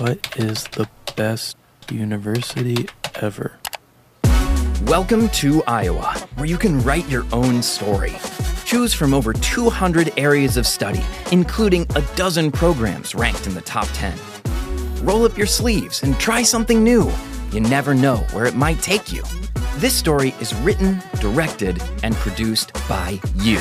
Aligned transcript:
What 0.00 0.38
is 0.38 0.64
the 0.64 0.88
best 1.14 1.58
university 1.90 2.88
ever? 3.16 3.58
Welcome 4.84 5.28
to 5.28 5.62
Iowa, 5.64 6.14
where 6.36 6.46
you 6.46 6.56
can 6.56 6.80
write 6.80 7.06
your 7.06 7.26
own 7.34 7.62
story. 7.62 8.16
Choose 8.64 8.94
from 8.94 9.12
over 9.12 9.34
200 9.34 10.18
areas 10.18 10.56
of 10.56 10.66
study, 10.66 11.04
including 11.32 11.86
a 11.96 12.02
dozen 12.16 12.50
programs 12.50 13.14
ranked 13.14 13.46
in 13.46 13.52
the 13.52 13.60
top 13.60 13.86
10. 13.92 14.18
Roll 15.02 15.26
up 15.26 15.36
your 15.36 15.46
sleeves 15.46 16.02
and 16.02 16.18
try 16.18 16.42
something 16.42 16.82
new. 16.82 17.12
You 17.52 17.60
never 17.60 17.94
know 17.94 18.24
where 18.32 18.46
it 18.46 18.54
might 18.54 18.80
take 18.80 19.12
you. 19.12 19.22
This 19.76 19.94
story 19.94 20.34
is 20.40 20.54
written, 20.56 21.00
directed, 21.20 21.82
and 22.02 22.14
produced 22.16 22.72
by 22.88 23.18
you. 23.36 23.58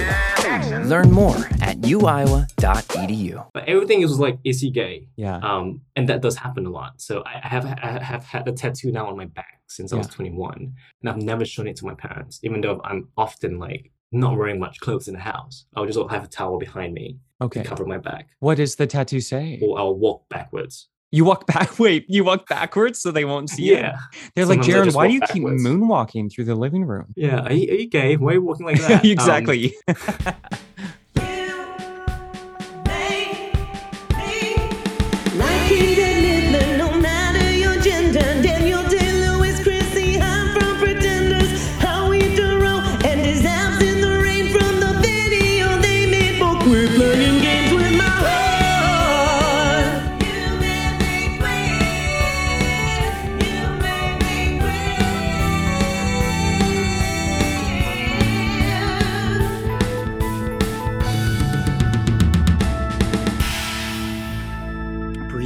Learn 0.86 1.12
more 1.12 1.38
at 1.62 1.78
uiowa.edu. 1.82 3.48
But 3.54 3.70
everything 3.70 4.02
is 4.02 4.20
like, 4.20 4.38
is 4.44 4.60
he 4.60 4.70
gay? 4.70 5.08
Yeah. 5.16 5.38
Um, 5.38 5.82
and 5.96 6.10
that 6.10 6.22
does 6.22 6.36
happen 6.36 6.66
a 6.66 6.70
lot. 6.70 7.00
So 7.00 7.24
I 7.26 7.40
I 7.44 7.48
have 7.48 7.66
I 7.66 8.04
have 8.04 8.24
had 8.26 8.48
a 8.48 8.52
tattoo 8.52 8.92
now 8.92 9.08
on 9.08 9.16
my 9.16 9.26
back 9.26 9.62
since 9.68 9.94
I 9.94 9.98
was 9.98 10.08
21, 10.08 10.74
and 11.02 11.10
I've 11.10 11.22
never 11.22 11.46
shown 11.46 11.68
it 11.68 11.78
to 11.78 11.86
my 11.86 11.94
parents, 11.94 12.40
even 12.44 12.60
though 12.62 12.82
I'm 12.84 13.08
often 13.16 13.58
like 13.60 13.92
not 14.12 14.36
wearing 14.38 14.60
much 14.60 14.80
clothes 14.80 15.08
in 15.08 15.14
the 15.14 15.20
house. 15.22 15.66
I'll 15.76 15.86
just 15.86 16.00
have 16.10 16.24
a 16.24 16.28
towel 16.28 16.58
behind 16.58 16.94
me 16.96 17.20
Okay. 17.42 17.62
to 17.62 17.68
cover 17.70 17.86
my 17.86 18.00
back, 18.00 18.28
What 18.40 18.56
does 18.58 18.76
the 18.76 18.88
tattoo 18.88 19.22
say? 19.22 19.60
or 19.62 19.80
I'll 19.80 19.94
walk 19.96 20.28
backwards. 20.28 20.90
You 21.12 21.26
walk 21.26 21.48
back. 21.48 21.80
Wait, 21.80 22.06
you 22.08 22.24
walk 22.24 22.48
backwards 22.48 23.02
so 23.02 23.12
they 23.12 23.26
won't 23.26 23.50
see. 23.50 23.72
Yeah, 23.72 23.98
They're 24.36 24.46
like, 24.46 24.64
Sometimes 24.64 24.90
I 24.90 24.92
Jaron, 24.92 24.96
why 24.96 25.08
do 25.08 25.14
you 25.14 25.22
keep 25.22 25.44
moonwalking 25.44 26.32
through 26.32 26.46
the 26.46 26.56
living 26.56 26.86
room? 26.86 27.08
yeah. 27.16 27.42
Are 27.42 27.54
you, 27.54 27.72
are 27.72 27.76
you 27.76 27.88
gay? 27.90 28.16
Why 28.16 28.32
are 28.32 28.34
you 28.36 28.44
walking 28.44 28.66
like 28.68 28.80
that? 28.88 29.04
Um, 29.04 29.12
exactly. 29.12 29.74
Like 29.88 30.36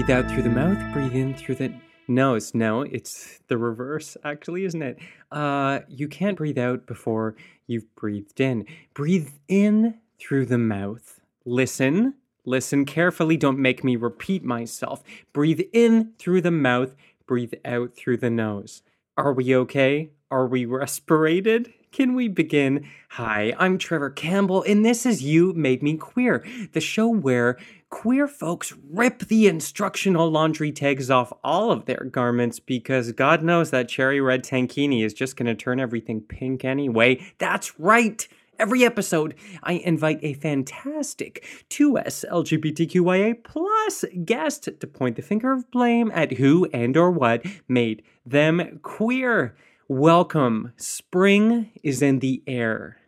breathe 0.06 0.18
out 0.18 0.30
through 0.30 0.44
the 0.44 0.50
mouth, 0.50 0.78
breathe 0.92 1.16
in 1.16 1.34
through 1.34 1.56
the 1.56 1.74
nose. 2.10 2.54
No, 2.54 2.82
it's 2.82 3.40
the 3.48 3.58
reverse, 3.58 4.18
actually, 4.26 4.66
isn't 4.66 4.82
it? 4.82 5.00
Uh, 5.32 5.80
you 5.88 6.10
can't 6.10 6.36
breathe 6.36 6.58
out 6.58 6.86
before 6.86 7.38
you've 7.68 7.96
breathed 7.96 8.42
in. 8.42 8.66
Breathe 8.94 9.30
in 9.48 9.98
through 10.20 10.48
the 10.48 10.58
mouth. 10.58 11.22
Listen, 11.46 12.16
listen 12.44 12.84
carefully. 12.84 13.38
Don't 13.38 13.60
make 13.60 13.82
me 13.86 13.96
repeat 13.96 14.44
myself. 14.44 15.04
Breathe 15.32 15.62
in 15.72 16.12
through 16.20 16.42
the 16.42 16.52
mouth, 16.52 16.98
breathe 17.26 17.54
out 17.64 17.96
through 17.96 18.18
the 18.18 18.30
nose. 18.30 18.82
Are 19.16 19.32
we 19.32 19.56
okay? 19.56 20.10
Are 20.30 20.48
we 20.48 20.66
respirated? 20.82 21.72
Can 21.94 22.16
we 22.16 22.28
begin? 22.28 22.88
Hi, 23.10 23.54
I'm 23.60 23.78
Trevor 23.78 24.10
Campbell, 24.10 24.64
and 24.64 24.84
this 24.84 25.06
is 25.06 25.22
You 25.22 25.54
Made 25.54 25.84
Me 25.84 25.96
Queer, 25.96 26.44
the 26.72 26.82
show 26.82 27.08
where 27.08 27.60
queer 27.92 28.28
folks 28.28 28.74
rip 28.90 29.20
the 29.20 29.46
instructional 29.46 30.32
laundry 30.32 30.72
tags 30.72 31.12
off 31.12 31.32
all 31.44 31.72
of 31.72 31.86
their 31.86 32.04
garments 32.12 32.60
because 32.60 33.12
God 33.12 33.44
knows 33.44 33.70
that 33.70 33.90
cherry 33.90 34.20
red 34.20 34.44
tankini 34.44 35.06
is 35.06 35.14
just 35.14 35.38
going 35.38 35.46
to 35.46 35.54
turn 35.54 35.80
everything 35.80 36.22
pink 36.22 36.66
anyway. 36.66 37.24
That's 37.38 37.80
right! 37.80 38.28
Every 38.58 38.84
episode, 38.84 39.36
I 39.62 39.74
invite 39.74 40.18
a 40.24 40.34
fantastic 40.34 41.46
2S 41.70 42.26
LGBTQIA 42.28 43.44
plus 43.44 44.04
guest 44.26 44.68
to 44.80 44.88
point 44.88 45.16
the 45.16 45.22
finger 45.22 45.52
of 45.52 45.70
blame 45.70 46.12
at 46.16 46.34
who 46.34 46.66
and 46.74 46.98
or 46.98 47.12
what 47.12 47.46
made 47.68 48.02
them 48.26 48.80
queer. 48.82 49.56
Welcome. 49.90 50.72
Spring 50.78 51.70
is 51.84 52.02
in 52.02 52.20
the 52.20 52.42
air. 52.48 53.00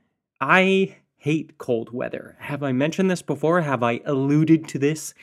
I 0.41 0.97
hate 1.15 1.57
cold 1.57 1.93
weather. 1.93 2.35
Have 2.41 2.63
I 2.63 2.73
mentioned 2.73 3.09
this 3.09 3.21
before? 3.21 3.61
Have 3.61 3.81
I 3.81 4.01
alluded 4.03 4.67
to 4.67 4.77
this 4.77 5.13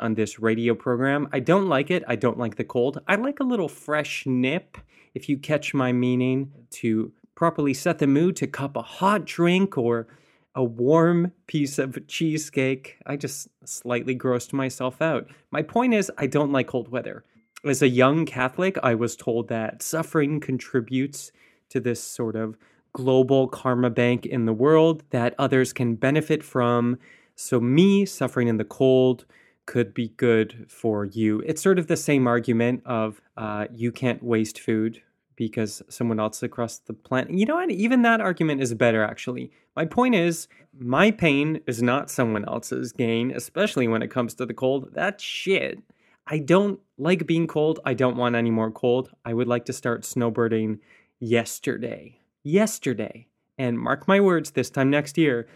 on 0.00 0.14
this 0.14 0.38
radio 0.38 0.74
program? 0.74 1.28
I 1.30 1.40
don't 1.40 1.68
like 1.68 1.90
it. 1.90 2.02
I 2.08 2.16
don't 2.16 2.38
like 2.38 2.56
the 2.56 2.64
cold. 2.64 3.02
I 3.06 3.16
like 3.16 3.40
a 3.40 3.44
little 3.44 3.68
fresh 3.68 4.24
nip, 4.24 4.78
if 5.12 5.28
you 5.28 5.36
catch 5.36 5.74
my 5.74 5.92
meaning, 5.92 6.50
to 6.70 7.12
properly 7.34 7.74
set 7.74 7.98
the 7.98 8.06
mood 8.06 8.34
to 8.36 8.46
cup 8.46 8.74
a 8.74 8.82
hot 8.82 9.26
drink 9.26 9.76
or 9.76 10.06
a 10.54 10.64
warm 10.64 11.32
piece 11.46 11.78
of 11.78 12.06
cheesecake. 12.06 12.96
I 13.06 13.16
just 13.16 13.48
slightly 13.66 14.16
grossed 14.16 14.54
myself 14.54 15.02
out. 15.02 15.28
My 15.50 15.60
point 15.60 15.92
is, 15.92 16.10
I 16.16 16.26
don't 16.26 16.52
like 16.52 16.68
cold 16.68 16.88
weather. 16.88 17.22
As 17.64 17.80
a 17.80 17.88
young 17.88 18.26
Catholic, 18.26 18.76
I 18.82 18.96
was 18.96 19.14
told 19.14 19.46
that 19.46 19.82
suffering 19.82 20.40
contributes 20.40 21.30
to 21.68 21.78
this 21.78 22.02
sort 22.02 22.34
of 22.34 22.56
global 22.92 23.46
karma 23.46 23.88
bank 23.88 24.26
in 24.26 24.46
the 24.46 24.52
world 24.52 25.04
that 25.10 25.36
others 25.38 25.72
can 25.72 25.94
benefit 25.94 26.42
from. 26.42 26.98
So, 27.36 27.60
me 27.60 28.04
suffering 28.04 28.48
in 28.48 28.56
the 28.56 28.64
cold 28.64 29.26
could 29.64 29.94
be 29.94 30.08
good 30.16 30.66
for 30.68 31.04
you. 31.04 31.40
It's 31.46 31.62
sort 31.62 31.78
of 31.78 31.86
the 31.86 31.96
same 31.96 32.26
argument 32.26 32.82
of 32.84 33.22
uh, 33.36 33.66
you 33.72 33.92
can't 33.92 34.24
waste 34.24 34.58
food 34.58 35.00
because 35.36 35.82
someone 35.88 36.18
else 36.18 36.42
across 36.42 36.78
the 36.78 36.92
planet. 36.92 37.32
You 37.32 37.46
know 37.46 37.54
what? 37.54 37.70
Even 37.70 38.02
that 38.02 38.20
argument 38.20 38.60
is 38.60 38.74
better, 38.74 39.04
actually. 39.04 39.52
My 39.76 39.86
point 39.86 40.16
is, 40.16 40.48
my 40.76 41.12
pain 41.12 41.60
is 41.68 41.80
not 41.80 42.10
someone 42.10 42.44
else's 42.44 42.90
gain, 42.90 43.30
especially 43.30 43.86
when 43.86 44.02
it 44.02 44.10
comes 44.10 44.34
to 44.34 44.46
the 44.46 44.52
cold. 44.52 44.90
That's 44.92 45.22
shit. 45.22 45.78
I 46.26 46.38
don't 46.38 46.80
like 46.98 47.26
being 47.26 47.46
cold. 47.46 47.80
I 47.84 47.94
don't 47.94 48.16
want 48.16 48.36
any 48.36 48.50
more 48.50 48.70
cold. 48.70 49.10
I 49.24 49.34
would 49.34 49.48
like 49.48 49.64
to 49.66 49.72
start 49.72 50.02
snowbirding 50.02 50.78
yesterday. 51.18 52.20
Yesterday. 52.42 53.26
And 53.58 53.78
mark 53.78 54.08
my 54.08 54.20
words, 54.20 54.52
this 54.52 54.70
time 54.70 54.90
next 54.90 55.18
year, 55.18 55.48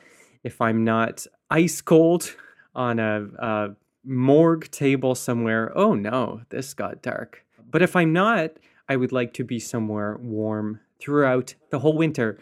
if 0.44 0.60
I'm 0.60 0.84
not 0.84 1.26
ice 1.50 1.80
cold 1.80 2.34
on 2.74 2.98
a, 2.98 3.26
a 3.38 3.68
morgue 4.04 4.70
table 4.70 5.14
somewhere, 5.14 5.72
oh 5.76 5.94
no, 5.94 6.42
this 6.50 6.74
got 6.74 7.02
dark. 7.02 7.44
But 7.70 7.82
if 7.82 7.96
I'm 7.96 8.12
not, 8.12 8.52
I 8.88 8.96
would 8.96 9.12
like 9.12 9.32
to 9.34 9.44
be 9.44 9.58
somewhere 9.58 10.18
warm 10.20 10.80
throughout 11.00 11.54
the 11.70 11.80
whole 11.80 11.96
winter. 11.96 12.38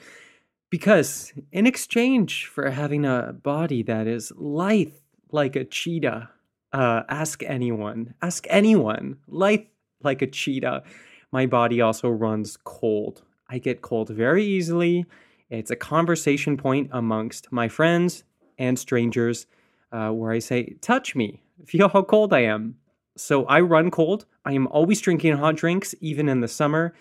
Because 0.70 1.32
in 1.52 1.66
exchange 1.66 2.46
for 2.46 2.70
having 2.70 3.04
a 3.04 3.32
body 3.32 3.82
that 3.84 4.06
is 4.06 4.32
lithe 4.36 4.92
like 5.30 5.56
a 5.56 5.64
cheetah, 5.64 6.30
uh, 6.74 7.04
ask 7.08 7.42
anyone, 7.44 8.14
ask 8.20 8.46
anyone, 8.50 9.16
lithe 9.28 9.66
like 10.02 10.20
a 10.20 10.26
cheetah, 10.26 10.82
my 11.30 11.46
body 11.46 11.80
also 11.80 12.10
runs 12.10 12.58
cold. 12.64 13.22
I 13.48 13.58
get 13.58 13.80
cold 13.80 14.08
very 14.08 14.44
easily. 14.44 15.06
It's 15.50 15.70
a 15.70 15.76
conversation 15.76 16.56
point 16.56 16.90
amongst 16.92 17.52
my 17.52 17.68
friends 17.68 18.24
and 18.58 18.76
strangers 18.78 19.46
uh, 19.92 20.10
where 20.10 20.32
I 20.32 20.40
say, 20.40 20.74
Touch 20.80 21.14
me, 21.14 21.40
feel 21.64 21.88
how 21.88 22.02
cold 22.02 22.32
I 22.32 22.40
am. 22.40 22.76
So 23.16 23.44
I 23.46 23.60
run 23.60 23.92
cold. 23.92 24.26
I 24.44 24.52
am 24.52 24.66
always 24.66 25.00
drinking 25.00 25.36
hot 25.36 25.54
drinks, 25.54 25.94
even 26.00 26.28
in 26.28 26.40
the 26.40 26.48
summer. 26.48 26.92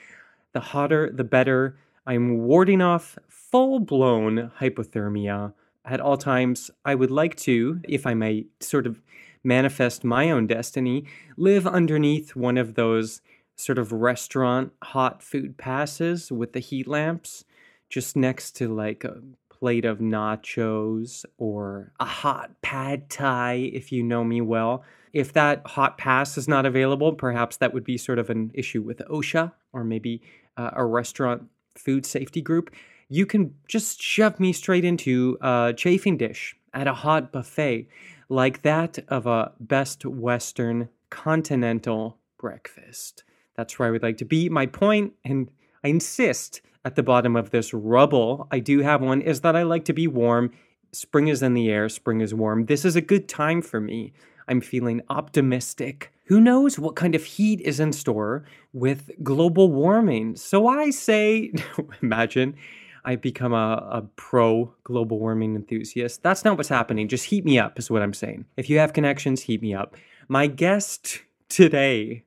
The 0.53 0.59
hotter, 0.59 1.11
the 1.11 1.23
better. 1.23 1.79
I'm 2.05 2.37
warding 2.43 2.81
off 2.81 3.17
full 3.27 3.79
blown 3.79 4.51
hypothermia 4.59 5.53
at 5.83 5.99
all 5.99 6.17
times. 6.17 6.69
I 6.85 6.93
would 6.93 7.09
like 7.09 7.35
to, 7.37 7.81
if 7.89 8.05
I 8.05 8.13
may 8.13 8.45
sort 8.59 8.85
of 8.85 9.01
manifest 9.43 10.03
my 10.03 10.29
own 10.31 10.47
destiny, 10.47 11.05
live 11.37 11.67
underneath 11.67 12.35
one 12.35 12.57
of 12.57 12.75
those 12.75 13.21
sort 13.55 13.77
of 13.77 13.91
restaurant 13.91 14.71
hot 14.83 15.21
food 15.21 15.57
passes 15.57 16.31
with 16.31 16.53
the 16.53 16.59
heat 16.59 16.87
lamps 16.87 17.45
just 17.89 18.15
next 18.15 18.55
to 18.55 18.73
like 18.73 19.03
a 19.03 19.21
plate 19.49 19.85
of 19.85 19.99
nachos 19.99 21.23
or 21.37 21.93
a 21.99 22.05
hot 22.05 22.51
pad 22.61 23.09
thai 23.09 23.69
if 23.73 23.91
you 23.91 24.01
know 24.01 24.23
me 24.23 24.41
well. 24.41 24.83
If 25.13 25.33
that 25.33 25.61
hot 25.65 25.99
pass 25.99 26.37
is 26.37 26.47
not 26.47 26.65
available 26.65 27.13
perhaps 27.13 27.57
that 27.57 27.73
would 27.73 27.83
be 27.83 27.97
sort 27.97 28.19
of 28.19 28.29
an 28.29 28.51
issue 28.53 28.81
with 28.81 28.97
osha 29.09 29.51
or 29.71 29.83
maybe 29.83 30.21
uh, 30.57 30.71
a 30.73 30.85
restaurant 30.85 31.43
food 31.75 32.05
safety 32.05 32.41
group. 32.41 32.71
You 33.09 33.25
can 33.25 33.53
just 33.67 34.01
shove 34.01 34.39
me 34.39 34.53
straight 34.53 34.85
into 34.85 35.37
a 35.41 35.73
chafing 35.77 36.17
dish 36.17 36.55
at 36.73 36.87
a 36.87 36.93
hot 36.93 37.31
buffet 37.31 37.87
like 38.33 38.61
that 38.63 38.99
of 39.07 39.27
a 39.27 39.51
best 39.59 40.05
western 40.05 40.89
continental 41.09 42.17
breakfast 42.37 43.23
that's 43.55 43.77
where 43.77 43.87
I 43.87 43.91
would 43.91 44.03
like 44.03 44.17
to 44.17 44.25
be. 44.25 44.49
My 44.49 44.65
point, 44.65 45.13
and 45.23 45.49
I 45.83 45.89
insist 45.89 46.61
at 46.85 46.95
the 46.95 47.03
bottom 47.03 47.35
of 47.35 47.51
this 47.51 47.73
rubble, 47.73 48.47
I 48.51 48.59
do 48.59 48.79
have 48.79 49.01
one, 49.01 49.21
is 49.21 49.41
that 49.41 49.55
I 49.55 49.63
like 49.63 49.85
to 49.85 49.93
be 49.93 50.07
warm. 50.07 50.51
Spring 50.91 51.27
is 51.27 51.41
in 51.41 51.53
the 51.53 51.69
air, 51.69 51.89
spring 51.89 52.21
is 52.21 52.33
warm. 52.33 52.65
This 52.65 52.85
is 52.85 52.95
a 52.95 53.01
good 53.01 53.27
time 53.27 53.61
for 53.61 53.79
me. 53.79 54.13
I'm 54.47 54.61
feeling 54.61 55.01
optimistic 55.09 56.11
Who 56.25 56.41
knows 56.41 56.79
what 56.79 56.95
kind 56.95 57.15
of 57.15 57.23
heat 57.23 57.61
is 57.61 57.79
in 57.79 57.93
store 57.93 58.45
with 58.71 59.11
global 59.23 59.71
warming? 59.71 60.35
So 60.35 60.67
I 60.67 60.89
say, 60.89 61.53
imagine 62.01 62.55
I 63.05 63.15
become 63.15 63.53
a, 63.53 63.87
a 63.91 64.01
pro 64.15 64.73
global 64.83 65.19
warming 65.19 65.55
enthusiast. 65.55 66.23
That's 66.23 66.45
not 66.45 66.57
what's 66.57 66.69
happening. 66.69 67.07
Just 67.07 67.25
heat 67.25 67.45
me 67.45 67.59
up, 67.59 67.77
is 67.77 67.91
what 67.91 68.01
I'm 68.01 68.13
saying. 68.13 68.45
If 68.57 68.69
you 68.69 68.79
have 68.79 68.93
connections, 68.93 69.41
heat 69.41 69.61
me 69.61 69.73
up. 69.73 69.95
My 70.27 70.47
guest 70.47 71.21
today, 71.49 72.23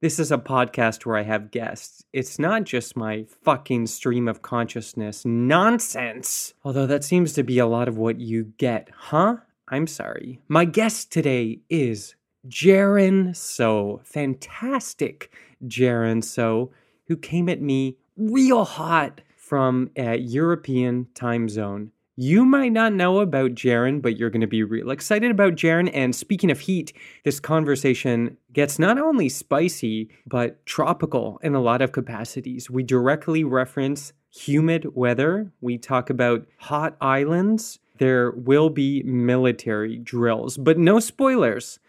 this 0.00 0.18
is 0.18 0.30
a 0.30 0.38
podcast 0.38 1.04
where 1.04 1.16
I 1.16 1.22
have 1.24 1.50
guests. 1.50 2.04
It's 2.12 2.38
not 2.38 2.64
just 2.64 2.96
my 2.96 3.26
fucking 3.42 3.88
stream 3.88 4.28
of 4.28 4.42
consciousness 4.42 5.24
nonsense. 5.24 6.54
Although 6.64 6.86
that 6.86 7.04
seems 7.04 7.32
to 7.34 7.42
be 7.42 7.58
a 7.58 7.66
lot 7.66 7.88
of 7.88 7.98
what 7.98 8.20
you 8.20 8.52
get, 8.56 8.88
huh? 8.96 9.36
I'm 9.68 9.86
sorry. 9.86 10.40
My 10.48 10.64
guest 10.64 11.12
today 11.12 11.60
is 11.68 12.14
Jaron 12.48 13.36
Soh. 13.36 14.00
Fantastic 14.04 15.32
Jaron 15.66 16.24
Soh, 16.24 16.70
who 17.06 17.16
came 17.16 17.48
at 17.48 17.60
me 17.60 17.96
real 18.16 18.64
hot 18.64 19.20
from 19.50 19.90
a 19.96 20.16
European 20.16 21.08
time 21.12 21.48
zone. 21.48 21.90
You 22.14 22.44
might 22.44 22.70
not 22.70 22.92
know 22.92 23.18
about 23.18 23.56
Jaron, 23.56 24.00
but 24.00 24.16
you're 24.16 24.30
going 24.30 24.42
to 24.42 24.46
be 24.46 24.62
real 24.62 24.92
excited 24.92 25.28
about 25.28 25.54
Jaron. 25.54 25.90
And 25.92 26.14
speaking 26.14 26.52
of 26.52 26.60
heat, 26.60 26.92
this 27.24 27.40
conversation 27.40 28.36
gets 28.52 28.78
not 28.78 28.96
only 28.96 29.28
spicy, 29.28 30.08
but 30.24 30.64
tropical 30.66 31.40
in 31.42 31.56
a 31.56 31.60
lot 31.60 31.82
of 31.82 31.90
capacities. 31.90 32.70
We 32.70 32.84
directly 32.84 33.42
reference 33.42 34.12
humid 34.30 34.94
weather, 34.94 35.50
we 35.60 35.78
talk 35.78 36.10
about 36.10 36.46
hot 36.58 36.96
islands. 37.00 37.80
There 37.98 38.30
will 38.30 38.70
be 38.70 39.02
military 39.02 39.98
drills, 39.98 40.58
but 40.58 40.78
no 40.78 41.00
spoilers. 41.00 41.80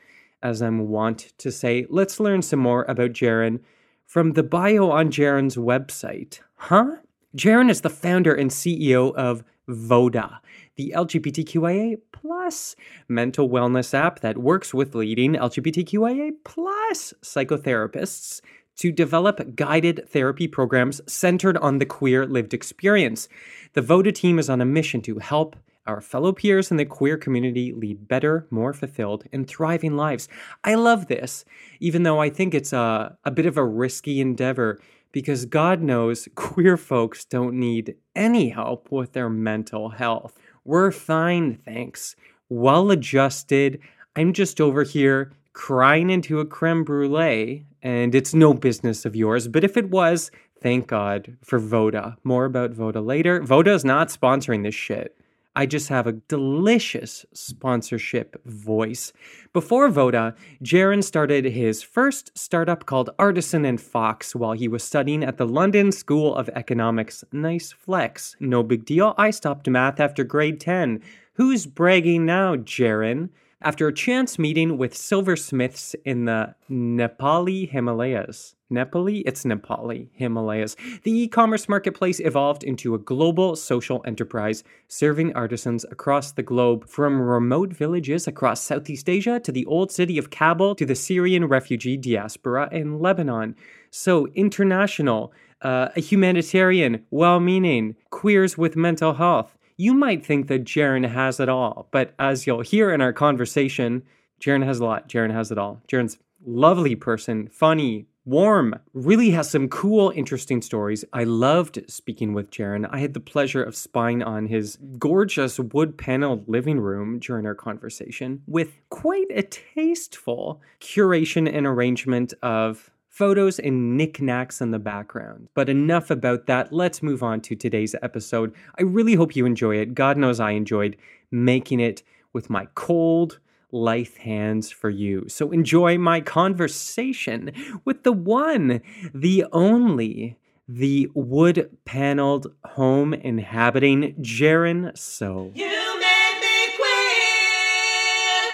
As 0.42 0.63
I'm 0.63 0.88
wont 0.88 1.31
to 1.38 1.52
say, 1.52 1.86
let's 1.92 2.19
learn 2.19 2.42
some 2.42 2.60
more 2.60 2.86
about 2.90 3.12
Jaron 3.12 3.60
from 4.08 4.34
the 4.34 4.42
bio 4.42 4.90
on 4.90 5.12
Jaron's 5.12 5.58
website. 5.58 6.40
Huh? 6.56 6.96
Jaron 7.36 7.69
is 7.69 7.80
the 7.80 7.89
founder 7.89 8.33
and 8.33 8.51
CEO 8.51 9.13
of 9.16 9.44
Voda, 9.69 10.42
the 10.75 10.94
LGBTQIA 10.94 11.98
plus 12.12 12.75
mental 13.07 13.50
wellness 13.50 13.94
app 13.94 14.19
that 14.19 14.38
works 14.38 14.74
with 14.74 14.95
leading 14.95 15.36
LGBTQIA 15.36 16.31
plus 16.44 17.13
psychotherapists 17.22 18.42
to 18.75 18.92
develop 18.92 19.56
guided 19.56 20.10
therapy 20.10 20.45
programs 20.45 21.00
centered 21.07 21.56
on 21.57 21.78
the 21.78 21.86
queer 21.86 22.25
lived 22.25 22.54
experience. 22.54 23.30
The 23.74 23.81
Voda 23.81 24.12
team 24.12 24.38
is 24.38 24.50
on 24.50 24.60
a 24.60 24.66
mission 24.66 25.01
to 25.04 25.19
help 25.19 25.56
our 25.88 26.01
fellow 26.01 26.34
peers 26.34 26.69
in 26.69 26.77
the 26.77 26.86
queer 26.86 27.18
community 27.18 27.74
lead 27.74 28.07
better, 28.10 28.45
more 28.51 28.74
fulfilled, 28.74 29.24
and 29.31 29.48
thriving 29.48 29.95
lives. 29.95 30.27
I 30.63 30.75
love 30.75 31.07
this, 31.07 31.45
even 31.80 32.04
though 32.04 32.19
I 32.19 32.30
think 32.30 32.54
it's 32.54 32.74
a, 32.74 33.18
a 33.24 33.31
bit 33.31 33.45
of 33.45 33.57
a 33.57 33.66
risky 33.66 34.19
endeavor 34.19 34.80
because 35.12 35.46
God 35.46 35.81
knows 35.81 36.28
queer 36.36 36.78
folks 36.78 37.25
don't 37.25 37.56
need 37.56 37.96
any 38.16 38.50
help 38.50 38.92
with 38.92 39.13
their 39.13 39.30
mental 39.30 39.90
health. 39.90 40.38
We're 40.63 40.92
fine, 40.92 41.56
thanks. 41.56 42.16
Well 42.50 42.92
adjusted. 42.92 43.80
I'm 44.16 44.34
just 44.34 44.60
over 44.60 44.84
here 44.84 45.31
crying 45.54 46.10
into 46.10 46.40
a 46.40 46.46
creme 46.46 46.84
brulee, 46.84 47.66
and 47.81 48.13
it's 48.16 48.34
no 48.34 48.54
business 48.54 49.06
of 49.06 49.16
yours. 49.16 49.48
But 49.48 49.63
if 49.63 49.78
it 49.78 49.90
was, 49.90 50.31
thank 50.62 50.88
God 50.88 51.38
for 51.44 51.60
Voda. 51.60 52.18
More 52.24 52.46
about 52.46 52.72
Voda 52.72 53.02
later. 53.02 53.42
Voda 53.42 53.74
is 53.74 53.86
not 53.86 54.10
sponsoring 54.10 54.63
this 54.63 54.75
shit. 54.75 55.18
I 55.53 55.65
just 55.65 55.89
have 55.89 56.07
a 56.07 56.13
delicious 56.13 57.25
sponsorship 57.33 58.42
voice. 58.45 59.12
Before 59.51 59.89
Voda, 59.89 60.33
Jaron 60.63 61.03
started 61.03 61.44
his 61.44 61.83
first 61.83 62.38
startup 62.38 62.86
called 62.86 63.09
Artisan 63.19 63.65
and 63.65 63.80
Fox 63.80 64.33
while 64.33 64.53
he 64.53 64.69
was 64.69 64.81
studying 64.81 65.25
at 65.25 65.38
the 65.38 65.45
London 65.45 65.92
School 65.92 66.33
of 66.36 66.50
Economics. 66.56 67.25
Nice 67.33 67.74
flex. 67.74 68.38
No 68.39 68.63
big 68.63 68.86
deal. 68.86 69.13
I 69.18 69.31
stopped 69.31 69.68
math 69.68 70.00
after 70.00 70.24
grade 70.24 70.62
10. 70.62 71.01
Who's 71.33 71.65
bragging 71.65 72.25
now, 72.25 72.56
Jaron? 72.56 73.30
After 73.63 73.88
a 73.88 73.94
chance 73.94 74.40
meeting 74.40 74.80
with 74.80 74.96
silversmiths 74.96 75.96
in 76.04 76.25
the 76.25 76.56
Nepali 76.68 77.69
Himalayas. 77.69 78.56
Nepali? 78.72 79.22
It's 79.24 79.44
Nepali 79.44 80.10
Himalayas. 80.13 80.75
The 81.04 81.12
e 81.12 81.28
commerce 81.28 81.69
marketplace 81.69 82.19
evolved 82.19 82.63
into 82.63 82.96
a 82.96 82.98
global 82.98 83.56
social 83.56 84.02
enterprise, 84.04 84.63
serving 84.88 85.36
artisans 85.36 85.84
across 85.92 86.31
the 86.31 86.42
globe, 86.42 86.90
from 86.90 87.22
remote 87.22 87.72
villages 87.72 88.28
across 88.28 88.62
Southeast 88.62 89.08
Asia 89.08 89.40
to 89.40 89.52
the 89.52 89.68
old 89.68 89.92
city 89.92 90.18
of 90.18 90.31
Kabul 90.31 90.74
to 90.74 90.86
the 90.86 90.96
Syrian 90.96 91.46
refugee 91.46 91.98
diaspora 91.98 92.68
in 92.72 93.00
Lebanon. 93.00 93.56
So, 93.92 94.25
international, 94.34 95.34
uh, 95.62 95.90
a 95.96 96.02
humanitarian, 96.02 97.06
well 97.12 97.40
meaning, 97.40 97.96
queers 98.10 98.58
with 98.58 98.75
mental 98.75 99.13
health. 99.13 99.56
You 99.77 99.94
might 99.94 100.25
think 100.25 100.47
that 100.47 100.63
Jaron 100.63 101.07
has 101.07 101.39
it 101.39 101.50
all, 101.50 101.88
but 101.91 102.13
as 102.19 102.45
you'll 102.45 102.62
hear 102.62 102.91
in 102.91 103.01
our 103.01 103.13
conversation, 103.13 104.03
Jaron 104.41 104.65
has 104.65 104.79
a 104.79 104.85
lot. 104.85 105.07
Jaron 105.07 105.31
has 105.31 105.51
it 105.51 105.57
all. 105.57 105.81
Jaron's 105.88 106.18
lovely 106.45 106.95
person, 106.95 107.47
funny, 107.47 108.07
warm, 108.25 108.75
really 108.94 109.31
has 109.31 109.50
some 109.50 109.68
cool, 109.68 110.12
interesting 110.15 110.62
stories. 110.62 111.03
I 111.13 111.23
loved 111.23 111.83
speaking 111.88 112.33
with 112.33 112.51
Jaron. 112.51 112.88
I 112.91 113.00
had 113.00 113.13
the 113.13 113.19
pleasure 113.19 113.63
of 113.63 113.75
spying 113.75 114.21
on 114.21 114.47
his 114.47 114.77
gorgeous 115.00 115.59
wood 115.59 115.97
paneled 115.97 116.47
living 116.47 116.79
room 116.79 117.19
during 117.19 117.45
our 117.45 117.56
conversation 117.56 118.41
with 118.47 118.77
quite 118.89 119.27
a 119.31 119.44
tasteful 119.44 120.62
curation 120.79 121.51
and 121.51 121.65
arrangement 121.65 122.33
of 122.44 122.90
photos 123.12 123.60
and 123.60 123.98
knickknacks 123.98 124.62
in 124.62 124.72
the 124.72 124.80
background. 124.80 125.50
But 125.54 125.69
enough 125.69 126.10
about 126.10 126.48
that. 126.48 126.72
Let's 126.72 127.04
move 127.04 127.22
on 127.22 127.42
to 127.42 127.56
today's 127.56 127.94
episode. 128.02 128.56
I 128.80 128.84
really 128.84 129.16
hope 129.16 129.36
you 129.36 129.46
enjoy 129.46 129.75
it. 129.75 129.94
God 129.94 130.18
knows 130.18 130.40
I 130.40 130.52
enjoyed 130.52 130.96
making 131.30 131.81
it 131.81 132.04
with 132.31 132.50
my 132.50 132.68
cold, 132.74 133.40
lithe 133.74 134.16
hands 134.18 134.72
for 134.72 134.90
you. 134.90 135.25
So 135.28 135.52
enjoy 135.52 135.98
my 135.98 136.22
conversation 136.22 137.52
with 137.84 138.04
the 138.04 138.13
one, 138.13 138.81
the 139.13 139.46
only, 139.52 140.38
the 140.68 141.10
wood 141.13 141.69
paneled 141.84 142.48
home 142.63 143.13
inhabiting 143.13 144.16
Jaron 144.22 144.98
Soh. 144.98 145.52
Queen. 145.54 145.81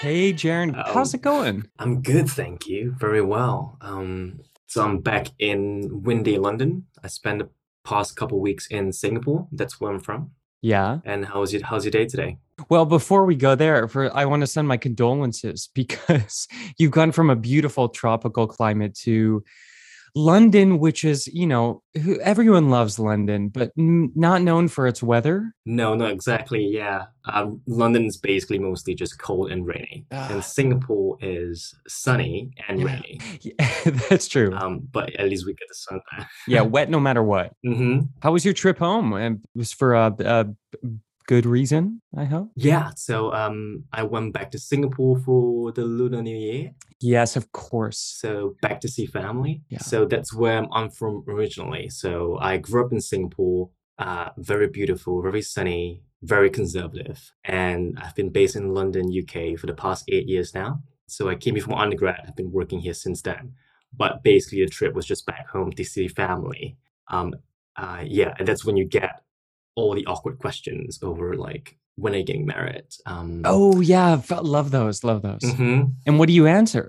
Hey, 0.07 0.31
Jaron, 0.31 0.73
Oh. 0.73 0.93
how's 0.93 1.13
it 1.13 1.21
going? 1.21 1.65
I'm 1.79 2.01
good, 2.01 2.29
thank 2.29 2.65
you. 2.65 2.95
Very 2.97 3.21
well. 3.21 3.77
Um, 3.81 4.39
so 4.65 4.81
I'm 4.81 4.99
back 4.99 5.27
in 5.37 6.01
windy 6.03 6.37
London. 6.37 6.85
I 7.03 7.07
spent 7.09 7.39
the 7.39 7.49
past 7.83 8.15
couple 8.15 8.39
weeks 8.39 8.67
in 8.67 8.93
Singapore. 8.93 9.49
That's 9.51 9.81
where 9.81 9.91
I'm 9.91 9.99
from. 9.99 10.31
Yeah. 10.61 10.99
And 11.03 11.25
how's 11.25 11.51
your 11.51 11.65
how's 11.65 11.83
your 11.83 11.91
day 11.91 12.05
today? 12.05 12.37
Well, 12.69 12.85
before 12.85 13.25
we 13.25 13.35
go 13.35 13.53
there, 13.55 13.85
for 13.89 14.09
I 14.15 14.23
want 14.23 14.43
to 14.43 14.47
send 14.47 14.65
my 14.69 14.77
condolences 14.77 15.67
because 15.75 16.47
you've 16.77 16.91
gone 16.99 17.11
from 17.11 17.29
a 17.29 17.35
beautiful 17.35 17.89
tropical 17.89 18.47
climate 18.47 18.95
to 19.03 19.43
London, 20.15 20.79
which 20.79 21.03
is, 21.03 21.27
you 21.27 21.45
know, 21.47 21.83
everyone 22.21 22.69
loves 22.69 22.97
London, 22.99 23.49
but 23.49 23.71
n- 23.77 24.11
not 24.15 24.41
known 24.41 24.67
for 24.67 24.87
its 24.87 25.03
weather. 25.03 25.53
No, 25.65 25.95
not 25.95 26.11
exactly. 26.11 26.65
Yeah, 26.65 27.05
um, 27.25 27.61
London's 27.67 28.17
basically 28.17 28.59
mostly 28.59 28.95
just 28.95 29.19
cold 29.19 29.51
and 29.51 29.65
rainy, 29.65 30.05
Ah. 30.11 30.31
and 30.31 30.43
Singapore 30.43 31.17
is 31.21 31.73
sunny 31.87 32.51
and 32.67 32.83
rainy. 32.83 33.19
Yeah, 33.41 33.91
that's 34.09 34.27
true. 34.27 34.53
Um, 34.53 34.87
but 34.91 35.13
at 35.15 35.29
least 35.29 35.45
we 35.45 35.53
get 35.53 35.67
the 35.67 35.75
sun 35.75 36.01
yeah, 36.47 36.61
wet 36.61 36.89
no 36.89 36.99
matter 36.99 37.23
what. 37.23 37.53
hmm 37.63 38.01
How 38.21 38.31
was 38.31 38.43
your 38.45 38.53
trip 38.53 38.77
home? 38.79 39.13
And 39.13 39.37
it 39.43 39.57
was 39.57 39.71
for 39.73 39.93
a, 39.93 40.13
a 40.19 40.45
good 41.27 41.45
reason, 41.45 42.01
I 42.15 42.25
hope. 42.25 42.49
Yeah. 42.55 42.91
So 42.95 43.31
um, 43.33 43.83
I 43.93 44.03
went 44.03 44.33
back 44.33 44.49
to 44.51 44.59
Singapore 44.59 45.19
for 45.19 45.71
the 45.71 45.83
Lunar 45.83 46.21
New 46.23 46.35
Year. 46.35 46.71
Yes, 46.99 47.35
of 47.35 47.51
course. 47.51 47.99
So 47.99 48.55
back 48.61 48.81
to 48.81 48.87
see 48.87 49.05
family. 49.05 49.61
Yeah. 49.69 49.79
So 49.79 50.05
that's 50.05 50.33
where 50.33 50.57
I'm- 50.71 50.89
from 50.89 51.23
originally. 51.27 51.89
So 51.89 52.37
I 52.39 52.57
grew 52.57 52.85
up 52.85 52.91
in 52.91 53.01
Singapore. 53.01 53.69
Uh, 53.99 54.29
very 54.37 54.67
beautiful, 54.67 55.21
very 55.21 55.41
sunny, 55.41 56.03
very 56.21 56.49
conservative, 56.51 57.31
and 57.43 57.97
I've 57.99 58.13
been 58.13 58.29
based 58.29 58.55
in 58.55 58.73
London, 58.75 59.11
UK, 59.11 59.57
for 59.57 59.65
the 59.65 59.73
past 59.73 60.05
eight 60.07 60.27
years 60.27 60.53
now. 60.53 60.83
So 61.07 61.29
I 61.29 61.35
came 61.35 61.55
here 61.55 61.63
from 61.63 61.73
undergrad. 61.73 62.21
I've 62.27 62.35
been 62.35 62.51
working 62.51 62.79
here 62.79 62.93
since 62.93 63.21
then. 63.23 63.53
But 63.91 64.21
basically, 64.23 64.63
the 64.63 64.69
trip 64.69 64.93
was 64.93 65.05
just 65.05 65.25
back 65.25 65.47
home 65.49 65.71
to 65.71 65.83
see 65.83 66.07
family. 66.07 66.77
Um, 67.07 67.33
uh, 67.75 68.03
yeah, 68.05 68.35
and 68.37 68.47
that's 68.47 68.63
when 68.65 68.77
you 68.77 68.85
get 68.85 69.21
all 69.77 69.93
the 69.95 70.05
awkward 70.11 70.37
questions 70.39 70.99
over 71.01 71.27
like 71.47 71.77
when 72.01 72.13
are 72.13 72.17
you 72.17 72.23
getting 72.31 72.45
married? 72.45 72.89
Um, 73.05 73.41
Oh 73.45 73.79
yeah, 73.81 74.21
love 74.57 74.69
those, 74.77 74.97
love 75.09 75.21
those. 75.27 75.41
mhm. 75.43 75.93
And 76.05 76.13
what 76.19 76.27
do 76.29 76.33
you 76.33 76.45
answer? 76.59 76.87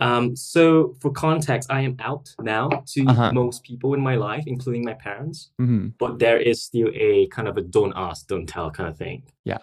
Um, 0.00 0.34
so 0.34 0.96
for 1.00 1.10
context, 1.12 1.70
I 1.70 1.80
am 1.88 1.94
out 2.10 2.26
now 2.40 2.64
to 2.94 3.00
Uh-huh. 3.10 3.30
most 3.32 3.62
people 3.62 3.90
in 3.94 4.00
my 4.10 4.16
life, 4.16 4.44
including 4.54 4.84
my 4.90 4.94
parents. 5.06 5.52
hmm 5.58 5.84
But 6.02 6.18
there 6.18 6.40
is 6.50 6.58
still 6.68 6.90
a 7.10 7.28
kind 7.36 7.46
of 7.50 7.56
a 7.56 7.62
don't 7.76 7.94
ask, 7.96 8.26
don't 8.32 8.48
tell 8.54 8.68
kind 8.78 8.88
of 8.92 8.96
thing. 8.98 9.22
Yeah. 9.50 9.62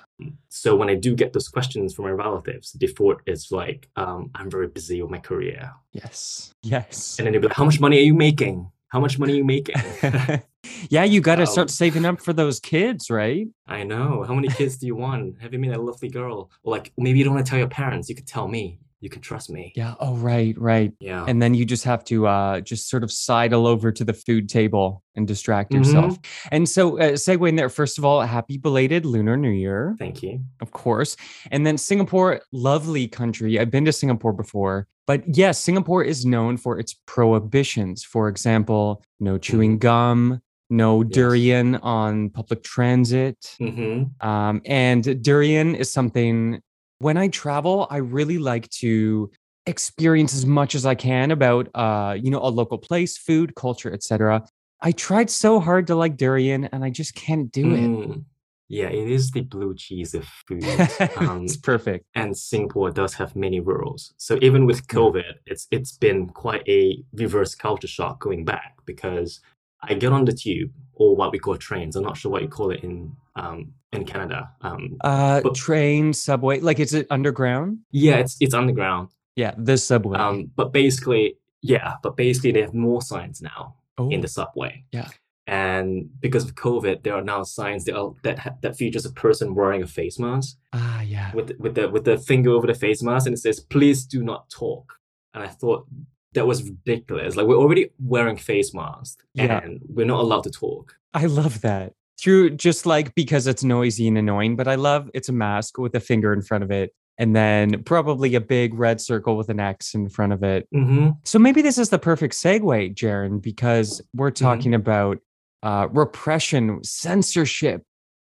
So 0.50 0.70
when 0.80 0.90
I 0.90 0.96
do 1.06 1.12
get 1.22 1.34
those 1.34 1.50
questions 1.56 1.94
from 1.94 2.06
my 2.10 2.12
relatives, 2.26 2.72
the 2.72 2.80
default 2.88 3.20
is 3.34 3.42
like, 3.62 3.82
um, 4.04 4.22
I'm 4.38 4.50
very 4.50 4.68
busy 4.78 5.02
with 5.02 5.12
my 5.12 5.20
career. 5.30 5.62
Yes. 5.92 6.54
Yes. 6.64 7.18
And 7.18 7.26
then 7.26 7.32
they'll 7.34 7.42
be 7.46 7.48
like, 7.50 7.58
How 7.62 7.66
much 7.70 7.80
money 7.86 7.98
are 8.02 8.08
you 8.12 8.16
making? 8.30 8.56
How 8.90 9.00
much 9.00 9.20
money 9.20 9.38
you 9.38 9.44
making? 9.46 9.76
yeah, 10.90 11.04
you 11.04 11.22
got 11.22 11.36
to 11.36 11.42
Wow. 11.42 11.46
start 11.46 11.66
um, 11.66 11.70
saving 11.70 12.06
up 12.06 12.22
for 12.22 12.34
those 12.34 12.60
kids, 12.60 13.10
right? 13.10 13.48
I 13.68 13.84
know. 13.84 14.24
How 14.28 14.34
many 14.34 14.48
kids 14.50 14.78
do 14.78 14.88
you 14.88 14.96
want? 14.96 15.42
Have 15.42 15.54
you 15.54 15.60
met 15.60 15.76
a 15.76 15.82
lovely 15.82 16.10
girl? 16.10 16.50
Or 16.64 16.72
like 16.76 16.92
maybe 16.98 17.20
you 17.20 17.26
don't 17.26 17.36
want 17.36 17.46
to 17.46 17.50
tell 17.50 17.60
your 17.60 17.70
parents. 17.70 18.10
You 18.10 18.16
could 18.16 18.28
tell 18.28 18.48
me. 18.48 18.80
You 19.02 19.10
can 19.10 19.22
trust 19.22 19.50
me. 19.50 19.72
Yeah. 19.76 19.96
Oh, 20.00 20.16
right, 20.16 20.58
right. 20.58 20.92
Yeah. 21.00 21.24
And 21.28 21.42
then 21.42 21.54
you 21.54 21.64
just 21.66 21.86
have 21.86 22.04
to 22.06 22.28
uh, 22.28 22.60
just 22.60 22.90
sort 22.90 23.04
of 23.04 23.12
sidle 23.12 23.66
over 23.66 23.92
to 23.94 24.04
the 24.04 24.14
food 24.14 24.50
table 24.50 25.04
and 25.16 25.26
distract 25.28 25.74
yourself. 25.74 26.18
And 26.52 26.68
so, 26.68 27.00
uh, 27.00 27.12
segue 27.14 27.48
in 27.48 27.56
there. 27.56 27.70
First 27.70 27.98
of 27.98 28.04
all, 28.06 28.20
happy 28.22 28.58
belated 28.58 29.06
Lunar 29.06 29.38
New 29.38 29.52
Year, 29.52 29.96
Thank 29.98 30.22
you. 30.22 30.42
of 30.60 30.72
course. 30.72 31.16
And 31.52 31.66
then 31.66 31.78
Singapore, 31.78 32.42
lovely 32.52 33.08
country. 33.08 33.58
I've 33.60 33.72
been 33.72 33.86
to 33.86 33.94
Singapore 33.94 34.34
before, 34.34 34.88
but 35.08 35.24
yes, 35.36 35.60
Singapore 35.60 36.04
is 36.04 36.26
known 36.26 36.58
for 36.58 36.78
its 36.78 36.94
prohibitions. 37.06 38.04
For 38.04 38.28
example, 38.28 39.02
no 39.20 39.38
chewing 39.38 39.78
gum, 39.78 40.42
no 40.70 41.02
Yes. 41.04 41.12
durian 41.12 41.76
on 41.78 42.30
public 42.30 42.64
transit. 42.64 43.56
Mm-hmm. 43.62 44.28
Um, 44.28 44.62
and 44.66 45.24
durian 45.24 45.74
is 45.76 45.90
something 45.92 46.62
when 47.00 47.18
I 47.18 47.30
travel, 47.30 47.88
I 47.90 47.98
really 47.98 48.38
like 48.38 48.70
to 48.82 49.32
experience 49.66 50.34
as 50.34 50.46
much 50.46 50.76
as 50.76 50.86
I 50.86 50.96
can 50.96 51.32
about 51.32 51.70
uh, 51.74 52.16
you 52.22 52.30
know, 52.30 52.40
a 52.40 52.50
local 52.50 52.78
place, 52.78 53.18
food, 53.18 53.56
culture, 53.56 53.92
etc. 53.92 54.44
I 54.82 54.92
tried 54.92 55.30
so 55.30 55.60
hard 55.60 55.88
to 55.88 55.96
like 55.96 56.18
durian 56.18 56.66
and 56.66 56.84
I 56.84 56.90
just 56.90 57.16
can't 57.16 57.52
do 57.52 57.74
it. 57.74 57.90
Mm. 57.90 58.24
Yeah, 58.72 58.88
it 58.88 59.10
is 59.10 59.32
the 59.32 59.42
blue 59.42 59.74
cheese 59.76 60.14
of 60.14 60.26
food. 60.48 60.64
Um, 61.18 61.44
it's 61.46 61.58
perfect. 61.58 62.06
and 62.16 62.38
Singapore 62.38 62.92
does 62.92 63.16
have 63.16 63.36
many 63.36 63.60
rules. 63.60 64.14
So 64.18 64.38
even 64.42 64.66
with 64.66 64.88
COVID, 64.88 65.34
it's 65.48 65.68
it's 65.72 65.92
been 65.98 66.30
quite 66.30 66.64
a 66.68 67.04
reverse 67.14 67.56
culture 67.56 67.88
shock 67.88 68.20
going 68.22 68.46
back 68.46 68.76
because 68.86 69.42
I 69.82 69.96
get 69.96 70.14
on 70.14 70.26
the 70.26 70.34
tube 70.34 70.72
or 70.94 71.16
what 71.16 71.32
we 71.32 71.40
call 71.40 71.58
trains. 71.58 71.96
I'm 71.96 72.04
not 72.04 72.18
sure 72.18 72.32
what 72.32 72.42
you 72.42 72.48
call 72.48 72.72
it 72.72 72.84
in 72.84 73.16
um 73.40 73.74
in 73.92 74.04
Canada. 74.06 74.50
Um, 74.62 74.98
Uh 75.02 75.42
but- 75.42 75.56
train, 75.56 76.14
subway, 76.14 76.60
like 76.60 76.80
is 76.80 76.94
it 76.94 77.08
underground? 77.10 77.80
yeah, 77.92 78.18
it's 78.24 78.36
it's 78.40 78.54
underground. 78.54 79.10
Yeah, 79.36 79.54
the 79.58 79.78
subway. 79.78 80.18
Um, 80.20 80.52
but 80.56 80.74
basically, 80.74 81.38
yeah, 81.62 81.94
but 82.04 82.14
basically 82.18 82.52
they 82.52 82.62
have 82.62 82.74
more 82.74 83.02
signs 83.02 83.42
now 83.42 83.76
oh, 83.98 84.10
in 84.10 84.20
the 84.22 84.28
subway. 84.28 84.84
Yeah. 84.92 85.10
And 85.48 86.10
because 86.20 86.44
of 86.46 86.54
COVID, 86.54 87.02
there 87.04 87.16
are 87.16 87.24
now 87.24 87.42
signs 87.44 87.86
that 87.86 87.96
are, 87.98 88.12
that 88.24 88.38
ha- 88.40 88.58
that 88.62 88.76
features 88.76 89.06
a 89.06 89.12
person 89.26 89.56
wearing 89.56 89.82
a 89.82 89.88
face 89.88 90.20
mask 90.20 90.58
ah, 90.74 91.02
yeah. 91.02 91.34
with 91.34 91.52
with 91.60 91.74
the 91.76 91.90
with 91.90 92.04
the 92.06 92.18
finger 92.18 92.52
over 92.52 92.68
the 92.68 92.76
face 92.88 93.02
mask, 93.02 93.26
and 93.28 93.34
it 93.38 93.40
says, 93.40 93.60
"Please 93.60 94.06
do 94.06 94.22
not 94.24 94.42
talk." 94.52 94.86
And 95.34 95.44
I 95.44 95.48
thought 95.48 95.88
that 96.36 96.46
was 96.46 96.62
ridiculous. 96.64 97.36
Like 97.36 97.48
we're 97.48 97.58
already 97.64 97.90
wearing 98.14 98.38
face 98.38 98.74
masks, 98.76 99.24
Yeah. 99.34 99.60
and 99.64 99.80
we're 99.96 100.06
not 100.14 100.20
allowed 100.26 100.44
to 100.44 100.52
talk. 100.52 100.86
I 101.16 101.26
love 101.26 101.62
that. 101.62 101.94
Through 102.22 102.52
just 102.52 102.86
like 102.86 103.16
because 103.16 103.48
it's 103.48 103.64
noisy 103.64 104.08
and 104.08 104.18
annoying, 104.18 104.56
but 104.56 104.68
I 104.68 104.76
love 104.76 105.10
it's 105.14 105.30
a 105.30 105.34
mask 105.34 105.78
with 105.78 105.96
a 105.96 106.00
finger 106.00 106.34
in 106.34 106.42
front 106.42 106.64
of 106.64 106.72
it 106.72 106.94
and 107.20 107.36
then 107.36 107.84
probably 107.84 108.34
a 108.36 108.42
big 108.42 108.74
red 108.74 109.02
circle 109.02 109.36
with 109.36 109.50
an 109.50 109.60
X 109.60 109.94
in 109.94 110.08
front 110.10 110.32
of 110.32 110.42
it. 110.42 110.68
Mm-hmm. 110.74 111.10
So 111.26 111.38
maybe 111.38 111.62
this 111.62 111.78
is 111.78 111.90
the 111.90 112.00
perfect 112.00 112.34
segue, 112.34 112.96
Jaron, 112.96 113.42
because 113.42 114.02
we're 114.16 114.32
talking 114.32 114.74
about 114.74 115.18
uh, 115.62 115.90
repression, 115.92 116.82
censorship, 116.84 117.84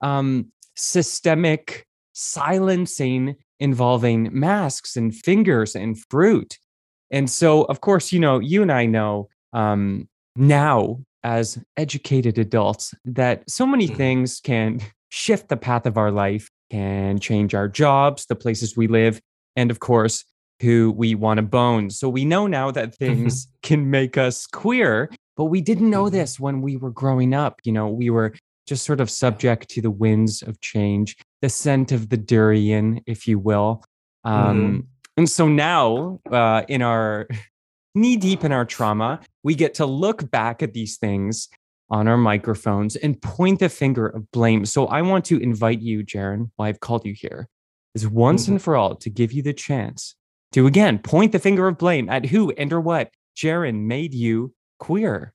um, 0.02 0.52
systemic 0.76 1.86
silencing 2.14 3.36
involving 3.60 4.30
masks 4.32 4.96
and 4.96 5.14
fingers 5.14 5.76
and 5.76 5.98
fruit. 6.10 6.58
And 7.12 7.30
so, 7.30 7.64
of 7.64 7.82
course, 7.82 8.12
you 8.12 8.20
know, 8.20 8.40
you 8.40 8.62
and 8.62 8.72
I 8.72 8.86
know 8.86 9.30
um, 9.54 10.08
now 10.36 11.00
as 11.28 11.60
educated 11.76 12.38
adults 12.38 12.96
that 13.04 13.44
so 13.50 13.66
many 13.68 13.86
Mhm. 13.90 13.98
things 13.98 14.40
can 14.40 14.80
shift 15.10 15.50
the 15.50 15.58
path 15.58 15.86
of 15.86 15.98
our 15.98 16.10
life, 16.10 16.50
can 16.72 17.20
change 17.20 17.54
our 17.54 17.68
jobs, 17.68 18.26
the 18.28 18.36
places 18.36 18.78
we 18.78 18.88
live, 18.88 19.20
and 19.58 19.70
of 19.70 19.80
course, 19.80 20.24
who 20.62 20.94
we 20.96 21.16
want 21.16 21.38
to 21.38 21.42
bone. 21.44 21.90
So 21.90 22.08
we 22.08 22.24
know 22.24 22.48
now 22.48 22.72
that 22.72 22.96
things 22.96 23.48
can 23.62 23.90
make 23.90 24.18
us 24.18 24.48
queer, 24.48 25.10
but 25.36 25.46
we 25.46 25.60
didn't 25.60 25.90
know 25.90 26.06
Mhm. 26.06 26.12
this 26.12 26.40
when 26.40 26.62
we 26.62 26.78
were 26.78 26.92
growing 26.92 27.34
up. 27.34 27.60
You 27.66 27.74
know, 27.74 27.90
we 27.90 28.10
were 28.10 28.34
just 28.66 28.86
sort 28.86 29.02
of 29.02 29.10
subject 29.10 29.70
to 29.72 29.82
the 29.82 29.92
winds 29.92 30.42
of 30.42 30.60
change, 30.62 31.18
the 31.42 31.50
scent 31.50 31.92
of 31.92 32.08
the 32.08 32.18
durian, 32.18 33.02
if 33.06 33.28
you 33.28 33.38
will. 33.38 33.84
Um, 34.24 34.88
And 35.20 35.28
so 35.28 35.48
now, 35.48 36.20
uh, 36.32 36.62
in 36.68 36.82
our 36.84 37.28
knee 37.98 38.18
deep 38.18 38.44
in 38.44 38.52
our 38.52 38.66
trauma, 38.66 39.20
we 39.44 39.56
get 39.56 39.74
to 39.76 39.86
look 39.86 40.30
back 40.32 40.64
at 40.64 40.74
these 40.74 40.98
things 40.98 41.50
on 41.90 42.08
our 42.08 42.18
microphones 42.18 42.96
and 42.96 43.22
point 43.22 43.60
the 43.60 43.70
finger 43.70 44.08
of 44.08 44.30
blame. 44.32 44.66
So 44.66 44.88
I 44.88 45.02
want 45.02 45.26
to 45.26 45.38
invite 45.40 45.82
you, 45.82 46.04
Jaron, 46.04 46.52
why 46.56 46.68
I've 46.70 46.80
called 46.80 47.06
you 47.06 47.14
here, 47.14 47.48
is 47.96 48.08
once 48.08 48.48
and 48.48 48.62
for 48.62 48.76
all 48.76 48.96
to 48.96 49.10
give 49.10 49.32
you 49.32 49.42
the 49.42 49.54
chance 49.54 50.16
to 50.52 50.68
again 50.68 51.00
point 51.00 51.32
the 51.32 51.40
finger 51.40 51.68
of 51.68 51.78
blame 51.78 52.10
at 52.10 52.26
who 52.26 52.52
and 52.52 52.72
or 52.72 52.80
what 52.82 53.12
Jaron 53.36 53.86
made 53.86 54.14
you 54.14 54.54
queer. 54.80 55.34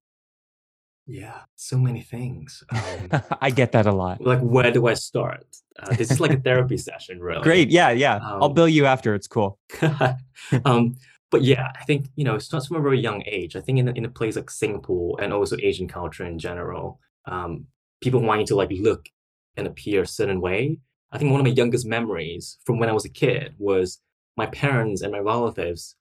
Yeah, 1.06 1.40
so 1.56 1.78
many 1.78 2.00
things. 2.00 2.62
Um, 2.70 3.22
I 3.40 3.50
get 3.50 3.72
that 3.72 3.86
a 3.86 3.92
lot. 3.92 4.20
like, 4.20 4.40
where 4.40 4.70
do 4.70 4.86
I 4.86 4.94
start? 4.94 5.44
Uh, 5.78 5.94
this 5.96 6.10
is 6.10 6.20
like 6.20 6.30
a 6.32 6.40
therapy 6.40 6.76
session, 6.88 7.20
really. 7.20 7.42
Great. 7.42 7.70
Yeah, 7.70 7.90
yeah. 7.90 8.20
I'll 8.22 8.44
Um, 8.44 8.54
bill 8.54 8.68
you 8.68 8.86
after. 8.86 9.14
It's 9.14 9.26
cool. 9.26 9.58
um, 10.64 10.96
but 11.32 11.42
yeah, 11.42 11.72
I 11.80 11.84
think 11.84 12.08
you 12.16 12.24
know 12.24 12.36
it 12.36 12.42
starts 12.42 12.68
from 12.68 12.76
a 12.78 12.82
very 12.82 13.00
young 13.00 13.24
age. 13.26 13.56
I 13.56 13.62
think 13.62 13.80
in 13.80 13.88
a, 13.88 13.92
in 13.92 14.04
a 14.04 14.10
place 14.10 14.36
like 14.36 14.50
Singapore 14.50 15.18
and 15.20 15.32
also 15.32 15.56
Asian 15.60 15.88
culture 15.88 16.26
in 16.26 16.38
general, 16.38 17.00
um, 17.26 17.66
people 18.02 18.20
wanting 18.22 18.46
to 18.48 18.56
like 18.56 18.70
look 18.72 19.08
and 19.56 19.66
appear 19.66 20.02
a 20.02 20.06
certain 20.06 20.42
way. 20.42 20.78
I 21.12 21.18
think 21.18 21.32
one 21.32 21.40
of 21.40 21.46
my 21.46 21.52
youngest 21.52 21.86
memories 21.86 22.58
from 22.66 22.78
when 22.78 22.90
I 22.90 22.92
was 22.92 23.06
a 23.06 23.10
kid 23.10 23.54
was 23.58 24.00
my 24.36 24.46
parents 24.46 25.02
and 25.02 25.12
my 25.12 25.18
relatives 25.20 25.96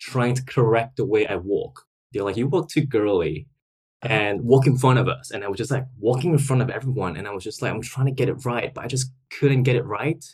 trying 0.00 0.34
to 0.34 0.44
correct 0.44 0.96
the 0.96 1.06
way 1.06 1.26
I 1.26 1.36
walk. 1.36 1.84
They're 2.12 2.24
like, 2.24 2.38
"You 2.38 2.48
walk 2.48 2.70
too 2.70 2.86
girly." 2.86 3.48
And 4.02 4.42
walk 4.44 4.68
in 4.68 4.78
front 4.78 5.00
of 5.00 5.08
us, 5.08 5.32
and 5.32 5.44
I 5.44 5.48
was 5.48 5.58
just 5.58 5.72
like 5.72 5.84
walking 5.98 6.32
in 6.32 6.38
front 6.38 6.62
of 6.62 6.70
everyone, 6.70 7.16
and 7.16 7.26
I 7.28 7.32
was 7.32 7.44
just 7.44 7.62
like, 7.62 7.72
I'm 7.72 7.82
trying 7.82 8.06
to 8.06 8.12
get 8.12 8.28
it 8.28 8.44
right, 8.44 8.72
but 8.72 8.84
I 8.84 8.86
just 8.86 9.10
couldn't 9.30 9.64
get 9.64 9.74
it 9.76 9.84
right. 9.84 10.24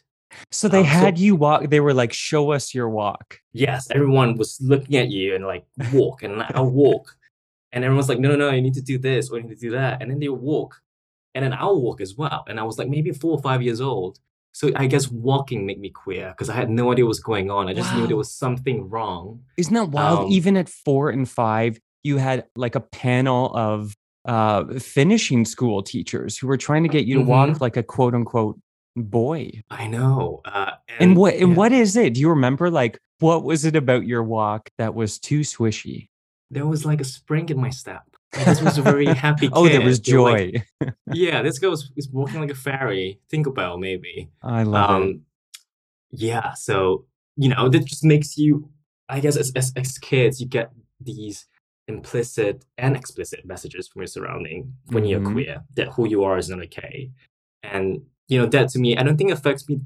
So 0.51 0.69
they 0.69 0.79
um, 0.81 0.85
so- 0.85 0.91
had 0.91 1.19
you 1.19 1.37
walk. 1.37 1.69
They 1.71 1.81
were 1.81 1.95
like, 1.95 2.13
"Show 2.13 2.53
us 2.53 2.75
your 2.75 2.89
walk." 2.89 3.41
yes, 3.53 3.89
everyone 3.91 4.37
was 4.37 4.59
looking 4.61 4.97
at 4.97 5.09
you 5.11 5.35
and 5.35 5.47
like 5.47 5.65
walk 5.93 6.23
and 6.23 6.43
I'll 6.55 6.71
walk. 6.71 7.17
And 7.73 7.83
everyone's 7.85 8.09
like, 8.09 8.21
no, 8.21 8.29
no, 8.31 8.37
no, 8.37 8.51
you 8.51 8.63
need 8.63 8.75
to 8.75 8.81
do 8.83 8.99
this 8.99 9.31
or 9.31 9.37
you 9.39 9.43
need 9.45 9.55
to 9.59 9.61
do 9.61 9.73
that. 9.73 10.01
And 10.01 10.09
then 10.11 10.21
they 10.21 10.29
walk. 10.29 10.81
And 11.35 11.45
then 11.45 11.53
I'll 11.53 11.81
walk 11.81 12.01
as 12.01 12.15
well. 12.17 12.45
And 12.49 12.61
I 12.61 12.63
was 12.63 12.79
like 12.79 12.89
maybe 12.89 13.11
four 13.11 13.33
or 13.33 13.43
five 13.43 13.63
years 13.63 13.81
old. 13.81 14.21
So 14.53 14.71
I 14.77 14.87
guess 14.87 15.11
walking 15.11 15.67
made 15.67 15.81
me 15.81 15.91
queer 15.91 16.29
because 16.29 16.49
I 16.49 16.55
had 16.55 16.71
no 16.71 16.93
idea 16.93 17.05
what 17.05 17.09
was 17.09 17.19
going 17.19 17.51
on. 17.51 17.69
I 17.69 17.75
just 17.75 17.93
knew 17.97 18.07
there 18.07 18.17
was 18.17 18.31
something 18.31 18.89
wrong. 18.89 19.41
Isn't 19.57 19.75
that 19.75 19.89
wild? 19.91 20.27
Um, 20.27 20.31
Even 20.31 20.57
at 20.57 20.69
four 20.69 21.11
and 21.11 21.29
five, 21.29 21.81
you 22.05 22.19
had 22.19 22.45
like 22.55 22.77
a 22.77 22.81
panel 22.81 23.53
of 23.57 23.95
uh, 24.25 24.65
finishing 24.79 25.45
school 25.45 25.83
teachers 25.83 26.39
who 26.39 26.47
were 26.47 26.57
trying 26.57 26.85
to 26.85 26.89
get 26.89 27.05
you 27.07 27.17
to 27.17 27.23
walk 27.23 27.49
Mhm. 27.51 27.61
like 27.61 27.77
a 27.77 27.83
quote 27.83 28.15
unquote 28.15 28.57
boy. 28.97 29.63
I 29.71 29.87
know. 29.87 30.41
Uh, 30.45 30.73
And, 30.99 31.17
what 31.17 31.35
and 31.35 31.51
yeah, 31.51 31.55
what 31.57 31.73
is 31.73 31.97
it? 31.97 32.15
Do 32.15 32.21
you 32.21 32.29
remember 32.31 32.71
like 32.71 32.99
what 33.21 33.45
was 33.45 33.65
it 33.65 33.77
about 33.77 34.07
your 34.07 34.23
walk 34.23 34.71
that 34.79 34.95
was 34.95 35.19
too 35.19 35.41
swishy? 35.41 36.09
There 36.51 36.67
was 36.67 36.85
like 36.85 37.01
a 37.01 37.05
spring 37.05 37.49
in 37.49 37.61
my 37.61 37.71
step. 37.71 38.03
This 38.33 38.61
was 38.61 38.79
a 38.79 38.83
very 38.83 39.07
happy 39.07 39.49
Oh, 39.53 39.69
there 39.69 39.81
was 39.81 40.01
were 40.11 40.21
like, 40.21 40.67
joy. 40.81 40.91
yeah, 41.13 41.43
this 41.43 41.59
girl 41.59 41.71
was, 41.71 41.91
was 41.97 42.09
walking 42.11 42.41
like 42.41 42.51
a 42.51 42.55
fairy. 42.55 43.21
Think 43.31 43.47
Tinkerbell, 43.47 43.79
maybe. 43.81 44.31
I 44.43 44.63
love 44.65 44.91
it. 44.91 44.95
um 45.05 45.21
yeah 46.17 46.53
so 46.55 47.07
you 47.37 47.49
know 47.49 47.69
that 47.69 47.85
just 47.85 48.05
makes 48.05 48.39
you 48.39 48.71
i 49.09 49.19
guess 49.19 49.37
as, 49.37 49.51
as, 49.57 49.73
as 49.75 49.99
kids 49.99 50.41
you 50.41 50.47
get 50.47 50.71
these 51.01 51.47
implicit 51.89 52.65
and 52.79 52.97
explicit 52.97 53.45
messages 53.45 53.89
from 53.89 54.03
your 54.03 54.07
surrounding 54.07 54.73
when 54.91 55.03
Mhm. 55.05 55.09
you're 55.11 55.33
queer 55.33 55.63
that 55.75 55.89
who 55.89 56.09
you 56.09 56.23
are 56.25 56.39
is 56.39 56.49
not 56.49 56.63
okay 56.63 57.11
and 57.65 58.03
you 58.29 58.39
know 58.39 58.47
that 58.47 58.69
to 58.71 58.79
me 58.79 58.97
i 58.97 59.03
don't 59.03 59.17
think 59.17 59.31
affects 59.31 59.69
me 59.69 59.81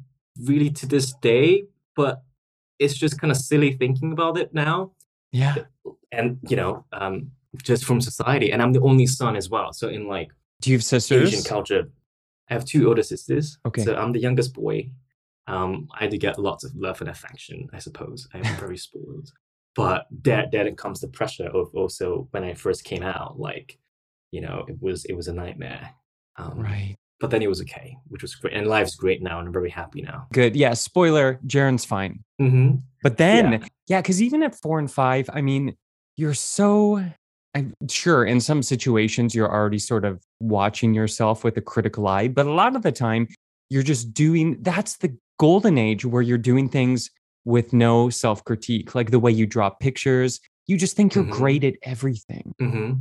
really 0.45 0.71
to 0.71 0.87
this 0.87 1.13
day 1.21 1.65
but 1.97 2.23
it's 2.79 2.95
just 2.97 3.21
kind 3.21 3.31
of 3.31 3.37
silly 3.37 3.73
thinking 3.73 4.13
about 4.13 4.39
it 4.39 4.53
now 4.55 4.93
Yeah. 5.33 5.57
and 6.13 6.39
you 6.49 6.57
know 6.57 6.85
um 6.93 7.31
just 7.63 7.85
from 7.85 8.01
society 8.01 8.53
and 8.53 8.63
i'm 8.63 8.73
the 8.73 8.81
only 8.81 9.07
son 9.07 9.35
as 9.37 9.49
well 9.51 9.73
so 9.73 9.89
in 9.89 10.07
like 10.07 10.29
Do 10.61 10.71
you 10.71 10.77
have 10.77 10.85
sisters? 10.85 11.29
Asian 11.33 11.45
culture. 11.45 11.91
I 12.51 12.55
have 12.55 12.65
two 12.65 12.89
older 12.89 13.03
sisters. 13.03 13.59
Okay. 13.67 13.85
So 13.85 13.95
I'm 13.95 14.13
the 14.13 14.21
youngest 14.21 14.55
boy. 14.55 14.91
Um, 15.47 15.87
I 16.01 16.07
do 16.09 16.17
get 16.19 16.39
lots 16.39 16.65
of 16.65 16.71
love 16.75 17.01
and 17.03 17.11
affection, 17.11 17.69
I 17.77 17.79
suppose. 17.79 18.27
I'm 18.33 18.43
very 18.65 18.79
spoiled. 18.79 19.29
but 19.75 20.07
that 20.25 20.51
then 20.51 20.75
comes 20.77 20.99
the 21.01 21.09
pressure 21.09 21.49
of 21.59 21.67
also 21.75 22.27
when 22.33 22.45
I 22.45 22.55
first 22.55 22.85
came 22.85 23.03
out, 23.03 23.39
like, 23.39 23.79
you 24.35 24.41
know, 24.41 24.65
it 24.71 24.77
was 24.81 25.05
it 25.11 25.15
was 25.15 25.29
a 25.29 25.35
nightmare. 25.43 25.85
Um, 26.41 26.59
Right. 26.59 26.97
But 27.21 27.31
then 27.31 27.43
it 27.43 27.49
was 27.49 27.61
okay, 27.63 27.97
which 28.09 28.23
was 28.23 28.35
great, 28.37 28.55
and 28.55 28.67
life's 28.67 28.95
great 28.95 29.23
now, 29.23 29.39
and 29.41 29.49
I'm 29.49 29.53
very 29.53 29.71
happy 29.71 30.03
now. 30.03 30.29
Good. 30.33 30.55
Yeah. 30.55 30.75
Spoiler: 30.75 31.41
Jaron's 31.47 31.85
fine. 31.85 32.23
hmm 32.39 32.77
But 33.03 33.17
then, 33.17 33.65
yeah, 33.89 34.01
because 34.01 34.23
even 34.23 34.43
at 34.43 34.55
four 34.55 34.79
and 34.79 34.91
five, 34.91 35.29
I 35.33 35.41
mean, 35.41 35.77
you're 36.17 36.35
so. 36.35 37.05
I'm 37.55 37.75
sure 37.89 38.25
in 38.25 38.41
some 38.41 38.63
situations 38.63 39.35
you're 39.35 39.51
already 39.51 39.79
sort 39.79 40.05
of 40.05 40.23
watching 40.39 40.95
yourself 40.95 41.43
with 41.45 41.57
a 41.57 41.61
critical 41.63 42.07
eye, 42.07 42.29
but 42.29 42.47
a 42.47 42.53
lot 42.53 42.77
of 42.77 42.83
the 42.83 42.93
time 42.93 43.27
you're 43.71 43.83
just 43.83 44.13
doing. 44.15 44.59
That's 44.63 44.99
the 44.99 45.17
golden 45.41 45.77
age 45.79 46.05
where 46.05 46.23
you're 46.23 46.39
doing 46.39 46.69
things 46.69 47.11
with 47.45 47.73
no 47.73 48.11
self 48.11 48.45
critique, 48.45 48.95
like 48.95 49.11
the 49.11 49.19
way 49.19 49.33
you 49.33 49.47
draw 49.47 49.71
pictures. 49.71 50.41
You 50.67 50.77
just 50.77 50.95
think 50.97 51.15
you're 51.15 51.25
Mhm. 51.25 51.31
great 51.31 51.65
at 51.65 51.75
everything 51.83 52.53
hmm 52.61 52.93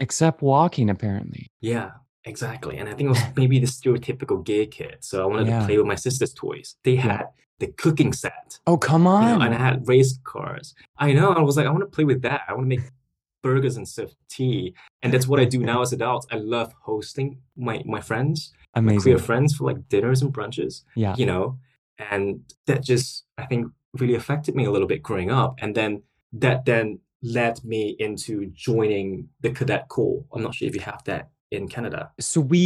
except 0.00 0.42
walking, 0.42 0.90
apparently. 0.90 1.46
Yeah, 1.60 1.92
exactly. 2.24 2.78
And 2.78 2.88
I 2.88 2.94
think 2.94 3.06
it 3.06 3.10
was 3.10 3.22
maybe 3.36 3.58
the 3.58 3.66
stereotypical 3.66 4.44
gay 4.44 4.66
kid. 4.66 4.98
So 5.00 5.22
I 5.22 5.26
wanted 5.26 5.48
Yeah. 5.48 5.60
to 5.60 5.66
play 5.66 5.76
with 5.78 5.86
my 5.86 5.94
sister's 5.94 6.32
toys. 6.32 6.76
They 6.84 6.94
Yeah. 6.94 7.00
had 7.02 7.26
the 7.58 7.66
cooking 7.68 8.12
set, 8.12 8.58
Oh, 8.66 8.76
come 8.76 9.02
you 9.02 9.08
know, 9.08 9.14
on. 9.14 9.42
and 9.42 9.54
I 9.54 9.58
had 9.58 9.86
race 9.86 10.18
cars. 10.24 10.74
I 10.98 11.12
know. 11.12 11.32
I 11.32 11.40
was 11.42 11.56
like, 11.56 11.66
I 11.66 11.70
want 11.70 11.82
to 11.82 11.86
play 11.94 12.04
with 12.04 12.22
that. 12.22 12.42
I 12.48 12.52
want 12.54 12.64
to 12.64 12.68
make 12.76 12.86
burgers 13.42 13.76
and 13.76 13.88
serve 13.88 14.14
tea. 14.28 14.74
And 15.02 15.12
that's 15.12 15.26
what 15.28 15.40
I 15.40 15.44
do 15.44 15.58
now 15.58 15.80
as 15.82 15.92
adults. 15.92 16.26
I 16.30 16.36
love 16.36 16.72
hosting 16.82 17.38
my 17.56 17.82
my 17.84 18.00
friends, 18.00 18.52
my 18.74 18.80
Amazing. 18.80 19.00
queer 19.02 19.18
friends 19.18 19.54
for 19.56 19.64
like 19.64 19.88
dinners 19.88 20.22
and 20.22 20.32
brunches. 20.32 20.84
Yeah. 20.96 21.14
you 21.16 21.26
know, 21.26 21.58
and 22.10 22.40
that 22.66 22.82
just 22.84 23.24
I 23.38 23.46
think 23.46 23.70
really 24.00 24.14
affected 24.14 24.54
me 24.54 24.64
a 24.64 24.70
little 24.70 24.88
bit 24.88 25.02
growing 25.02 25.30
up, 25.30 25.56
and 25.62 25.74
then 25.74 26.02
that 26.32 26.64
then 26.64 27.00
led 27.22 27.62
me 27.64 27.94
into 28.00 28.46
joining 28.46 29.28
the 29.40 29.50
cadet 29.50 29.88
corps. 29.88 30.24
I'm 30.32 30.42
not 30.42 30.54
sure 30.54 30.66
if 30.68 30.74
you 30.74 30.80
have 30.80 31.02
that 31.04 31.30
in 31.52 31.68
Canada. 31.68 32.10
so 32.18 32.40
we 32.40 32.58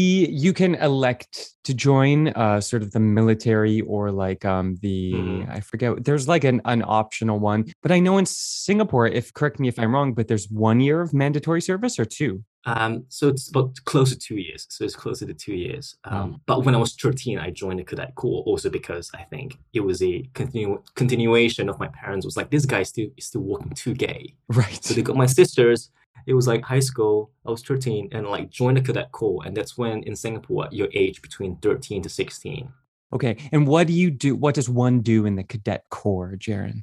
you 0.45 0.53
can 0.53 0.75
elect 0.77 1.51
to 1.65 1.75
join 1.75 2.29
uh 2.29 2.61
sort 2.61 2.83
of 2.83 2.93
the 2.93 3.01
military 3.01 3.81
or 3.83 4.11
like 4.25 4.45
um 4.45 4.77
the 4.83 5.13
Mhm. 5.15 5.51
i 5.57 5.61
forget 5.61 6.05
there's 6.07 6.27
like 6.35 6.45
an, 6.45 6.61
an 6.65 6.83
optional 7.01 7.39
one 7.53 7.61
but 7.83 7.91
i 7.97 7.99
know 8.05 8.17
in 8.19 8.27
singapore 8.27 9.07
if 9.21 9.27
correct 9.39 9.59
me 9.61 9.67
if 9.69 9.77
i'm 9.79 9.93
wrong 9.95 10.15
but 10.15 10.29
there's 10.29 10.49
one 10.69 10.79
year 10.87 10.99
of 11.01 11.13
mandatory 11.13 11.61
service 11.71 11.99
or 12.03 12.07
two 12.19 12.33
Um, 12.77 12.93
so 13.19 13.23
it's 13.33 13.47
about 13.53 13.69
close 13.91 14.11
to 14.15 14.19
two 14.29 14.39
years. 14.47 14.63
So 14.75 14.79
it's 14.87 14.97
closer 15.05 15.25
to 15.31 15.37
two 15.45 15.55
years. 15.67 15.85
Um, 16.11 16.13
Wow. 16.17 16.41
But 16.51 16.59
when 16.65 16.75
I 16.75 16.81
was 16.85 16.93
13, 17.05 17.39
I 17.47 17.49
joined 17.63 17.79
the 17.81 17.85
cadet 17.91 18.13
corps 18.21 18.43
also 18.51 18.69
because 18.79 19.07
I 19.21 19.25
think 19.33 19.49
it 19.79 19.83
was 19.91 19.99
a 20.11 20.15
continu- 20.41 20.83
continuation 21.03 21.65
of 21.71 21.77
my 21.85 21.89
parents 22.01 22.23
was 22.29 22.37
like, 22.41 22.51
this 22.51 22.67
guy 22.75 22.83
still 22.93 23.09
is 23.19 23.25
still 23.31 23.45
walking 23.53 23.73
too 23.83 23.95
gay. 24.07 24.23
right 24.63 24.81
So 24.85 24.91
they 24.95 25.03
got 25.09 25.17
my 25.25 25.31
sisters. 25.41 25.81
It 26.27 26.35
was 26.35 26.47
like 26.47 26.63
high 26.63 26.81
school. 26.81 27.31
I 27.47 27.51
was 27.51 27.63
13 27.63 28.09
and 28.13 28.27
like 28.27 28.51
joined 28.51 28.77
the 28.77 28.81
cadet 28.83 29.13
corps. 29.13 29.43
And 29.45 29.57
that's 29.57 29.77
when 29.79 30.03
in 30.05 30.17
Singapore, 30.17 30.69
your 30.73 30.89
age 30.95 31.23
between 31.23 31.57
13 31.59 32.03
to 32.03 32.09
16. 32.09 32.69
okay 33.13 33.37
and 33.53 33.69
what 33.69 33.87
do 33.87 33.93
you 33.93 34.11
do 34.11 34.35
what 34.35 34.55
does 34.57 34.69
one 34.69 35.01
do 35.01 35.27
in 35.27 35.37
the 35.37 35.45
cadet 35.45 35.85
corps 35.91 36.35
Jaron? 36.37 36.83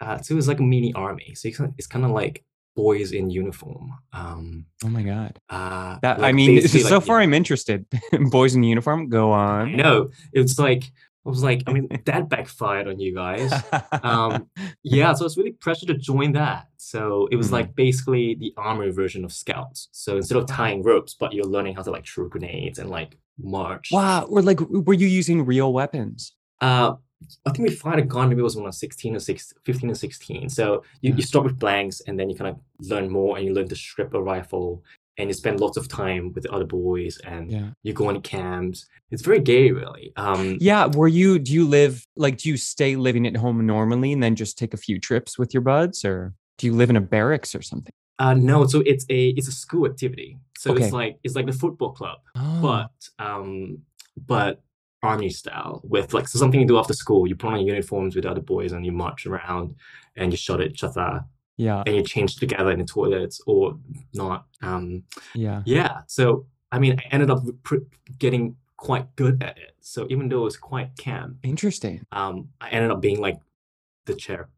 Uh, 0.00 0.16
so 0.22 0.32
it 0.32 0.36
was 0.36 0.48
like 0.48 0.60
a 0.60 0.62
mini 0.62 0.92
army. 0.94 1.34
So 1.34 1.48
it's, 1.48 1.60
it's 1.76 1.86
kind 1.86 2.04
of 2.04 2.12
like 2.12 2.44
boys 2.74 3.10
in 3.12 3.28
uniform. 3.28 3.92
Um, 4.12 4.64
oh 4.84 4.88
my 4.88 5.02
god 5.02 5.32
uh, 5.50 5.98
that 6.02 6.22
i 6.22 6.30
mean 6.32 6.62
so 6.68 6.94
like- 6.96 7.04
far 7.04 7.18
i'm 7.20 7.34
interested 7.34 7.84
boys 8.30 8.54
in 8.54 8.62
uniform 8.62 9.08
go 9.08 9.32
on 9.32 9.76
No, 9.76 10.08
It's 10.32 10.58
like, 10.58 10.84
I 11.26 11.28
was 11.28 11.42
like, 11.42 11.62
I 11.66 11.72
mean, 11.72 11.88
that 12.06 12.28
backfired 12.28 12.88
on 12.88 12.98
you 13.00 13.14
guys. 13.14 13.52
um, 14.02 14.48
yeah, 14.82 15.12
so 15.12 15.24
I 15.24 15.26
was 15.26 15.36
really 15.36 15.52
pressured 15.52 15.88
to 15.88 15.94
join 15.94 16.32
that. 16.32 16.68
So 16.76 17.28
it 17.30 17.36
was 17.36 17.48
Mhm. 17.48 17.52
like 17.52 17.74
basically 17.74 18.34
the 18.34 18.54
army 18.56 18.90
version 18.90 19.24
of 19.24 19.32
scouts. 19.32 19.88
So 19.92 20.16
instead 20.16 20.38
of 20.38 20.46
tying 20.46 20.82
ropes, 20.82 21.14
but 21.14 21.32
you're 21.32 21.44
learning 21.44 21.74
how 21.74 21.82
to 21.82 21.90
like 21.90 22.06
throw 22.06 22.28
grenades 22.28 22.78
and 22.78 22.88
like 22.90 23.18
march. 23.40 23.90
wow 23.92 24.24
or 24.24 24.42
like 24.42 24.58
were 24.60 24.94
you 24.94 25.06
using 25.06 25.44
real 25.46 25.72
weapons 25.72 26.34
Uh, 26.60 26.94
I 27.46 27.50
think 27.50 27.68
we 27.68 27.74
fired 27.74 27.98
a 28.00 28.02
gun 28.02 28.28
maybe 28.28 28.40
it 28.40 28.44
was 28.44 28.56
when 28.56 28.64
I 28.64 28.68
was 28.68 28.78
16 28.78 29.14
or 29.16 29.20
16, 29.20 29.58
15 29.64 29.90
or 29.90 29.94
16. 29.94 30.48
So 30.48 30.82
you, 31.02 31.10
Yeah. 31.10 31.16
you 31.16 31.22
start 31.22 31.44
with 31.44 31.56
blanks 31.58 32.00
and 32.06 32.18
then 32.18 32.28
you 32.30 32.36
kind 32.36 32.50
of 32.50 32.56
learn 32.90 33.08
more 33.10 33.36
and 33.36 33.46
you 33.46 33.52
learn 33.54 33.68
to 33.68 33.76
strip 33.76 34.12
a 34.14 34.20
rifle 34.22 34.82
and 35.18 35.28
you 35.28 35.34
spend 35.34 35.60
lots 35.60 35.76
of 35.76 35.88
time 35.88 36.32
with 36.32 36.44
the 36.44 36.50
other 36.52 36.64
boys 36.64 37.18
and 37.18 37.50
yeah 37.50 37.68
you 37.82 37.92
go 37.92 38.08
on 38.08 38.20
camps. 38.22 38.86
It's 39.10 39.22
very 39.22 39.40
gay, 39.40 39.70
really. 39.70 40.12
Um, 40.16 40.58
Yeah, 40.60 40.86
were 40.86 41.08
you 41.08 41.38
do 41.38 41.52
you 41.52 41.66
live 41.66 42.06
like 42.16 42.36
do 42.38 42.48
you 42.48 42.56
stay 42.56 42.96
living 42.96 43.26
at 43.26 43.36
home 43.36 43.64
normally 43.66 44.12
and 44.12 44.22
then 44.22 44.34
just 44.36 44.56
take 44.58 44.74
a 44.74 44.76
few 44.76 44.98
trips 45.00 45.38
with 45.38 45.52
your 45.54 45.62
buds 45.62 46.04
or 46.04 46.34
do 46.58 46.66
you 46.66 46.72
live 46.74 46.90
in 46.90 46.96
a 46.96 47.00
barracks 47.00 47.54
or 47.54 47.62
something? 47.62 47.92
Uh, 48.18 48.34
no, 48.34 48.66
so 48.66 48.82
it's 48.84 49.04
a 49.10 49.28
it's 49.30 49.48
a 49.48 49.52
school 49.52 49.86
activity. 49.86 50.38
So 50.56 50.72
Okay. 50.72 50.84
it's 50.84 50.92
like 50.92 51.18
it's 51.24 51.36
like 51.36 51.46
the 51.46 51.52
football 51.52 51.92
club, 51.92 52.18
Oh, 52.34 52.60
but 52.62 53.24
um, 53.24 53.78
but 54.26 54.60
army 55.04 55.30
style 55.30 55.80
with 55.84 56.12
like 56.12 56.26
so 56.26 56.38
something 56.40 56.60
you 56.60 56.66
do 56.66 56.78
after 56.78 56.92
school. 56.94 57.26
You 57.28 57.36
put 57.36 57.52
on 57.52 57.60
your 57.60 57.68
uniforms 57.76 58.16
with 58.16 58.26
other 58.26 58.40
boys 58.40 58.72
and 58.72 58.84
you 58.84 58.92
march 58.92 59.24
around 59.26 59.76
and 60.16 60.32
you 60.32 60.36
shot 60.36 60.60
at 60.60 60.70
each 60.70 60.82
other 60.84 61.24
yeah, 61.58 61.82
and 61.84 61.94
you 61.96 62.02
change 62.02 62.36
together 62.36 62.70
in 62.70 62.78
the 62.78 62.86
toilets 62.86 63.42
or 63.46 63.78
not. 64.14 64.46
Um, 64.62 65.02
yeah. 65.34 65.62
yeah. 65.66 65.98
So 66.06 66.46
I 66.72 66.78
mean, 66.78 66.98
I 66.98 67.02
ended 67.10 67.30
up 67.30 67.42
pr- 67.62 67.88
getting 68.18 68.56
quite 68.78 69.14
good 69.16 69.42
at 69.42 69.58
it. 69.58 69.74
So 69.80 70.06
even 70.08 70.30
though 70.30 70.40
it 70.40 70.44
was 70.44 70.56
quite 70.56 70.96
camp, 70.96 71.36
Interesting. 71.42 72.06
um, 72.12 72.48
I 72.60 72.70
ended 72.70 72.90
up 72.90 73.02
being 73.02 73.20
like 73.20 73.38
the 74.06 74.14
chair 74.14 74.48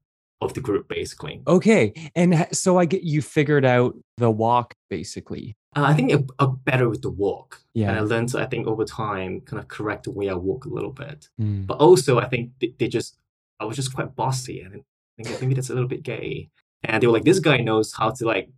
of 0.41 0.55
the 0.55 0.61
group 0.61 0.89
basically. 0.89 1.43
Okay, 1.49 1.93
and 2.15 2.47
so 2.53 2.79
I 2.79 2.85
get 2.85 3.03
you 3.03 3.21
figured 3.21 3.65
out 3.65 3.97
the 4.19 4.31
walk 4.31 4.75
basically. 4.89 5.57
Uh, 5.77 5.85
I 5.85 5.95
think 5.95 6.13
it, 6.13 6.25
uh, 6.39 6.47
better 6.47 6.89
with 6.89 7.03
the 7.03 7.11
walk. 7.11 7.63
And 7.77 7.91
I 7.91 8.01
learned 8.01 8.31
to, 8.31 8.41
I 8.41 8.47
think, 8.47 8.67
over 8.67 8.85
time, 8.85 9.41
kind 9.43 9.61
of 9.61 9.69
correct 9.69 10.05
the 10.05 10.11
way 10.11 10.29
I 10.29 10.35
walk 10.35 10.65
a 10.65 10.69
little 10.69 10.93
bit. 10.93 11.29
Mm. 11.41 11.67
But 11.67 11.79
also, 11.79 12.19
I 12.19 12.27
think 12.27 12.51
they, 12.61 12.75
they 12.79 12.89
just, 12.89 13.17
I 13.61 13.65
was 13.65 13.77
just 13.77 13.95
quite 13.95 14.15
bossy. 14.17 14.61
And 14.61 14.83
I 15.19 15.23
think 15.23 15.41
maybe 15.41 15.55
that's 15.55 15.71
a 15.71 15.75
little 15.75 15.89
bit 15.89 16.03
gay. 16.03 16.51
And 16.85 17.03
they 17.03 17.07
were 17.07 17.13
like, 17.13 17.25
this 17.25 17.39
guy 17.41 17.59
knows 17.59 17.93
how 17.93 18.11
to 18.11 18.25
like 18.25 18.49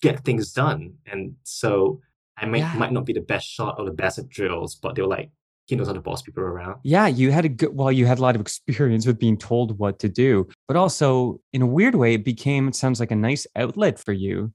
get 0.00 0.24
things 0.24 0.52
done. 0.52 0.94
And 1.06 1.34
so 1.42 2.00
I 2.36 2.46
might, 2.46 2.58
Yeah. 2.58 2.74
might 2.76 2.92
not 2.92 3.04
be 3.06 3.12
the 3.12 3.20
best 3.20 3.46
shot 3.48 3.76
or 3.78 3.84
the 3.84 3.90
best 3.92 4.18
at 4.18 4.28
drills, 4.28 4.74
but 4.74 4.94
they 4.94 5.02
were 5.02 5.08
like, 5.08 5.30
he 5.66 5.76
knows 5.76 5.86
how 5.86 5.92
to 5.92 6.00
boss 6.00 6.22
people 6.22 6.42
around. 6.42 6.80
Yeah, 6.82 7.06
you 7.06 7.30
had 7.30 7.44
a 7.44 7.48
good 7.48 7.70
well, 7.74 7.92
you 7.92 8.04
had 8.06 8.18
a 8.18 8.22
lot 8.22 8.34
of 8.34 8.40
experience 8.40 9.06
with 9.06 9.18
being 9.18 9.36
told 9.36 9.78
what 9.78 9.98
to 10.00 10.08
do, 10.08 10.48
but 10.66 10.76
also 10.76 11.40
in 11.52 11.62
a 11.62 11.66
weird 11.66 11.94
way, 11.94 12.14
it 12.14 12.24
became 12.24 12.68
it 12.68 12.74
sounds 12.74 12.98
like 13.00 13.12
a 13.12 13.16
nice 13.16 13.46
outlet 13.56 13.98
for 13.98 14.12
you 14.12 14.52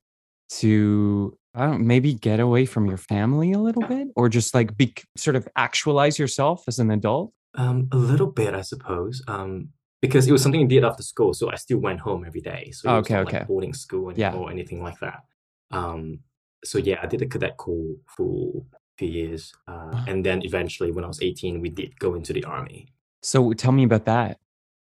to 0.50 1.38
I 1.56 1.66
don't 1.66 1.88
maybe 1.88 2.13
get 2.13 2.40
away 2.40 2.66
from 2.66 2.86
your 2.86 2.98
family 2.98 3.52
a 3.52 3.58
little 3.60 3.82
bit 3.82 4.10
or 4.16 4.30
just 4.30 4.54
like 4.54 4.78
be 4.78 4.94
sort 5.18 5.36
of 5.36 5.48
actualize 5.56 6.20
yourself 6.20 6.63
as 6.68 6.78
an 6.78 6.92
adult. 6.92 7.32
Um, 7.56 7.88
a 7.92 7.98
little 7.98 8.28
bit, 8.28 8.54
I 8.54 8.62
suppose. 8.62 9.24
Um, 9.28 9.70
because 10.01 10.27
it 10.27 10.31
was 10.31 10.41
something 10.43 10.62
I 10.62 10.65
did 10.65 10.83
after 10.83 11.03
school, 11.03 11.33
so 11.33 11.49
I 11.51 11.55
still 11.55 11.79
went 11.79 11.99
home 11.99 12.23
every 12.25 12.41
day. 12.41 12.71
So 12.71 12.89
it 12.89 12.93
was 12.93 12.99
Okay, 13.05 13.13
not 13.15 13.27
okay. 13.27 13.39
like 13.39 13.47
boarding 13.47 13.73
school 13.73 14.13
Yeah. 14.15 14.33
or 14.33 14.51
anything 14.51 14.81
like 14.83 14.99
that. 14.99 15.23
Um, 15.71 16.19
so 16.63 16.77
yeah, 16.77 16.99
I 17.01 17.07
did 17.07 17.21
a 17.21 17.25
cadet 17.27 17.57
corps 17.57 17.95
for 18.15 18.63
a 18.73 18.97
few 18.97 19.07
years, 19.10 19.53
uh, 19.67 19.89
Wow. 19.93 20.05
and 20.07 20.25
then 20.25 20.41
eventually, 20.43 20.91
when 20.91 21.03
I 21.03 21.07
was 21.07 21.21
eighteen, 21.21 21.62
we 21.62 21.69
did 21.69 21.99
go 21.99 22.15
into 22.15 22.33
the 22.33 22.43
army. 22.45 22.93
So 23.21 23.53
tell 23.53 23.71
me 23.71 23.83
about 23.83 24.05
that. 24.05 24.39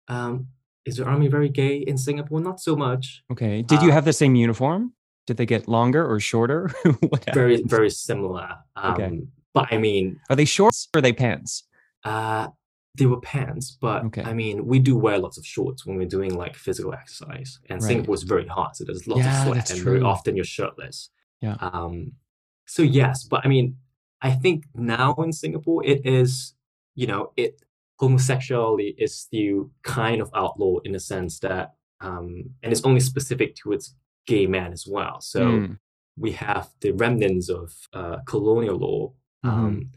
Um, 0.08 0.48
is 0.86 0.98
the 0.98 1.06
army 1.06 1.28
very 1.28 1.50
gay 1.50 1.78
in 1.78 1.98
Singapore? 1.98 2.40
Not 2.40 2.60
so 2.62 2.76
much. 2.76 3.24
Okay. 3.32 3.62
Did 3.62 3.82
you 3.82 3.90
Uh, 3.90 3.94
have 3.94 4.06
the 4.06 4.14
same 4.14 4.36
uniform? 4.36 4.94
Did 5.26 5.36
they 5.38 5.46
get 5.46 5.68
longer 5.68 6.06
or 6.10 6.22
shorter? 6.22 6.70
Very, 7.34 7.62
very 7.64 7.90
similar. 7.90 8.48
Um, 8.78 8.94
Okay. 8.94 9.22
But 9.54 9.68
I 9.74 9.78
mean, 9.78 10.22
Are 10.30 10.38
they 10.38 10.46
shorts 10.46 10.88
or 10.94 11.00
are 11.00 11.02
they 11.02 11.12
pants? 11.12 11.64
uh, 12.06 12.48
they 12.98 13.06
were 13.06 13.22
pants, 13.22 13.78
but 13.80 14.06
Okay. 14.06 14.24
I 14.24 14.34
mean, 14.34 14.66
we 14.66 14.80
do 14.80 14.98
wear 14.98 15.18
lots 15.18 15.38
of 15.38 15.46
shorts 15.46 15.86
when 15.86 15.98
we're 15.98 16.08
doing 16.08 16.34
like 16.36 16.56
physical 16.56 16.94
exercise, 16.94 17.60
and 17.70 17.82
Right. 17.82 17.88
Singapore 17.88 18.16
is 18.16 18.24
very 18.24 18.48
hot, 18.48 18.76
so 18.78 18.84
there's 18.86 19.08
lots 19.08 19.20
Yeah, 19.26 19.42
of 19.42 19.48
sweat, 19.48 19.72
and 19.72 19.80
very 19.84 20.02
often 20.02 20.36
you're 20.36 20.46
shirtless. 20.46 21.10
Yeah. 21.42 21.56
Um. 21.60 22.14
So 22.66 22.82
yes, 22.84 23.24
but 23.24 23.46
I 23.46 23.48
mean, 23.50 23.78
I 24.22 24.32
think 24.32 24.66
now 24.76 25.14
in 25.16 25.32
Singapore 25.32 25.86
it 25.86 26.06
is, 26.06 26.56
you 26.96 27.08
know, 27.08 27.32
it 27.38 27.62
homosexuality 28.00 28.96
is 28.98 29.14
still 29.20 29.72
kind 29.84 30.22
of 30.22 30.30
outlawed 30.36 30.86
in 30.86 30.92
the 30.94 31.00
sense 31.00 31.40
that, 31.40 31.76
um, 32.02 32.44
and 32.62 32.72
it's 32.72 32.84
only 32.84 33.00
specific 33.00 33.56
to 33.56 33.72
its 33.72 33.96
gay 34.28 34.46
men 34.48 34.72
as 34.74 34.86
well. 34.88 35.20
So 35.22 35.42
Mm, 35.42 35.80
we 36.18 36.32
have 36.34 36.70
the 36.82 36.92
remnants 36.92 37.50
of 37.50 37.74
uh, 37.94 38.18
colonial 38.28 38.78
law, 38.78 39.14
Mhm. 39.46 39.50
um, 39.50 39.90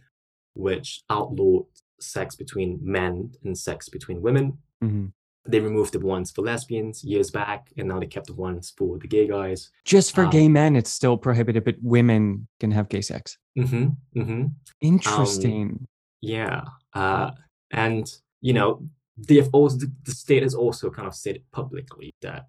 which 0.54 1.02
outlawed 1.10 1.66
sex 2.02 2.36
between 2.36 2.78
men 2.82 3.32
and 3.44 3.56
sex 3.56 3.88
between 3.88 4.20
women. 4.22 4.58
mhm. 4.82 5.12
They 5.48 5.58
removed 5.60 5.94
the 5.94 6.00
ones 6.00 6.30
for 6.30 6.42
lesbians 6.42 7.02
years 7.02 7.30
back, 7.30 7.72
and 7.78 7.88
now 7.88 7.98
they 7.98 8.06
kept 8.06 8.26
the 8.26 8.34
ones 8.34 8.74
for 8.76 8.98
the 8.98 9.08
gay 9.08 9.26
guys. 9.26 9.70
Just 9.86 10.14
for 10.14 10.24
Um, 10.24 10.30
gay 10.30 10.48
men, 10.48 10.76
it's 10.76 10.90
still 10.90 11.16
prohibited, 11.16 11.64
but 11.64 11.76
women 11.82 12.46
can 12.60 12.70
have 12.72 12.88
gay 12.90 13.00
sex. 13.00 13.38
hmm 13.56 13.86
hmm 14.12 14.44
Interesting. 14.82 15.86
Yeah. 16.20 16.64
Uh, 16.92 17.30
and, 17.70 18.06
you 18.42 18.52
know, 18.52 18.86
they 19.16 19.36
have 19.36 19.48
also, 19.52 19.78
the, 19.78 19.90
the 20.04 20.12
state 20.12 20.42
has 20.42 20.54
also 20.54 20.90
kind 20.90 21.08
of 21.08 21.14
said 21.14 21.42
publicly 21.52 22.12
that 22.20 22.48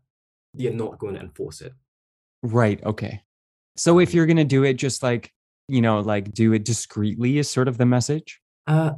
they're 0.54 0.74
not 0.74 1.00
going 1.00 1.16
to 1.16 1.22
enforce 1.22 1.62
it. 1.62 1.74
Right. 2.44 2.84
Okay. 2.84 3.22
So 3.78 4.00
if 4.00 4.14
you're 4.14 4.26
gonna 4.26 4.44
do 4.44 4.64
it, 4.64 4.74
just 4.74 5.02
like 5.02 5.32
you 5.68 5.82
know, 5.82 6.02
like 6.02 6.34
do 6.34 6.52
it 6.54 6.66
discreetly 6.66 7.38
is 7.38 7.50
sort 7.50 7.70
of 7.70 7.78
the 7.78 7.86
message. 7.86 8.42
Uh, 8.68 8.92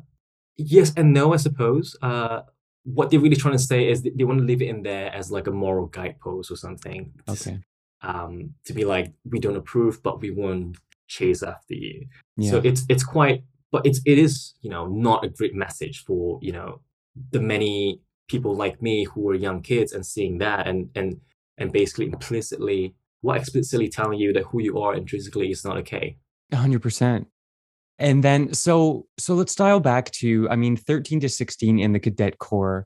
yes 0.57 0.93
and 0.95 1.13
no, 1.13 1.33
I 1.33 1.37
suppose. 1.37 1.95
Uh, 2.01 2.41
what 2.83 3.09
they're 3.09 3.19
really 3.19 3.35
trying 3.35 3.57
to 3.57 3.63
say 3.63 3.89
is 3.89 4.03
that 4.03 4.17
they 4.17 4.23
want 4.23 4.39
to 4.39 4.45
leave 4.45 4.61
it 4.61 4.67
in 4.67 4.83
there 4.83 5.13
as 5.13 5.31
like 5.31 5.47
a 5.47 5.51
moral 5.51 5.87
guidepost 5.87 6.51
or 6.51 6.57
something. 6.57 7.13
Okay. 7.29 7.59
Um, 8.01 8.53
to 8.65 8.73
be 8.73 8.83
like, 8.83 9.13
we 9.23 9.39
don't 9.39 9.55
approve, 9.55 10.03
but 10.03 10.19
we 10.19 10.31
won't 10.31 10.77
chase 11.07 11.43
after 11.43 11.73
you. 11.73 12.07
Yeah. 12.37 12.51
So 12.51 12.57
it's 12.63 12.85
it's 12.89 13.03
quite, 13.03 13.43
but 13.71 13.85
it's 13.85 14.01
it 14.05 14.17
is 14.17 14.53
you 14.61 14.69
know 14.69 14.87
not 14.87 15.23
a 15.23 15.29
great 15.29 15.55
message 15.55 16.03
for 16.03 16.39
you 16.41 16.51
know 16.51 16.81
the 17.31 17.39
many 17.39 18.01
people 18.27 18.55
like 18.55 18.81
me 18.81 19.05
who 19.05 19.29
are 19.29 19.35
young 19.35 19.61
kids 19.61 19.93
and 19.93 20.05
seeing 20.05 20.39
that 20.39 20.67
and 20.67 20.89
and 20.95 21.19
and 21.57 21.71
basically 21.71 22.07
implicitly, 22.07 22.95
what 23.21 23.37
explicitly 23.37 23.87
telling 23.87 24.19
you 24.19 24.33
that 24.33 24.45
who 24.45 24.61
you 24.61 24.79
are 24.81 24.95
intrinsically 24.95 25.51
is 25.51 25.63
not 25.63 25.77
okay. 25.77 26.17
Hundred 26.53 26.81
percent. 26.81 27.27
And 28.03 28.21
then 28.21 28.53
so 28.53 29.07
so 29.17 29.33
let's 29.33 29.55
dial 29.55 29.79
back 29.79 30.11
to 30.11 30.47
I 30.49 30.57
mean 30.57 30.75
13 30.75 31.21
to 31.21 31.29
16 31.29 31.79
in 31.79 31.93
the 31.93 31.99
cadet 31.99 32.37
corps. 32.37 32.85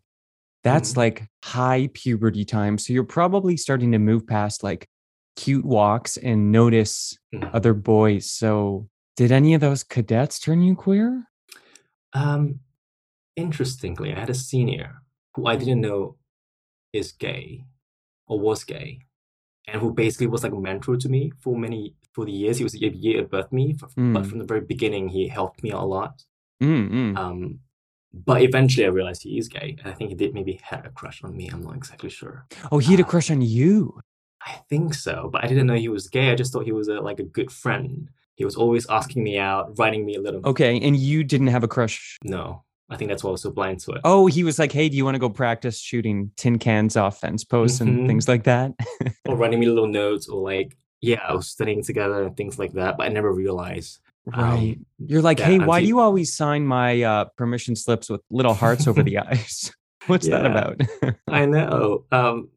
That's 0.63 0.93
Mhm. 0.93 0.97
like 0.97 1.27
high 1.43 1.89
puberty 1.93 2.45
time. 2.45 2.77
So 2.77 2.93
you're 2.93 3.03
probably 3.03 3.57
starting 3.57 3.91
to 3.93 3.99
move 3.99 4.27
past 4.27 4.63
like 4.63 4.87
cute 5.35 5.65
walks 5.65 6.17
and 6.17 6.51
notice 6.51 7.17
Mhm. 7.33 7.49
other 7.53 7.73
boys. 7.73 8.29
So 8.29 8.89
did 9.15 9.31
any 9.31 9.55
of 9.55 9.61
those 9.61 9.83
cadets 9.83 10.39
turn 10.39 10.61
you 10.61 10.75
queer? 10.75 11.27
Um, 12.13 12.59
interestingly, 13.35 14.13
I 14.13 14.19
had 14.19 14.29
a 14.29 14.35
senior 14.35 15.01
who 15.33 15.47
I 15.47 15.55
didn't 15.55 15.81
know 15.81 16.17
is 16.93 17.11
gay 17.11 17.65
or 18.27 18.39
was 18.39 18.63
gay, 18.63 18.99
and 19.67 19.81
who 19.81 19.93
basically 19.93 20.27
was 20.27 20.43
like 20.43 20.53
a 20.53 20.59
mentor 20.59 20.95
to 20.97 21.09
me 21.09 21.31
for 21.39 21.57
many 21.57 21.95
for 22.17 22.25
the 22.25 22.31
years. 22.31 22.57
He 22.57 22.63
was 22.63 22.73
a 22.73 22.79
year 22.79 23.21
above 23.21 23.51
me, 23.57 23.75
f- 23.81 23.93
but 24.15 24.23
Mm. 24.23 24.29
from 24.29 24.39
the 24.39 24.49
very 24.51 24.61
beginning, 24.73 25.07
he 25.09 25.27
helped 25.27 25.61
me 25.63 25.71
out 25.71 25.83
a 25.83 25.91
lot. 25.97 26.13
Mm, 26.63 26.85
mm. 26.97 27.17
Um, 27.17 27.59
but 28.11 28.41
eventually, 28.41 28.85
I 28.87 28.89
realized 28.89 29.21
he 29.21 29.37
is 29.37 29.47
gay. 29.47 29.75
and 29.77 29.87
I 29.87 29.93
think 29.93 30.09
he 30.09 30.15
did 30.15 30.33
maybe 30.33 30.53
had 30.63 30.83
a 30.87 30.89
crush 30.89 31.23
on 31.23 31.37
me. 31.37 31.45
I'm 31.53 31.61
not 31.61 31.75
exactly 31.75 32.09
sure. 32.09 32.47
Oh, 32.71 32.79
he 32.79 32.89
had 32.93 32.99
a 32.99 33.03
uh, 33.03 33.11
crush 33.13 33.29
on 33.29 33.41
you. 33.43 33.99
I 34.51 34.53
think 34.69 34.95
so, 34.95 35.29
but 35.31 35.43
I 35.43 35.47
didn't 35.47 35.67
know 35.67 35.75
he 35.75 35.89
was 35.89 36.07
gay. 36.07 36.31
I 36.31 36.35
just 36.35 36.51
thought 36.51 36.65
he 36.65 36.71
was 36.71 36.87
a, 36.87 36.95
like 37.09 37.19
a 37.19 37.23
good 37.37 37.51
friend. 37.51 38.09
He 38.33 38.45
was 38.45 38.55
always 38.55 38.87
asking 38.89 39.23
me 39.23 39.37
out, 39.37 39.77
writing 39.77 40.03
me 40.07 40.15
a 40.15 40.21
little. 40.21 40.41
Okay, 40.51 40.79
and 40.87 40.95
you 40.95 41.23
didn't 41.23 41.47
have 41.55 41.63
a 41.63 41.67
crush. 41.67 42.17
No, 42.23 42.63
I 42.89 42.95
think 42.97 43.09
that's 43.11 43.23
why 43.23 43.29
I 43.29 43.35
was 43.37 43.43
so 43.43 43.51
blind 43.51 43.79
to 43.81 43.91
it. 43.91 44.01
Oh, 44.03 44.25
he 44.25 44.43
was 44.43 44.57
like, 44.57 44.71
"Hey, 44.71 44.89
do 44.89 44.95
you 44.97 45.05
want 45.05 45.15
to 45.15 45.19
go 45.19 45.29
practice 45.29 45.79
shooting 45.79 46.31
tin 46.37 46.57
cans 46.57 46.95
off 46.97 47.19
fence 47.19 47.43
posts 47.43 47.81
and 47.81 47.89
Mhm. 48.03 48.07
things 48.07 48.27
like 48.27 48.43
that?" 48.45 48.71
or 49.27 49.35
writing 49.35 49.59
me 49.59 49.67
little 49.67 49.87
notes 50.01 50.27
or 50.29 50.41
like 50.41 50.77
yeah 51.01 51.21
i 51.27 51.33
was 51.33 51.47
studying 51.47 51.83
together 51.83 52.23
and 52.23 52.35
things 52.35 52.57
like 52.57 52.73
that 52.73 52.97
but 52.97 53.05
i 53.05 53.09
never 53.09 53.31
realized 53.31 53.99
um, 54.33 54.43
right. 54.43 54.79
You're 54.99 55.21
like, 55.21 55.39
"Hey, 55.39 55.57
why 55.57 55.79
do 55.79 55.87
you 55.87 55.99
always 55.99 56.35
sign 56.35 56.65
my 56.65 57.01
uh, 57.01 57.25
permission 57.37 57.77
slips 57.77 58.09
with 58.09 58.21
little 58.29 58.53
hearts 58.53 58.85
over 58.85 59.01
the 59.01 59.17
eyes? 59.19 59.71
What's 60.07 60.27
that 60.27 60.45
about?" 60.45 60.81
i 61.29 61.45
know 61.45 62.05
um 62.11 62.49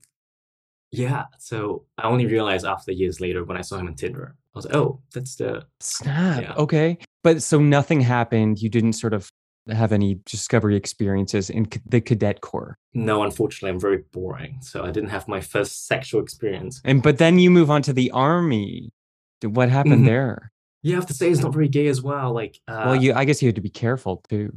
yeah 0.92 1.24
so 1.38 1.84
i 1.98 2.06
only 2.06 2.26
realized 2.26 2.64
after 2.66 2.90
years 2.90 3.20
later 3.20 3.44
when 3.44 3.56
i 3.56 3.60
saw 3.60 3.76
him 3.78 3.86
on 3.86 3.94
tinder 3.94 4.34
i 4.54 4.58
was 4.58 4.64
like 4.64 4.74
oh 4.74 5.00
that's 5.14 5.36
the 5.36 5.64
Snap. 5.80 6.42
Yeah. 6.42 6.54
Okay, 6.54 6.98
but 7.22 7.42
so 7.42 7.60
nothing 7.60 8.00
happened. 8.00 8.60
You 8.60 8.68
didn't 8.68 8.94
sort 8.94 9.14
of 9.14 9.30
have 9.68 9.92
any 9.92 10.18
discovery 10.24 10.76
experiences 10.76 11.50
in 11.50 11.70
c- 11.70 11.80
the 11.86 12.00
cadet 12.00 12.40
corps, 12.40 12.76
no 12.94 13.22
unfortunately 13.22 13.70
i'm 13.70 13.78
very 13.80 13.98
boring 14.12 14.58
so 14.62 14.82
i 14.84 14.90
didn't 14.90 15.10
have 15.10 15.28
my 15.28 15.40
first 15.40 15.86
sexual 15.86 16.20
experience 16.20 16.80
and 16.84 17.02
but 17.02 17.18
then 17.18 17.38
you 17.38 17.50
move 17.50 17.70
on 17.70 17.82
to 17.82 17.92
the 17.92 18.10
army. 18.10 18.90
What 19.42 19.68
happened 19.70 20.02
Mhm. 20.02 20.06
there? 20.06 20.52
you 20.82 20.94
have 20.94 21.06
to 21.06 21.14
say 21.14 21.30
it's 21.30 21.40
not 21.40 21.52
very 21.52 21.68
gay 21.68 21.86
as 21.88 22.00
well 22.02 22.32
like 22.32 22.58
uh, 22.68 22.82
well, 22.86 22.96
you 22.96 23.12
I 23.14 23.24
guess 23.26 23.40
you 23.42 23.48
had 23.48 23.54
to 23.56 23.60
be 23.60 23.70
careful 23.70 24.22
too. 24.28 24.50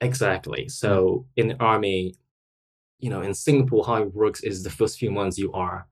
Exactly. 0.00 0.68
So 0.68 1.26
in 1.36 1.48
the 1.48 1.56
army, 1.62 2.14
you 2.98 3.10
know, 3.10 3.22
in 3.22 3.34
Singapore, 3.34 3.84
how 3.86 3.96
it 4.02 4.12
works 4.14 4.40
is 4.42 4.62
the 4.62 4.70
first 4.70 4.98
few 4.98 5.10
months 5.10 5.38
you 5.38 5.52
are 5.52 5.86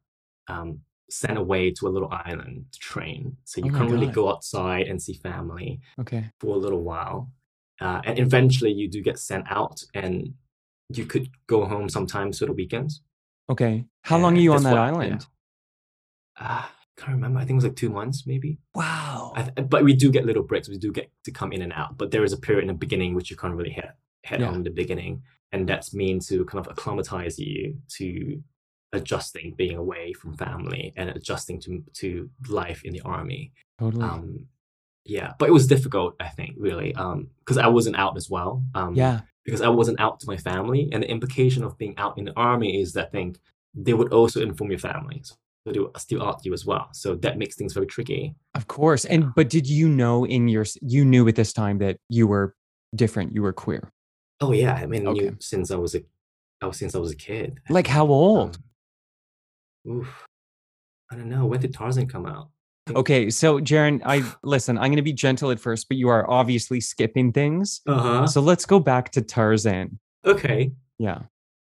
um, 0.48 0.80
sent 1.10 1.38
away 1.38 1.70
to 1.70 1.86
a 1.86 1.90
little 1.90 2.10
island 2.12 2.66
to 2.72 2.78
train. 2.78 3.36
So 3.44 3.60
you 3.64 3.70
Oh 3.72 3.76
can't 3.78 3.90
really 3.90 4.06
go 4.20 4.28
outside 4.30 4.86
and 4.88 5.00
see 5.00 5.14
family 5.14 5.80
Okay. 6.00 6.24
for 6.40 6.54
a 6.54 6.58
little 6.58 6.82
while. 6.82 7.30
Uh, 7.82 8.00
and 8.04 8.18
eventually 8.18 8.72
you 8.72 8.88
do 8.88 9.00
get 9.02 9.18
sent 9.18 9.44
out 9.50 9.82
and 9.94 10.34
you 10.88 11.04
could 11.06 11.28
go 11.46 11.64
home 11.64 11.88
sometimes 11.88 12.38
for 12.38 12.46
the 12.46 12.52
weekends. 12.52 13.02
Okay. 13.50 13.84
How 14.02 14.18
long 14.18 14.36
are 14.36 14.40
you 14.40 14.52
on 14.54 14.62
that 14.62 14.70
what- 14.74 14.76
yeah. 14.78 14.86
island? 15.04 15.26
Uh, 16.38 16.66
can't 16.96 17.12
remember. 17.12 17.38
I 17.40 17.42
think 17.44 17.52
it 17.52 17.54
was 17.62 17.64
like 17.64 17.76
two 17.76 17.90
months, 17.90 18.26
maybe. 18.26 18.58
Wow. 18.74 19.32
I 19.36 19.42
th- 19.44 19.68
but 19.68 19.82
we 19.84 19.94
do 19.94 20.10
get 20.10 20.24
little 20.26 20.42
breaks. 20.42 20.68
We 20.68 20.78
do 20.78 20.92
get 20.92 21.10
to 21.24 21.30
come 21.30 21.52
in 21.52 21.62
and 21.62 21.72
out. 21.72 21.98
But 21.98 22.10
there 22.10 22.24
is 22.24 22.32
a 22.32 22.36
period 22.38 22.62
in 22.62 22.68
the 22.68 22.74
beginning 22.74 23.14
which 23.14 23.30
you 23.30 23.36
can't 23.36 23.54
really 23.54 23.70
head 23.72 23.92
head 24.24 24.40
Yeah. 24.40 24.46
home 24.46 24.56
in 24.56 24.62
the 24.62 24.70
beginning, 24.70 25.22
and 25.50 25.68
that's 25.68 25.92
meant 25.92 26.24
to 26.28 26.44
kind 26.44 26.64
of 26.64 26.70
acclimatize 26.70 27.38
you 27.38 27.78
to 27.98 28.42
adjusting 28.92 29.54
being 29.56 29.76
away 29.76 30.12
from 30.12 30.34
family 30.36 30.92
and 30.96 31.10
adjusting 31.10 31.58
to 31.62 31.82
to 31.94 32.30
life 32.48 32.84
in 32.84 32.92
the 32.92 33.00
army. 33.02 33.52
totally. 33.78 34.04
Um, 34.04 34.46
yeah, 35.04 35.32
but 35.38 35.48
it 35.48 35.52
was 35.52 35.66
difficult. 35.66 36.14
I 36.20 36.28
think 36.28 36.54
really 36.58 36.94
um 36.94 37.28
because 37.40 37.58
I 37.58 37.66
wasn't 37.68 37.96
out 37.96 38.16
as 38.16 38.28
well. 38.30 38.62
Um, 38.74 38.94
yeah. 38.94 39.20
because 39.44 39.60
I 39.60 39.68
wasn't 39.68 40.00
out 40.00 40.20
to 40.20 40.26
my 40.26 40.36
family, 40.36 40.88
and 40.92 41.02
the 41.02 41.10
implication 41.10 41.64
of 41.64 41.76
being 41.78 41.94
out 41.98 42.18
in 42.18 42.24
the 42.24 42.32
army 42.36 42.80
is 42.80 42.92
that 42.94 43.06
I 43.06 43.10
think 43.10 43.38
they 43.74 43.94
would 43.94 44.12
also 44.12 44.40
inform 44.40 44.70
your 44.70 44.78
family. 44.78 45.22
So 45.24 45.34
they 45.72 45.78
would 45.80 45.96
still 45.98 46.22
out 46.22 46.44
you 46.44 46.52
as 46.52 46.66
well. 46.66 46.88
So 46.92 47.14
that 47.16 47.38
makes 47.38 47.56
things 47.56 47.72
very 47.72 47.86
tricky. 47.86 48.34
Of 48.54 48.66
course. 48.66 49.04
And 49.04 49.34
but 49.34 49.48
did 49.48 49.66
you 49.68 49.88
know 49.88 50.24
in 50.26 50.48
your 50.48 50.66
you 50.80 51.04
knew 51.04 51.26
at 51.28 51.36
this 51.36 51.52
time 51.52 51.78
that 51.78 51.96
you 52.08 52.26
were 52.26 52.54
different, 52.94 53.34
you 53.34 53.42
were 53.42 53.52
queer? 53.52 53.90
Oh 54.40 54.52
yeah, 54.52 54.74
I 54.74 54.86
mean, 54.86 55.06
Okay. 55.06 55.30
since 55.40 55.70
I 55.70 55.76
was 55.76 55.94
a, 55.94 56.00
I 56.60 56.66
was 56.66 56.76
since 56.76 56.94
I 56.94 56.98
was 56.98 57.12
a 57.12 57.16
kid. 57.16 57.60
Like 57.68 57.86
how 57.86 58.06
old? 58.06 58.58
Um, 59.86 59.98
oof, 59.98 60.26
I 61.10 61.14
don't 61.16 61.28
know. 61.28 61.46
When 61.46 61.60
did 61.60 61.72
Tarzan 61.74 62.08
come 62.08 62.26
out? 62.26 62.48
Okay, 62.90 63.30
so 63.30 63.60
Jaron, 63.60 64.02
I 64.04 64.22
listen, 64.42 64.76
I'm 64.76 64.86
going 64.86 64.96
to 64.96 65.02
be 65.02 65.12
gentle 65.12 65.50
at 65.52 65.60
first, 65.60 65.88
but 65.88 65.96
you 65.96 66.08
are 66.08 66.28
obviously 66.28 66.80
skipping 66.80 67.32
things. 67.32 67.80
Uh 67.86 67.98
huh. 68.00 68.26
So 68.26 68.40
let's 68.40 68.66
go 68.66 68.80
back 68.80 69.10
to 69.12 69.22
Tarzan. 69.22 69.98
Okay. 70.24 70.72
Yeah. 70.98 71.20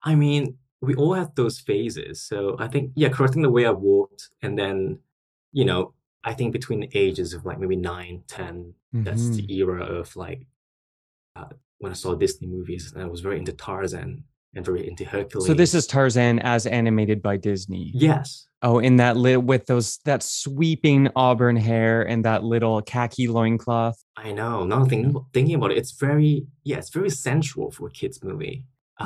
I 0.02 0.16
mean, 0.16 0.58
we 0.82 0.96
all 0.96 1.14
have 1.14 1.34
those 1.36 1.60
phases. 1.60 2.22
So 2.24 2.56
I 2.60 2.68
think 2.68 2.92
yeah, 2.96 3.10
correcting 3.10 3.44
the 3.44 3.52
way 3.52 3.66
I 3.66 3.72
walked, 3.72 4.30
and 4.42 4.58
then, 4.58 5.00
you 5.52 5.64
know, 5.66 5.94
I 6.24 6.34
think 6.34 6.54
between 6.54 6.80
the 6.80 6.90
ages 6.96 7.34
of 7.34 7.46
like 7.46 7.60
maybe 7.60 7.76
nine, 7.76 8.24
ten, 8.28 8.74
that's 8.92 9.24
Mhm. 9.24 9.36
the 9.48 9.54
era 9.58 9.84
of 9.84 10.16
like 10.16 10.48
uh, 11.36 11.46
when 11.78 11.92
I 11.92 11.96
saw 11.96 12.16
Disney 12.16 12.48
movies, 12.48 12.94
and 12.94 13.04
I 13.04 13.06
was 13.06 13.22
very 13.22 13.38
into 13.38 13.52
Tarzan 13.54 14.24
and 14.56 14.66
very 14.66 14.88
into 14.88 15.06
Hercules. 15.06 15.46
So 15.48 15.54
this 15.54 15.74
is 15.74 15.86
Tarzan 15.86 16.40
as 16.40 16.66
animated 16.66 17.22
by 17.22 17.38
Disney. 17.38 17.92
yes. 17.94 18.48
Oh, 18.62 18.80
in 18.80 18.96
that 18.96 19.16
lit 19.16 19.44
with 19.44 19.68
those 19.68 20.00
that 20.06 20.24
sweeping 20.24 21.08
auburn 21.16 21.56
hair 21.56 22.02
and 22.02 22.26
that 22.26 22.44
little 22.44 22.82
khaki 22.82 23.28
loincloth. 23.28 24.04
I 24.18 24.32
know. 24.32 24.66
Now 24.66 24.86
thinking, 24.86 25.24
thinking 25.34 25.54
about 25.56 25.72
it, 25.72 25.78
it's 25.78 25.92
very 25.92 26.48
yeah, 26.64 26.78
it's 26.78 26.90
very 26.90 27.12
sensual 27.12 27.70
for 27.70 27.88
a 27.88 27.92
kids 27.92 28.24
movie. 28.24 28.64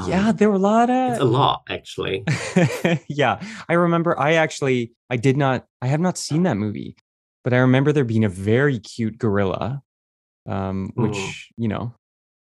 yeah, 0.08 0.30
Um, 0.30 0.36
there 0.38 0.50
were 0.50 0.56
a 0.56 0.60
lot 0.60 0.90
of 0.90 1.12
it's 1.14 1.20
a 1.20 1.26
lot 1.26 1.64
actually. 1.68 2.24
yeah, 3.10 3.42
I 3.68 3.74
remember. 3.74 4.18
I 4.18 4.34
actually, 4.36 4.94
I 5.10 5.18
did 5.18 5.36
not, 5.36 5.66
I 5.82 5.88
have 5.88 6.00
not 6.00 6.18
seen 6.18 6.44
that 6.44 6.56
movie, 6.56 6.96
but 7.44 7.52
I 7.54 7.58
remember 7.58 7.92
there 7.92 8.06
being 8.06 8.24
a 8.24 8.30
very 8.30 8.80
cute 8.80 9.18
gorilla, 9.18 9.82
um, 10.46 10.92
which 10.96 11.16
Mm. 11.18 11.34
you 11.58 11.68
know, 11.68 11.94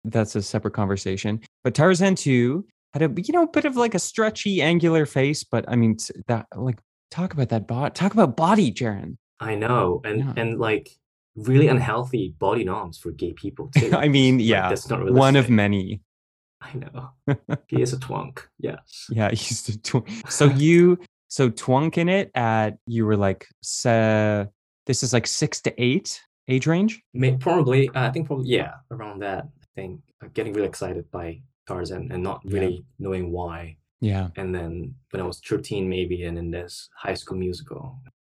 that's 0.04 0.36
a 0.36 0.42
separate 0.42 0.74
conversation. 0.74 1.40
But 1.64 1.74
Tarzan 1.74 2.16
two 2.16 2.66
had 2.92 3.02
a 3.02 3.22
you 3.22 3.32
know 3.32 3.46
bit 3.46 3.64
of 3.64 3.76
like 3.76 3.94
a 3.94 3.98
stretchy, 3.98 4.62
angular 4.62 5.06
face, 5.06 5.44
but 5.44 5.64
I 5.68 5.76
mean 5.76 5.96
that 6.26 6.46
like 6.56 6.78
talk 7.10 7.32
about 7.32 7.48
that 7.50 7.66
body, 7.66 7.92
talk 7.92 8.12
about 8.12 8.36
body, 8.36 8.72
Jaron. 8.72 9.16
I 9.40 9.54
know, 9.54 10.00
and 10.04 10.18
Yeah. 10.20 10.32
and 10.36 10.58
like 10.58 10.90
really 11.36 11.68
unhealthy 11.68 12.34
body 12.38 12.64
norms 12.64 12.98
for 12.98 13.12
gay 13.12 13.32
people 13.32 13.68
too. 13.76 13.92
I 13.94 14.08
mean, 14.08 14.38
Like, 14.38 14.46
yeah, 14.46 14.68
that's 14.68 14.88
not 14.88 15.10
one 15.12 15.36
of 15.36 15.48
many. 15.48 16.00
I 16.60 16.72
know. 16.74 17.10
he 17.68 17.80
is 17.82 17.92
a 17.92 17.98
twunk. 17.98 18.40
Yes. 18.58 19.06
Yeah, 19.10 19.30
he's 19.30 19.68
a 19.68 19.72
twunk. 19.78 20.30
so 20.30 20.46
you 20.56 20.98
so 21.28 21.50
twunk 21.50 21.98
in 21.98 22.08
it 22.08 22.30
at 22.34 22.78
you 22.86 23.06
were 23.06 23.16
like 23.16 23.46
se- 23.62 24.46
this 24.86 25.02
is 25.02 25.12
like 25.12 25.26
six 25.26 25.60
to 25.60 25.82
eight 25.82 26.20
age 26.48 26.66
range. 26.66 27.00
May, 27.14 27.36
probably. 27.36 27.90
Uh, 27.90 28.08
I 28.08 28.10
think 28.10 28.26
probably. 28.26 28.48
Yeah, 28.48 28.72
around 28.90 29.20
that. 29.22 29.44
I 29.44 29.66
think 29.76 30.00
uh, 30.24 30.28
getting 30.34 30.52
really 30.54 30.66
excited 30.66 31.08
by 31.12 31.42
Tarzan 31.68 32.10
and 32.12 32.22
not 32.22 32.40
Yeah. 32.44 32.52
really 32.54 32.84
knowing 32.98 33.30
why. 33.30 33.76
Yeah. 34.00 34.28
And 34.36 34.54
then 34.54 34.94
when 35.10 35.20
I 35.22 35.26
was 35.26 35.38
thirteen, 35.40 35.88
maybe, 35.88 36.24
and 36.24 36.36
in 36.38 36.50
this 36.50 36.88
High 37.04 37.14
School 37.14 37.36
Musical, 37.38 37.82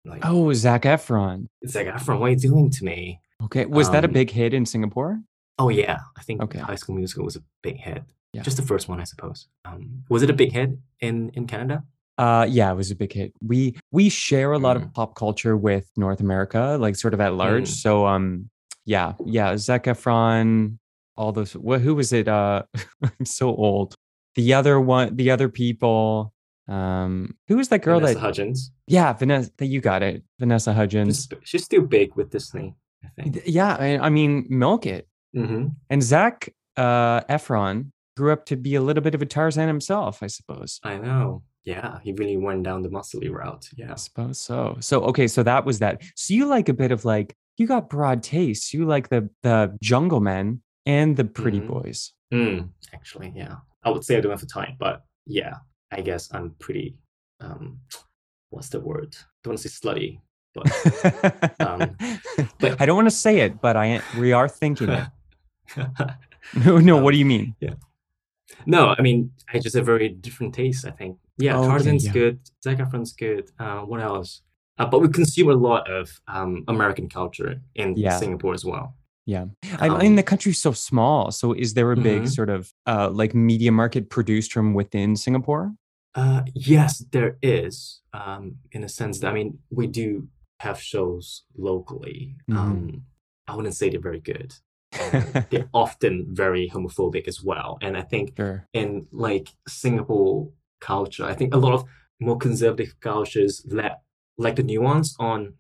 like, 0.05 0.23
Oh, 0.25 0.53
Zac 0.55 0.83
Efron. 0.83 1.47
like 1.75 1.87
Efron, 1.87 2.19
what 2.21 2.27
are 2.29 2.31
you 2.31 2.37
doing 2.51 2.71
to 2.71 2.85
me? 2.85 3.21
Okay, 3.45 3.65
was 3.67 3.91
that 3.91 4.05
a 4.05 4.09
Um, 4.09 4.13
big 4.15 4.31
hit 4.31 4.53
in 4.55 4.65
Singapore? 4.67 5.21
Oh 5.59 5.69
yeah, 5.69 5.99
I 6.17 6.23
think 6.23 6.43
Okay. 6.43 6.59
High 6.61 6.77
School 6.77 6.97
Musical 6.97 7.25
was 7.25 7.37
a 7.37 7.43
big 7.63 7.77
hit. 7.77 8.03
Yeah. 8.33 8.43
Just 8.43 8.57
the 8.57 8.63
first 8.73 8.89
one, 8.89 9.01
I 9.01 9.05
suppose. 9.05 9.49
Um, 9.65 10.05
was 10.09 10.23
it 10.23 10.31
a 10.31 10.35
big 10.43 10.53
hit 10.53 10.71
in 11.01 11.31
in 11.31 11.47
Canada? 11.47 11.85
Uh, 12.17 12.47
yeah, 12.49 12.71
it 12.73 12.77
was 12.77 12.91
a 12.91 12.97
big 12.97 13.13
hit. 13.13 13.33
We 13.43 13.77
we 13.93 14.09
share 14.09 14.53
a 14.53 14.59
lot 14.59 14.77
of 14.77 14.83
Mm. 14.83 14.95
pop 14.95 15.15
culture 15.15 15.57
with 15.57 15.87
North 15.97 16.21
America, 16.21 16.77
like 16.81 16.97
sort 16.97 17.15
of 17.15 17.21
at 17.21 17.35
large. 17.35 17.69
Mm. 17.71 17.81
So 17.85 18.07
um, 18.07 18.51
yeah, 18.87 19.13
yeah, 19.25 19.57
Zac 19.57 19.85
Efron, 19.85 20.79
all 21.19 21.33
those. 21.33 21.55
What? 21.55 21.81
Who 21.83 21.95
was 21.95 22.13
it? 22.13 22.29
Uh, 22.29 22.63
I'm 23.03 23.27
so 23.27 23.49
old. 23.49 23.95
The 24.37 24.55
other 24.55 24.81
one, 24.81 25.17
the 25.17 25.31
other 25.31 25.49
people. 25.49 26.33
Um, 26.69 27.35
who 27.49 27.57
was 27.57 27.69
that 27.69 27.83
girl 27.83 27.99
Vanessa 27.99 28.15
that? 28.15 28.21
Hudgens. 28.21 28.73
Yeah, 28.87 29.13
Vanessa. 29.13 29.51
You 29.61 29.81
got 29.81 30.03
it, 30.03 30.23
Vanessa 30.39 30.73
Hudgens. 30.73 31.29
She's, 31.43 31.65
still 31.65 31.83
big 31.83 32.15
with 32.15 32.31
Disney, 32.31 32.75
I 33.05 33.09
think. 33.23 33.43
Yeah, 33.47 33.77
I, 33.79 33.99
I 33.99 34.09
mean, 34.11 34.47
milk 34.49 34.87
it. 34.87 35.09
hmm 35.35 35.69
And 35.91 36.03
Zac 36.03 36.55
uh, 36.77 37.23
Efron 37.23 37.91
grew 38.17 38.33
up 38.33 38.47
to 38.47 38.57
be 38.57 38.75
a 38.75 38.81
little 38.83 39.03
bit 39.03 39.15
of 39.15 39.23
a 39.23 39.27
Tarzan 39.27 39.67
himself, 39.67 40.23
I 40.23 40.27
suppose. 40.27 40.81
I 40.85 40.99
know. 40.99 41.43
Yeah, 41.65 41.99
he 42.03 42.13
really 42.13 42.37
went 42.37 42.63
down 42.63 42.83
the 42.83 42.89
muscly 42.89 43.31
route. 43.31 43.69
Yeah. 43.77 43.93
I 43.93 43.97
suppose 43.97 44.41
so. 44.41 44.77
So 44.81 45.03
okay, 45.05 45.27
so 45.27 45.43
that 45.43 45.65
was 45.65 45.81
that. 45.81 46.03
So 46.17 46.33
you 46.35 46.47
like 46.47 46.69
a 46.69 46.75
bit 46.75 46.93
of 46.93 47.05
like 47.05 47.35
you 47.59 47.67
got 47.67 47.91
broad 47.91 48.23
tastes. 48.23 48.73
You 48.73 48.87
like 48.87 49.09
the 49.09 49.29
the 49.43 49.77
Jungle 49.83 50.21
Men 50.21 50.63
and 50.89 51.17
the 51.17 51.25
Pretty 51.25 51.61
Mhm. 51.61 51.69
Boys. 51.69 52.13
Mm, 52.35 52.71
actually, 52.95 53.33
yeah. 53.37 53.57
I 53.85 53.91
would 53.91 54.05
say 54.05 54.17
I 54.17 54.21
don't 54.21 54.33
have 54.33 54.41
the 54.41 54.47
time, 54.61 54.75
but 54.79 55.05
yeah, 55.27 55.55
I 55.93 56.01
guess 56.01 56.29
I'm 56.35 56.51
pretty. 56.59 56.97
Um, 57.41 57.79
what's 58.51 58.69
the 58.71 58.81
word? 58.81 59.15
don't 59.45 59.53
want 59.53 59.61
to 59.63 59.69
say 59.69 59.75
slutty, 59.81 60.21
but 60.55 60.67
Um, 61.69 61.97
but- 62.61 62.81
I 62.81 62.87
don't 62.87 62.97
want 62.97 63.07
to 63.13 63.15
say 63.27 63.35
it, 63.41 63.61
but 63.61 63.77
I 63.77 64.01
we 64.19 64.33
are 64.33 64.49
thinking 64.49 64.89
it. 64.91 65.07
No, 66.65 66.79
no. 66.79 66.97
Um, 66.97 67.03
what 67.05 67.13
do 67.13 67.19
you 67.19 67.27
mean? 67.27 67.55
Yeah. 67.61 67.75
No, 68.65 68.95
I 68.99 69.03
mean 69.03 69.31
I 69.53 69.59
just 69.59 69.77
have 69.77 69.85
very 69.87 70.09
different 70.09 70.55
tastes. 70.55 70.85
I 70.87 70.91
think. 70.93 71.19
Yeah, 71.37 71.57
Oh, 71.57 71.61
okay, 71.61 71.69
Tarzan's 71.69 72.07
yeah. 72.07 72.13
good. 72.13 72.35
Zac 72.65 72.79
Efron's 72.79 73.13
good. 73.13 73.51
Uh, 73.59 73.81
what 73.91 74.01
else? 74.01 74.43
Uh, 74.79 74.87
but 74.87 75.01
we 75.03 75.09
consume 75.09 75.51
a 75.51 75.55
lot 75.69 75.91
of 75.91 76.05
um, 76.27 76.65
American 76.69 77.09
culture 77.09 77.61
in 77.75 77.97
Yeah. 77.97 78.17
Singapore 78.19 78.55
as 78.55 78.65
well. 78.65 78.95
Yeah, 79.29 79.45
I 79.79 79.89
mean 79.91 80.13
Um, 80.13 80.17
the 80.17 80.23
country's 80.23 80.59
so 80.67 80.73
small. 80.73 81.31
So 81.33 81.53
is 81.53 81.75
there 81.75 81.93
a 81.93 81.97
big 81.97 82.23
Mhm. 82.23 82.29
sort 82.39 82.49
of 82.49 82.73
uh, 82.87 83.11
like 83.21 83.35
media 83.35 83.71
market 83.71 84.09
produced 84.09 84.53
from 84.55 84.73
within 84.73 85.17
Singapore? 85.17 85.75
Uh, 86.15 86.43
yes, 86.55 87.05
there 87.13 87.37
is. 87.43 88.01
Um, 88.15 88.57
in 88.73 88.83
a 88.85 88.89
sense 88.89 89.21
that 89.21 89.31
I 89.31 89.35
mean, 89.35 89.59
we 89.71 89.87
do 89.87 90.29
have 90.61 90.81
shows 90.81 91.45
locally. 91.57 92.37
Mhm. 92.51 92.57
Um, 92.57 93.03
I 93.47 93.55
wouldn't 93.55 93.77
say 93.77 93.91
they're 93.91 94.01
very 94.11 94.21
good. 94.33 94.55
They're 95.51 95.69
often 95.75 96.15
very 96.45 96.71
homophobic 96.71 97.29
as 97.29 97.43
well, 97.45 97.77
and 97.83 97.95
I 97.95 98.03
think 98.13 98.33
sure. 98.39 98.67
in 98.73 99.07
like 99.13 99.49
Singapore 99.69 100.49
culture, 100.81 101.27
I 101.33 101.35
think 101.35 101.53
a 101.55 101.59
lot 101.59 101.75
of 101.75 101.85
more 102.19 102.39
conservative 102.39 102.95
cultures 103.01 103.63
lack 103.69 104.01
like 104.39 104.57
the 104.57 104.63
nuance 104.63 105.15
on 105.21 105.53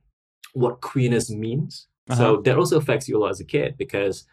what 0.54 0.80
queerness 0.80 1.28
means. 1.30 1.87
Uh-huh. 2.08 2.20
So 2.20 2.36
that 2.42 2.56
also 2.56 2.78
affects 2.78 3.08
you 3.08 3.16
a 3.16 3.20
lot 3.20 3.30
as 3.30 3.40
a 3.40 3.44
kid 3.44 3.76
because 3.76 4.24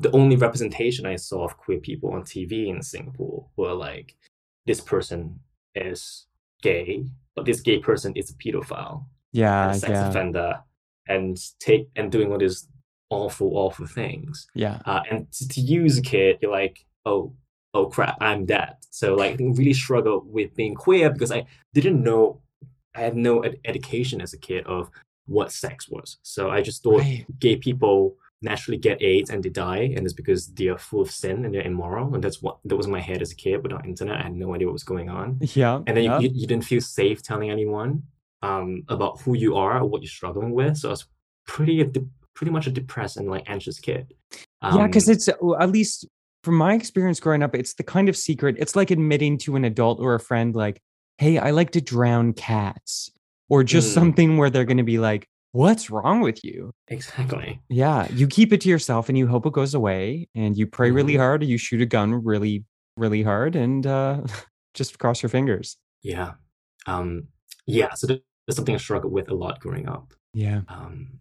the 0.00 0.10
only 0.10 0.36
representation 0.36 1.06
I 1.06 1.16
saw 1.16 1.44
of 1.44 1.56
queer 1.56 1.78
people 1.78 2.12
on 2.12 2.22
TV 2.22 2.68
in 2.68 2.82
Singapore 2.82 3.46
were 3.56 3.72
like 3.74 4.16
this 4.66 4.80
person 4.80 5.40
is 5.74 6.26
gay, 6.62 7.04
but 7.36 7.44
this 7.44 7.60
gay 7.60 7.78
person 7.78 8.12
is 8.16 8.30
a 8.30 8.34
pedophile 8.34 9.04
Yeah, 9.32 9.70
a 9.70 9.74
sex 9.74 9.90
yeah, 9.90 10.08
offender 10.08 10.60
and 11.06 11.38
take 11.60 11.88
and 11.96 12.10
doing 12.10 12.32
all 12.32 12.38
these 12.38 12.66
awful, 13.10 13.56
awful 13.56 13.86
things. 13.86 14.46
yeah. 14.54 14.80
Uh, 14.86 15.02
and 15.10 15.30
to, 15.32 15.48
to 15.48 15.84
as 15.84 15.98
a 15.98 16.02
kid, 16.02 16.38
you're 16.40 16.50
like, 16.50 16.84
oh, 17.04 17.32
oh 17.74 17.86
crap, 17.86 18.16
I'm 18.20 18.46
that. 18.46 18.78
So 18.90 19.14
like, 19.14 19.40
I 19.40 19.44
really 19.44 19.74
struggled 19.74 20.32
with 20.32 20.54
being 20.56 20.74
queer 20.74 21.10
because 21.10 21.30
I 21.30 21.44
didn't 21.74 22.02
know, 22.02 22.40
I 22.94 23.00
had 23.00 23.16
no 23.16 23.40
ed- 23.40 23.58
education 23.64 24.20
as 24.20 24.32
a 24.32 24.38
kid 24.38 24.66
of 24.66 24.90
what 25.26 25.52
sex 25.52 25.88
was. 25.88 26.18
So 26.22 26.50
I 26.50 26.60
just 26.62 26.82
thought 26.82 27.00
Right. 27.00 27.24
gay 27.38 27.56
people 27.56 28.16
naturally 28.42 28.76
get 28.78 29.00
AIDS 29.02 29.30
and 29.30 29.42
they 29.42 29.48
die, 29.48 29.92
and 29.96 30.04
it's 30.04 30.12
because 30.12 30.48
they 30.48 30.68
are 30.68 30.76
full 30.78 31.00
of 31.00 31.10
sin 31.10 31.44
and 31.44 31.54
they're 31.54 31.62
immoral. 31.62 32.14
And 32.14 32.22
that's 32.22 32.42
what 32.42 32.58
that 32.66 32.76
was 32.76 32.86
my 32.86 33.00
head 33.00 33.22
as 33.22 33.32
a 33.32 33.34
kid 33.34 33.62
without 33.62 33.86
internet. 33.86 34.20
I 34.20 34.22
had 34.24 34.34
no 34.34 34.54
idea 34.54 34.66
what 34.66 34.74
was 34.74 34.84
going 34.84 35.08
on. 35.08 35.38
Yeah. 35.40 35.76
And 35.86 35.96
then 35.96 36.04
yeah. 36.04 36.18
you, 36.18 36.28
you 36.32 36.46
didn't 36.46 36.64
feel 36.64 36.80
safe 36.82 37.22
telling 37.22 37.50
anyone 37.50 38.02
um, 38.42 38.82
about 38.88 39.22
who 39.22 39.34
you 39.34 39.56
are 39.56 39.78
or 39.80 39.86
what 39.86 40.02
you're 40.02 40.10
struggling 40.10 40.52
with. 40.52 40.76
So 40.76 40.88
I 40.88 40.92
was 40.92 41.06
pretty 41.46 41.82
de- 41.84 42.06
pretty 42.34 42.50
much 42.52 42.66
a 42.66 42.70
depressed 42.70 43.16
and 43.16 43.30
like 43.30 43.44
anxious 43.48 43.78
kid. 43.78 44.12
yeah, 44.62 44.86
because 44.86 45.08
Um, 45.08 45.12
it's 45.14 45.28
at 45.28 45.70
least 45.70 46.06
from 46.42 46.56
my 46.56 46.74
experience 46.74 47.20
growing 47.20 47.42
up, 47.42 47.54
it's 47.54 47.72
the 47.74 47.82
kind 47.82 48.10
of 48.10 48.16
secret. 48.16 48.56
It's 48.58 48.76
like 48.76 48.90
admitting 48.90 49.38
to 49.38 49.56
an 49.56 49.64
adult 49.64 49.98
or 50.00 50.14
a 50.14 50.20
friend, 50.20 50.54
like, 50.54 50.82
"Hey, 51.16 51.38
I 51.38 51.52
like 51.52 51.70
to 51.70 51.80
drown 51.80 52.34
cats," 52.34 53.10
or 53.48 53.62
just 53.64 53.90
Mm. 53.90 53.94
something 53.94 54.36
where 54.36 54.50
they're 54.50 54.64
going 54.64 54.78
to 54.78 54.82
be 54.84 54.98
like, 54.98 55.26
"What's 55.52 55.90
wrong 55.90 56.20
with 56.20 56.44
you?" 56.44 56.70
exactly. 56.88 57.60
Yeah, 57.68 58.10
you 58.12 58.26
keep 58.26 58.52
it 58.52 58.60
to 58.62 58.68
yourself 58.68 59.08
and 59.08 59.16
you 59.18 59.26
hope 59.26 59.46
it 59.46 59.52
goes 59.52 59.74
away, 59.74 60.28
and 60.34 60.56
you 60.56 60.66
pray 60.66 60.90
really 60.90 61.14
Mhm. 61.14 61.18
hard, 61.18 61.42
or 61.42 61.46
you 61.46 61.58
shoot 61.58 61.80
a 61.80 61.86
gun 61.86 62.14
really, 62.24 62.64
really 62.96 63.22
hard, 63.22 63.56
and 63.56 63.86
uh, 63.86 64.22
just 64.74 64.98
cross 64.98 65.22
your 65.22 65.30
fingers. 65.30 65.76
Yeah. 66.02 66.32
Um, 66.86 67.28
yeah. 67.66 67.94
So 67.94 68.06
that- 68.08 68.22
that's 68.46 68.56
something 68.56 68.74
I 68.74 68.78
struggled 68.78 69.12
with 69.12 69.30
a 69.30 69.34
lot 69.34 69.58
growing 69.60 69.88
up. 69.88 70.12
Yeah. 70.34 70.62
Um, 70.68 71.20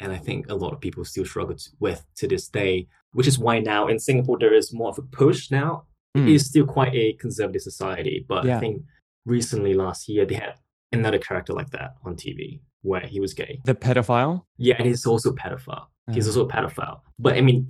and 0.00 0.10
I 0.12 0.16
think 0.16 0.48
a 0.48 0.54
lot 0.56 0.72
of 0.72 0.80
people 0.80 1.04
still 1.04 1.24
struggle 1.24 1.54
with 1.78 2.04
to 2.16 2.26
this 2.26 2.48
day, 2.48 2.88
which 3.12 3.26
is 3.28 3.38
why 3.38 3.60
now 3.60 3.86
in 3.86 3.98
Singapore 4.00 4.38
there 4.40 4.54
is 4.54 4.72
more 4.72 4.88
of 4.90 4.98
a 4.98 5.02
push 5.02 5.50
now. 5.52 5.86
Mm. 6.16 6.28
It 6.28 6.34
is 6.34 6.46
still 6.46 6.66
quite 6.66 6.94
a 6.94 7.12
conservative 7.14 7.62
society, 7.62 8.24
but 8.28 8.44
Yeah. 8.44 8.56
I 8.56 8.60
think 8.60 8.82
recently 9.24 9.74
last 9.74 10.08
year 10.08 10.24
they 10.26 10.34
had 10.36 10.54
another 10.92 11.18
character 11.18 11.52
like 11.52 11.70
that 11.70 11.94
on 12.04 12.16
TV 12.16 12.60
where 12.82 13.00
he 13.06 13.20
was 13.20 13.34
gay. 13.34 13.60
The 13.64 13.74
pedophile. 13.74 14.44
Yeah, 14.56 14.76
and 14.78 14.86
he's 14.86 15.04
also 15.06 15.30
a 15.30 15.34
pedophile. 15.34 15.86
He's 16.12 16.26
Uh. 16.26 16.30
also 16.30 16.46
a 16.46 16.48
pedophile. 16.48 17.00
But 17.18 17.34
I 17.34 17.40
mean, 17.40 17.66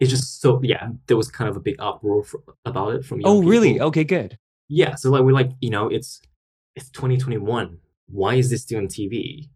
it's 0.00 0.10
just 0.10 0.40
so 0.40 0.60
yeah. 0.62 0.88
There 1.06 1.16
was 1.16 1.30
kind 1.30 1.48
of 1.50 1.56
a 1.56 1.60
big 1.60 1.76
uproar 1.78 2.24
for, 2.24 2.40
about 2.64 2.94
it 2.94 3.04
from 3.04 3.20
Oh, 3.24 3.42
really? 3.42 3.80
Okay, 3.80 4.04
good. 4.04 4.38
Yeah, 4.68 4.94
so 4.94 5.10
like 5.10 5.22
we're 5.22 5.32
like, 5.32 5.50
you 5.60 5.70
know, 5.70 5.88
it's 5.88 6.20
it's 6.74 6.88
2021. 6.90 7.78
Why 8.08 8.34
is 8.34 8.50
this 8.50 8.62
still 8.62 8.78
on 8.78 8.88
TV? 8.88 9.48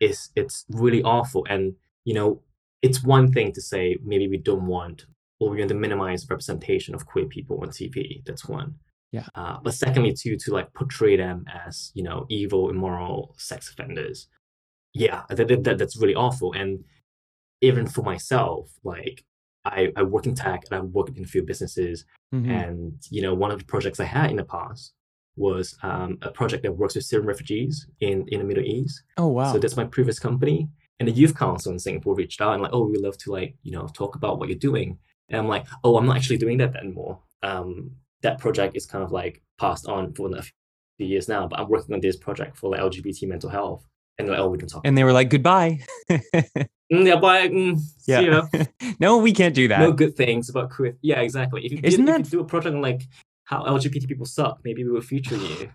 It's 0.00 0.30
it's 0.36 0.64
really 0.68 1.02
awful. 1.02 1.46
And 1.48 1.74
you 2.04 2.14
know, 2.14 2.42
it's 2.82 3.02
one 3.02 3.32
thing 3.32 3.52
to 3.52 3.62
say 3.62 3.96
maybe 4.04 4.28
we 4.28 4.36
don't 4.36 4.66
want 4.66 5.06
or 5.40 5.50
we're 5.50 5.56
going 5.56 5.68
to 5.68 5.74
minimize 5.74 6.28
representation 6.28 6.94
of 6.94 7.06
queer 7.06 7.26
people 7.26 7.60
on 7.62 7.68
TV. 7.68 8.24
That's 8.26 8.46
one. 8.48 8.74
Yeah. 9.12 9.26
Uh, 9.34 9.58
but 9.62 9.74
secondly, 9.74 10.12
too, 10.12 10.36
to 10.36 10.52
like 10.52 10.72
portray 10.74 11.16
them 11.16 11.44
as 11.66 11.92
you 11.94 12.02
know 12.02 12.26
evil, 12.28 12.70
immoral 12.70 13.34
sex 13.38 13.70
offenders. 13.70 14.28
Yeah, 14.94 15.22
that, 15.28 15.48
that, 15.48 15.64
that- 15.64 15.78
that's 15.78 15.96
really 15.96 16.14
awful. 16.14 16.52
And 16.52 16.84
even 17.60 17.86
for 17.86 18.02
myself, 18.02 18.70
like 18.84 19.24
I, 19.64 19.92
I 19.96 20.02
work 20.02 20.26
in 20.26 20.34
tech 20.34 20.64
and 20.70 20.78
I 20.78 20.80
work 20.82 21.08
in 21.16 21.22
a 21.24 21.26
few 21.26 21.42
businesses, 21.42 22.04
Mhm. 22.34 22.50
and 22.50 22.92
you 23.10 23.22
know, 23.22 23.34
one 23.34 23.50
of 23.52 23.58
the 23.60 23.64
projects 23.64 24.00
I 24.00 24.04
had 24.04 24.30
in 24.30 24.36
the 24.36 24.44
past 24.44 24.92
was 25.36 25.76
um, 25.82 26.18
a 26.22 26.30
project 26.30 26.62
that 26.64 26.72
works 26.76 26.94
with 26.96 27.04
Syrian 27.04 27.26
refugees 27.28 27.86
in, 28.00 28.24
in 28.28 28.38
the 28.40 28.44
Middle 28.44 28.64
East. 28.64 29.02
Oh, 29.18 29.28
wow. 29.28 29.52
So 29.52 29.58
that's 29.58 29.76
my 29.76 29.84
previous 29.84 30.18
company. 30.18 30.68
And 30.98 31.06
the 31.08 31.12
youth 31.12 31.36
council 31.36 31.72
in 31.72 31.78
Singapore 31.78 32.14
reached 32.14 32.40
out 32.40 32.54
and 32.54 32.62
like, 32.62 32.72
oh, 32.72 32.86
we 32.88 32.96
love 32.98 33.18
to 33.18 33.32
like, 33.32 33.54
you 33.62 33.72
know, 33.72 33.86
talk 33.88 34.16
about 34.16 34.38
what 34.38 34.48
you're 34.48 34.58
doing. 34.58 34.98
And 35.28 35.38
I'm 35.38 35.46
like, 35.46 35.66
oh, 35.84 35.98
I'm 35.98 36.06
not 36.06 36.16
actually 36.16 36.38
doing 36.38 36.56
that 36.58 36.74
anymore. 36.76 37.20
Um, 37.42 37.90
that 38.26 38.38
project 38.38 38.76
is 38.76 38.84
kind 38.86 39.02
of 39.04 39.10
like 39.12 39.42
passed 39.58 39.86
on 39.88 40.12
for 40.14 40.26
a 40.36 40.42
few 40.98 41.06
years 41.06 41.28
now, 41.28 41.46
but 41.48 41.58
I'm 41.58 41.68
working 41.68 41.94
on 41.94 42.00
this 42.00 42.16
project 42.16 42.56
for 42.58 42.70
like 42.70 42.80
LGBT 42.80 43.28
mental 43.28 43.50
health. 43.50 43.82
And 44.18 44.28
like, 44.28 44.38
oh, 44.38 44.48
we 44.48 44.56
can 44.58 44.66
talk. 44.68 44.80
and 44.86 44.96
they 44.96 45.04
were 45.04 45.12
like, 45.12 45.28
"Goodbye." 45.30 45.80
Mm, 46.92 47.04
yeah, 47.04 47.16
but 47.16 47.50
mm, 47.50 47.76
yeah. 48.06 48.48
no, 49.00 49.18
we 49.18 49.32
can't 49.32 49.56
do 49.56 49.66
that. 49.66 49.80
no 49.80 49.90
good 49.92 50.14
things 50.14 50.48
about 50.48 50.70
queer. 50.70 50.96
Yeah, 51.02 51.20
exactly. 51.20 51.66
If 51.66 51.72
you, 51.72 51.80
Isn't 51.82 52.08
if 52.08 52.14
that- 52.14 52.24
you 52.26 52.30
do 52.38 52.40
a 52.40 52.44
project 52.44 52.76
on 52.76 52.80
like 52.80 53.02
how 53.42 53.64
LGBT 53.64 54.06
people 54.06 54.24
suck, 54.24 54.60
maybe 54.64 54.84
we 54.84 54.92
will 54.92 55.00
feature 55.00 55.34
you. 55.36 55.68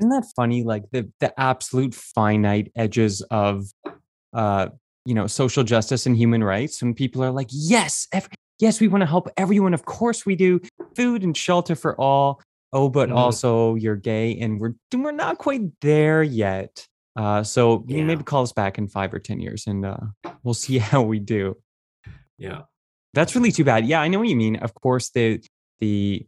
Isn't 0.00 0.10
that 0.10 0.24
funny? 0.34 0.64
Like 0.64 0.82
the 0.90 1.08
the 1.20 1.30
absolute 1.38 1.94
finite 1.94 2.72
edges 2.74 3.22
of, 3.30 3.66
uh, 4.32 4.66
you 5.04 5.14
know, 5.14 5.28
social 5.28 5.62
justice 5.62 6.04
and 6.04 6.16
human 6.16 6.42
rights. 6.42 6.82
When 6.82 6.94
people 6.94 7.22
are 7.22 7.30
like, 7.30 7.50
"Yes, 7.52 8.08
ev- 8.12 8.28
yes, 8.58 8.80
we 8.80 8.88
want 8.88 9.02
to 9.02 9.06
help 9.06 9.28
everyone. 9.36 9.74
Of 9.74 9.84
course, 9.84 10.24
we 10.26 10.36
do. 10.36 10.60
Food 10.94 11.22
and 11.24 11.36
shelter 11.36 11.74
for 11.74 11.98
all. 12.00 12.40
Oh, 12.72 12.88
but 12.88 13.08
Mhm. 13.10 13.16
also 13.16 13.74
you're 13.76 13.96
gay, 13.96 14.36
and 14.38 14.60
we're 14.60 14.74
we're 14.94 15.12
not 15.12 15.38
quite 15.38 15.62
there 15.80 16.22
yet. 16.22 16.86
Uh, 17.16 17.42
so 17.42 17.84
Yeah. 17.88 18.04
maybe 18.04 18.22
call 18.24 18.42
us 18.42 18.52
back 18.52 18.76
in 18.78 18.88
five 18.88 19.14
or 19.14 19.18
ten 19.18 19.40
years, 19.40 19.66
and 19.66 19.84
uh, 19.86 19.96
we'll 20.42 20.54
see 20.66 20.78
how 20.78 21.02
we 21.02 21.18
do. 21.18 21.56
Yeah. 22.38 22.62
That's 23.14 23.34
really 23.34 23.52
too 23.52 23.64
bad. 23.64 23.86
Yeah, 23.86 24.00
I 24.02 24.08
know 24.08 24.18
what 24.18 24.28
you 24.28 24.36
mean. 24.36 24.56
Of 24.56 24.74
course, 24.74 25.10
the 25.10 25.40
the 25.80 26.26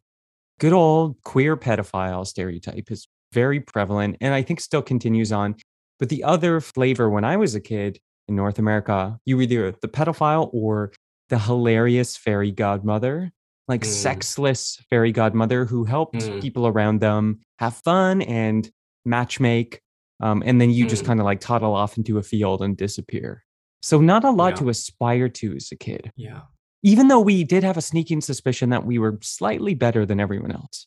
good 0.60 0.72
old 0.72 1.16
queer 1.24 1.56
pedophile 1.56 2.26
stereotype 2.26 2.90
is 2.90 3.06
very 3.32 3.60
prevalent 3.60 4.16
and 4.20 4.32
I 4.34 4.42
think 4.42 4.60
still 4.60 4.82
continues 4.82 5.30
on. 5.32 5.54
But 5.98 6.08
the 6.08 6.24
other 6.24 6.60
flavor 6.60 7.10
when 7.10 7.24
I 7.24 7.36
was 7.36 7.54
a 7.54 7.60
kid 7.60 7.98
in 8.26 8.36
North 8.36 8.58
America, 8.58 9.18
you 9.26 9.36
were 9.36 9.42
either 9.42 9.70
the 9.72 9.88
pedophile 9.88 10.48
or 10.52 10.92
the 11.28 11.38
hilarious 11.38 12.16
fairy 12.16 12.50
godmother, 12.50 13.32
like 13.68 13.82
Mm. 13.82 13.86
sexless 13.86 14.76
fairy 14.88 15.12
godmother 15.12 15.64
who 15.66 15.84
helped 15.84 16.16
Mm. 16.16 16.40
people 16.40 16.66
around 16.66 17.00
them 17.00 17.40
have 17.58 17.74
fun 17.76 18.22
and 18.22 18.70
matchmake, 19.06 19.78
um, 20.20 20.42
and 20.46 20.60
then 20.60 20.70
you 20.70 20.86
just 20.86 21.02
Mm. 21.04 21.06
kind 21.06 21.20
of 21.20 21.24
like 21.26 21.40
toddle 21.40 21.74
off 21.74 21.96
into 21.96 22.18
a 22.18 22.22
field 22.22 22.62
and 22.62 22.76
disappear. 22.76 23.44
So 23.82 24.00
not 24.00 24.24
a 24.24 24.30
lot 24.30 24.50
Yeah. 24.54 24.56
to 24.56 24.68
aspire 24.70 25.28
to 25.28 25.54
as 25.56 25.70
a 25.70 25.76
kid, 25.76 26.10
Yeah. 26.16 26.42
even 26.82 27.08
though 27.08 27.20
we 27.20 27.44
did 27.44 27.62
have 27.62 27.76
a 27.76 27.82
sneaking 27.82 28.20
suspicion 28.22 28.70
that 28.70 28.84
we 28.86 28.98
were 28.98 29.18
slightly 29.22 29.74
better 29.74 30.04
than 30.06 30.18
everyone 30.20 30.50
else. 30.50 30.86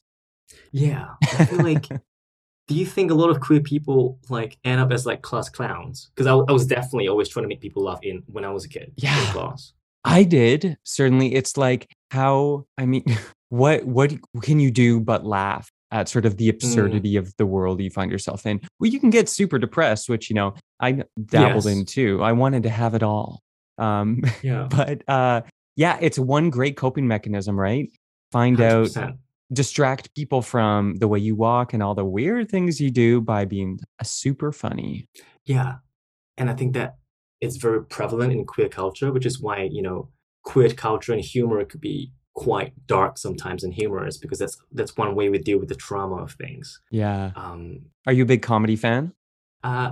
Yeah. 0.71 1.09
I 1.39 1.45
feel 1.45 1.63
like 1.63 1.87
do 2.67 2.75
you 2.75 2.85
think 2.85 3.11
a 3.11 3.13
lot 3.15 3.29
of 3.29 3.39
queer 3.39 3.61
people 3.61 4.19
like 4.29 4.57
end 4.63 4.81
up 4.81 4.91
as 4.91 5.05
like 5.05 5.21
class 5.21 5.49
clowns? 5.49 6.09
Because 6.15 6.27
I, 6.27 6.33
I 6.33 6.51
was 6.51 6.65
definitely 6.65 7.07
always 7.07 7.29
trying 7.29 7.43
to 7.43 7.47
make 7.49 7.61
people 7.61 7.83
laugh 7.83 7.99
in 8.03 8.23
when 8.27 8.43
I 8.43 8.51
was 8.51 8.65
a 8.65 8.69
kid. 8.69 8.91
Yeah. 8.97 9.17
In 9.27 9.33
class. 9.33 9.73
I 10.03 10.23
did 10.23 10.77
certainly. 10.83 11.35
It's 11.35 11.57
like 11.57 11.87
how 12.11 12.65
I 12.77 12.85
mean, 12.85 13.03
what 13.49 13.85
what 13.85 14.13
can 14.41 14.59
you 14.59 14.71
do 14.71 14.99
but 14.99 15.25
laugh 15.25 15.69
at 15.91 16.07
sort 16.07 16.25
of 16.25 16.37
the 16.37 16.47
absurdity 16.47 17.17
of 17.17 17.33
the 17.37 17.45
world 17.45 17.81
you 17.81 17.89
find 17.89 18.11
yourself 18.11 18.45
in? 18.45 18.61
Well, 18.79 18.89
you 18.89 18.99
can 18.99 19.09
get 19.09 19.27
super 19.29 19.59
depressed, 19.59 20.09
which 20.09 20.29
you 20.29 20.35
know 20.35 20.53
I 20.79 21.03
dabbled 21.25 21.65
Yes. 21.65 21.73
in 21.77 21.85
too. 21.85 22.23
I 22.23 22.31
wanted 22.31 22.63
to 22.63 22.69
have 22.69 22.93
it 22.95 23.03
all, 23.03 23.41
um, 23.77 24.21
Yeah. 24.41 24.67
but 24.69 25.03
uh, 25.07 25.41
yeah, 25.75 25.97
it's 26.01 26.17
one 26.17 26.49
great 26.49 26.77
coping 26.77 27.07
mechanism, 27.07 27.59
right? 27.59 27.89
Find 28.31 28.59
out, 28.61 28.87
100%. 28.87 29.17
distract 29.51 30.15
people 30.15 30.41
from 30.41 30.95
the 30.95 31.07
way 31.09 31.19
you 31.19 31.35
walk 31.35 31.73
and 31.73 31.83
all 31.83 31.93
the 31.93 32.05
weird 32.05 32.49
things 32.49 32.79
you 32.79 32.89
do 32.89 33.19
by 33.19 33.43
being 33.43 33.77
a 33.99 34.05
super 34.05 34.53
funny. 34.53 35.07
Yeah. 35.45 35.75
And 36.37 36.49
I 36.49 36.53
think 36.53 36.73
that 36.73 36.95
it's 37.41 37.57
very 37.57 37.83
prevalent 37.83 38.31
in 38.31 38.45
queer 38.45 38.69
culture, 38.69 39.11
which 39.11 39.25
is 39.25 39.41
why, 39.41 39.63
you 39.71 39.81
know, 39.81 40.09
queer 40.43 40.69
culture 40.69 41.11
and 41.13 41.21
humor 41.21 41.65
could 41.65 41.81
be 41.81 42.11
quite 42.33 42.71
dark 42.87 43.17
sometimes 43.17 43.63
and 43.63 43.73
humorous 43.73 44.17
because 44.17 44.39
that's 44.39 44.57
that's 44.71 44.95
one 44.95 45.15
way 45.15 45.27
we 45.29 45.37
deal 45.37 45.59
with 45.59 45.67
the 45.69 45.75
trauma 45.75 46.15
of 46.23 46.31
things. 46.33 46.79
Yeah. 46.89 47.31
Um 47.35 47.87
Are 48.07 48.13
you 48.13 48.23
a 48.23 48.25
big 48.27 48.41
comedy 48.41 48.75
fan? 48.77 49.13
uh 49.63 49.91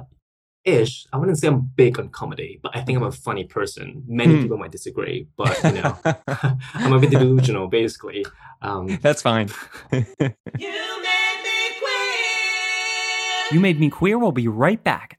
ish. 0.65 1.05
I 1.13 1.17
wouldn't 1.17 1.37
say 1.39 1.47
I'm 1.47 1.61
big 1.75 1.99
on 1.99 2.09
comedy, 2.09 2.59
but 2.63 2.75
I 2.75 2.81
think 2.81 2.97
I'm 2.97 3.03
a 3.03 3.11
funny 3.11 3.43
person. 3.45 4.03
Many 4.07 4.35
Hmm. 4.35 4.41
people 4.43 4.57
might 4.57 4.71
disagree, 4.71 5.27
but 5.37 5.61
you 5.63 5.81
know, 5.81 5.97
I'm 6.73 6.93
a 6.93 6.99
bit 6.99 7.09
delusional 7.11 7.67
basically. 7.67 8.25
Um 8.61 8.97
That's 9.01 9.21
fine. 9.21 9.49
You 9.91 9.99
made 9.99 11.41
me 11.43 11.59
queer. 11.79 13.51
you 13.51 13.59
made 13.59 13.79
me 13.79 13.89
queer. 13.89 14.17
We'll 14.17 14.31
be 14.31 14.47
right 14.47 14.81
back. 14.83 15.18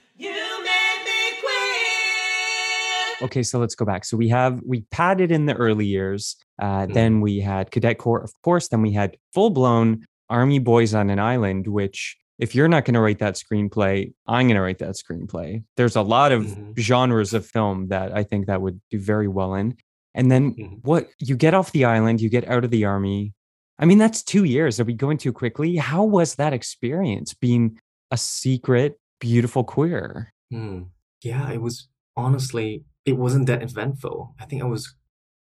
Okay, 3.21 3.43
so 3.43 3.59
let's 3.59 3.75
go 3.75 3.85
back. 3.85 4.05
So 4.05 4.17
we 4.17 4.29
have 4.29 4.61
we 4.65 4.81
padded 4.91 5.31
in 5.31 5.45
the 5.45 5.53
early 5.55 5.85
years. 5.85 6.35
Uh, 6.59 6.85
Mhm. 6.87 6.93
Then 6.93 7.21
we 7.21 7.39
had 7.39 7.71
cadet 7.71 7.97
corps, 7.97 8.21
of 8.23 8.33
course. 8.41 8.67
Then 8.69 8.81
we 8.81 8.91
had 8.93 9.17
full 9.33 9.49
blown 9.51 10.05
army 10.29 10.59
boys 10.59 10.93
on 10.93 11.09
an 11.09 11.19
island. 11.19 11.67
Which, 11.67 12.17
if 12.39 12.55
you're 12.55 12.67
not 12.67 12.85
going 12.85 12.93
to 12.95 13.01
write 13.01 13.19
that 13.19 13.35
screenplay, 13.35 14.13
I'm 14.27 14.47
going 14.47 14.55
to 14.55 14.61
write 14.61 14.79
that 14.79 14.95
screenplay. 14.95 15.63
There's 15.77 15.95
a 15.95 16.01
lot 16.01 16.31
of 16.31 16.43
Mhm. 16.45 16.79
genres 16.79 17.33
of 17.33 17.45
film 17.45 17.87
that 17.89 18.15
I 18.15 18.23
think 18.23 18.47
that 18.47 18.61
would 18.61 18.79
do 18.89 18.99
very 18.99 19.27
well 19.27 19.53
in. 19.55 19.77
And 20.13 20.31
then 20.31 20.53
Mhm. 20.55 20.83
what? 20.83 21.09
You 21.19 21.35
get 21.37 21.53
off 21.53 21.71
the 21.71 21.85
island, 21.85 22.21
you 22.21 22.29
get 22.29 22.47
out 22.47 22.63
of 22.65 22.71
the 22.71 22.85
army. 22.85 23.33
I 23.79 23.85
mean, 23.85 23.97
that's 23.97 24.23
two 24.23 24.43
years. 24.43 24.79
Are 24.79 24.83
we 24.83 24.93
going 24.93 25.17
too 25.17 25.31
quickly? 25.33 25.77
How 25.77 26.03
was 26.03 26.35
that 26.35 26.53
experience 26.53 27.33
being 27.33 27.79
a 28.11 28.17
secret, 28.17 28.99
beautiful 29.19 29.63
queer? 29.63 30.33
Hmm. 30.51 30.83
Yeah, 31.23 31.51
it 31.51 31.61
was 31.61 31.87
honestly, 32.17 32.83
it 33.05 33.13
wasn't 33.17 33.47
that 33.47 33.61
eventful. 33.63 34.35
I 34.39 34.45
think 34.45 34.61
I 34.61 34.65
was 34.65 34.95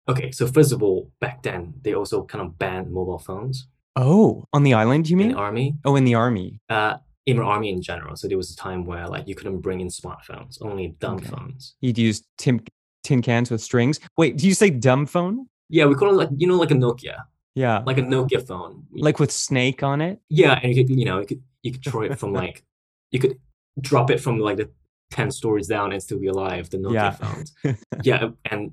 okay. 0.09 0.31
So 0.31 0.47
first 0.47 0.73
of 0.73 0.83
all, 0.83 1.11
back 1.21 1.43
then 1.43 1.75
they 1.83 1.95
also 1.95 2.25
kind 2.25 2.45
of 2.45 2.59
banned 2.59 2.91
mobile 2.93 3.19
phones 3.19 3.69
Oh, 3.97 4.45
on 4.53 4.63
the 4.63 4.75
island, 4.75 5.09
you 5.11 5.15
in 5.17 5.19
mean? 5.19 5.33
the 5.33 5.39
army. 5.39 5.75
Oh, 5.85 5.97
in 5.97 6.05
the 6.05 6.15
army. 6.15 6.61
Uh, 6.69 6.99
in 7.27 7.37
the 7.37 7.43
army 7.43 7.71
in 7.71 7.83
general. 7.83 8.15
So 8.17 8.29
there 8.29 8.37
was 8.39 8.53
a 8.53 8.57
time 8.57 8.85
where 8.87 9.09
like 9.09 9.27
you 9.27 9.35
couldn't 9.35 9.59
bring 9.59 9.81
in 9.81 9.89
smartphones, 9.89 10.59
only 10.63 10.95
dumb 11.01 11.17
Okay. 11.17 11.27
phones. 11.29 11.75
You'd 11.81 11.99
use 11.99 12.23
tin, 12.39 12.61
tin 13.03 13.23
cans 13.23 13.51
with 13.51 13.61
strings. 13.61 13.99
Wait, 14.17 14.37
do 14.39 14.47
you 14.47 14.55
say 14.55 14.71
dumb 14.71 15.05
phone? 15.07 15.47
Yeah, 15.69 15.87
we 15.87 15.95
call 15.97 16.11
it 16.11 16.15
like 16.17 16.29
you 16.37 16.47
know 16.47 16.57
like 16.57 16.71
a 16.71 16.75
Nokia, 16.75 17.25
Yeah. 17.55 17.83
like 17.85 17.99
a 17.99 18.03
Nokia 18.03 18.47
phone. 18.47 18.85
Like 18.93 19.19
with 19.19 19.33
snake 19.33 19.83
on 19.83 20.01
it? 20.01 20.21
yeah, 20.29 20.59
and 20.63 20.75
you 20.75 20.85
could 20.85 20.95
you 20.99 21.05
know 21.05 21.19
you 21.21 21.27
could 21.27 21.43
you 21.63 21.73
could 21.73 21.85
throw 21.85 22.03
it 22.03 22.19
from 22.19 22.33
like 22.43 22.65
you 23.11 23.19
could 23.19 23.37
drop 23.81 24.11
it 24.11 24.21
from 24.21 24.39
like 24.39 24.57
the 24.59 24.71
ten 25.11 25.31
stories 25.31 25.67
down 25.69 25.93
and 25.93 26.03
still 26.03 26.19
be 26.19 26.27
alive. 26.29 26.71
The 26.71 26.79
Nokia 26.79 26.93
Yeah. 26.95 27.11
phones. 27.11 27.55
yeah, 28.03 28.29
and 28.51 28.73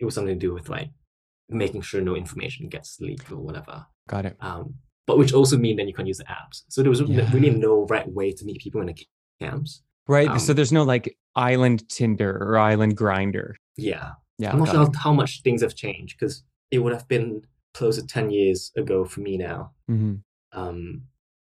it 0.00 0.04
was 0.04 0.14
something 0.14 0.34
to 0.34 0.38
do 0.46 0.52
with 0.52 0.68
like 0.68 0.90
making 1.48 1.82
sure 1.82 2.00
no 2.00 2.16
information 2.16 2.68
gets 2.68 2.98
leaked 3.00 3.30
or 3.30 3.36
whatever. 3.36 3.86
Got 4.08 4.26
it. 4.26 4.36
Um, 4.40 4.74
but 5.06 5.18
which 5.18 5.32
also 5.34 5.58
mean 5.58 5.76
then 5.76 5.86
you 5.88 5.94
can't 5.94 6.08
use 6.08 6.18
the 6.18 6.24
apps. 6.24 6.62
So 6.68 6.82
there 6.82 6.90
was 6.90 7.00
Yeah. 7.02 7.30
really 7.32 7.50
no 7.50 7.86
right 7.86 8.10
way 8.10 8.32
to 8.32 8.44
meet 8.44 8.60
people 8.60 8.80
in 8.80 8.86
the 8.86 8.96
camps. 9.40 9.82
Right. 10.08 10.40
so 10.40 10.52
Um, 10.52 10.56
there's 10.56 10.72
no 10.72 10.82
like 10.84 11.16
island 11.36 11.88
Tinder 11.88 12.30
or 12.42 12.58
island 12.58 12.96
Grindr. 12.96 13.54
Yeah, 13.76 14.12
Yeah. 14.38 14.52
I'm 14.52 14.58
not 14.60 14.68
sure 14.68 14.76
how, 14.86 14.92
how 14.98 15.12
much 15.12 15.42
things 15.42 15.62
have 15.62 15.74
changed 15.74 16.18
because 16.18 16.42
it 16.70 16.78
would 16.78 16.92
have 16.92 17.06
been 17.08 17.42
close 17.74 17.96
to 17.98 18.06
ten 18.06 18.30
years 18.30 18.72
ago 18.76 19.04
for 19.04 19.20
me 19.20 19.36
now. 19.36 19.72
Mhm. 19.90 20.22
Um, 20.52 21.02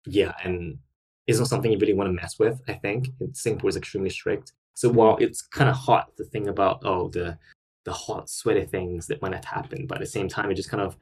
yeah, 0.06 0.34
and 0.44 0.80
it's 1.28 1.40
not 1.40 1.48
something 1.48 1.72
you 1.72 1.78
really 1.78 1.94
want 1.94 2.08
to 2.08 2.14
mess 2.22 2.40
with. 2.40 2.62
I 2.68 2.74
think 2.74 3.10
Singapore 3.34 3.70
is 3.70 3.76
extremely 3.76 4.10
strict. 4.10 4.54
So 4.76 4.90
while 4.90 5.18
it's 5.18 5.42
kind 5.42 5.70
of 5.70 5.76
hot 5.76 6.16
to 6.18 6.24
think 6.24 6.48
about, 6.48 6.82
oh, 6.86 7.10
the 7.10 7.38
the 7.86 7.94
hot, 7.94 8.30
sweaty 8.30 8.66
things 8.66 9.08
that 9.08 9.22
might 9.22 9.34
have 9.34 9.46
happened, 9.46 9.88
but 9.88 9.96
at 9.96 10.02
the 10.02 10.06
same 10.06 10.28
time, 10.28 10.52
it 10.52 10.56
just 10.56 10.70
kind 10.70 10.84
of 10.84 10.98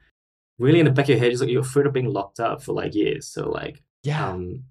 really 0.58 0.78
in 0.78 0.86
the 0.86 0.92
back 0.92 1.06
of 1.06 1.10
your 1.10 1.18
head, 1.18 1.30
just 1.32 1.42
like 1.42 1.50
you're 1.50 1.60
afraid 1.62 1.84
of 1.86 1.92
being 1.92 2.12
locked 2.12 2.38
up 2.40 2.62
for 2.62 2.72
like 2.72 2.94
years. 2.94 3.26
So 3.26 3.48
like, 3.50 3.82
Yeah. 4.04 4.28
um, 4.28 4.62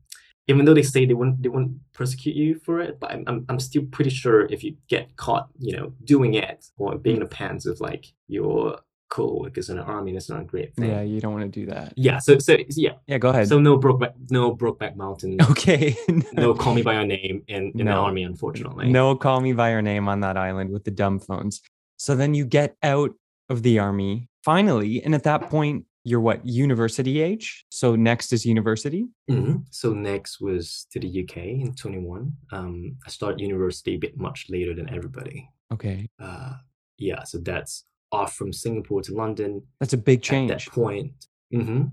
even 0.47 0.63
though 0.65 0.73
they 0.73 0.83
say 0.83 1.05
they 1.05 1.13
won't, 1.13 1.41
they 1.43 1.49
wouldn't 1.49 1.77
persecute 1.93 2.35
you 2.35 2.55
for 2.65 2.79
it, 2.79 2.99
but 2.99 3.11
I'm 3.11 3.23
I'm, 3.27 3.45
I'm 3.49 3.59
still 3.59 3.83
pretty 3.91 4.11
sure 4.11 4.45
if 4.45 4.63
you 4.63 4.75
get 4.87 5.15
caught, 5.17 5.49
you 5.59 5.75
know, 5.75 5.93
doing 6.05 6.35
it 6.35 6.65
or 6.77 6.97
being 6.97 7.17
in 7.17 7.23
the 7.23 7.27
pants 7.27 7.65
of 7.65 7.81
like 7.81 8.05
your 8.27 8.79
co-workers 9.09 9.69
in 9.69 9.77
the 9.77 9.83
army, 9.83 10.13
that's 10.13 10.29
not 10.29 10.41
a 10.41 10.45
great 10.45 10.75
thing. 10.75 10.89
yeah. 10.89 11.01
You 11.01 11.21
don't 11.21 11.33
want 11.33 11.51
to 11.51 11.59
do 11.59 11.65
that. 11.67 11.93
Yeah, 11.95 12.19
so 12.19 12.39
so 12.39 12.57
yeah, 12.69 12.93
Yeah. 13.07 13.17
Go 13.17 13.29
ahead. 13.29 13.47
so 13.47 13.59
no 13.59 13.77
Brokeback, 13.79 14.13
no 14.29 14.55
Brokeback 14.55 14.95
Mountain, 14.95 15.37
okay. 15.51 15.95
no 16.33 16.53
Call 16.53 16.73
Me 16.73 16.81
by 16.81 16.93
Your 16.95 17.05
Name 17.05 17.43
in, 17.47 17.71
in 17.71 17.77
the 17.77 17.83
No. 17.85 18.03
army, 18.05 18.23
unfortunately. 18.23 18.89
No 18.89 19.15
call 19.15 19.41
me 19.41 19.53
by 19.53 19.71
your 19.71 19.81
name 19.81 20.07
on 20.09 20.19
that 20.21 20.37
island 20.37 20.71
with 20.71 20.83
the 20.83 20.91
dumb 20.91 21.19
phones. 21.19 21.61
So 21.97 22.15
then 22.15 22.33
you 22.33 22.45
get 22.45 22.75
out 22.83 23.11
of 23.49 23.63
the 23.63 23.79
army 23.79 24.27
finally. 24.43 25.01
And 25.03 25.13
at 25.15 25.23
that 25.23 25.49
point, 25.49 25.85
you're 26.03 26.19
what, 26.19 26.45
university 26.45 27.19
age? 27.21 27.65
So 27.69 27.95
next 27.95 28.31
is 28.33 28.45
university? 28.45 29.07
hmm 29.27 29.55
So 29.71 29.93
next 29.93 30.39
was 30.39 30.85
to 30.91 30.99
the 30.99 31.23
UK 31.23 31.37
in 31.37 31.73
21. 31.73 32.31
Um, 32.51 32.95
I 33.05 33.09
started 33.09 33.39
university 33.41 33.95
a 33.95 33.97
bit 33.97 34.17
much 34.17 34.45
later 34.49 34.75
than 34.75 34.87
everybody. 34.93 35.49
Okay. 35.73 36.07
Uh, 36.19 36.53
yeah, 36.99 37.23
so 37.23 37.39
that's 37.39 37.85
off 38.19 38.31
from 38.39 38.51
Singapore 38.53 39.01
to 39.03 39.13
London. 39.23 39.51
That's 39.79 39.93
a 39.93 39.97
big 40.09 40.19
At 40.19 40.23
change. 40.29 40.51
that 40.51 40.71
point, 40.81 41.11
hmm 41.51 41.83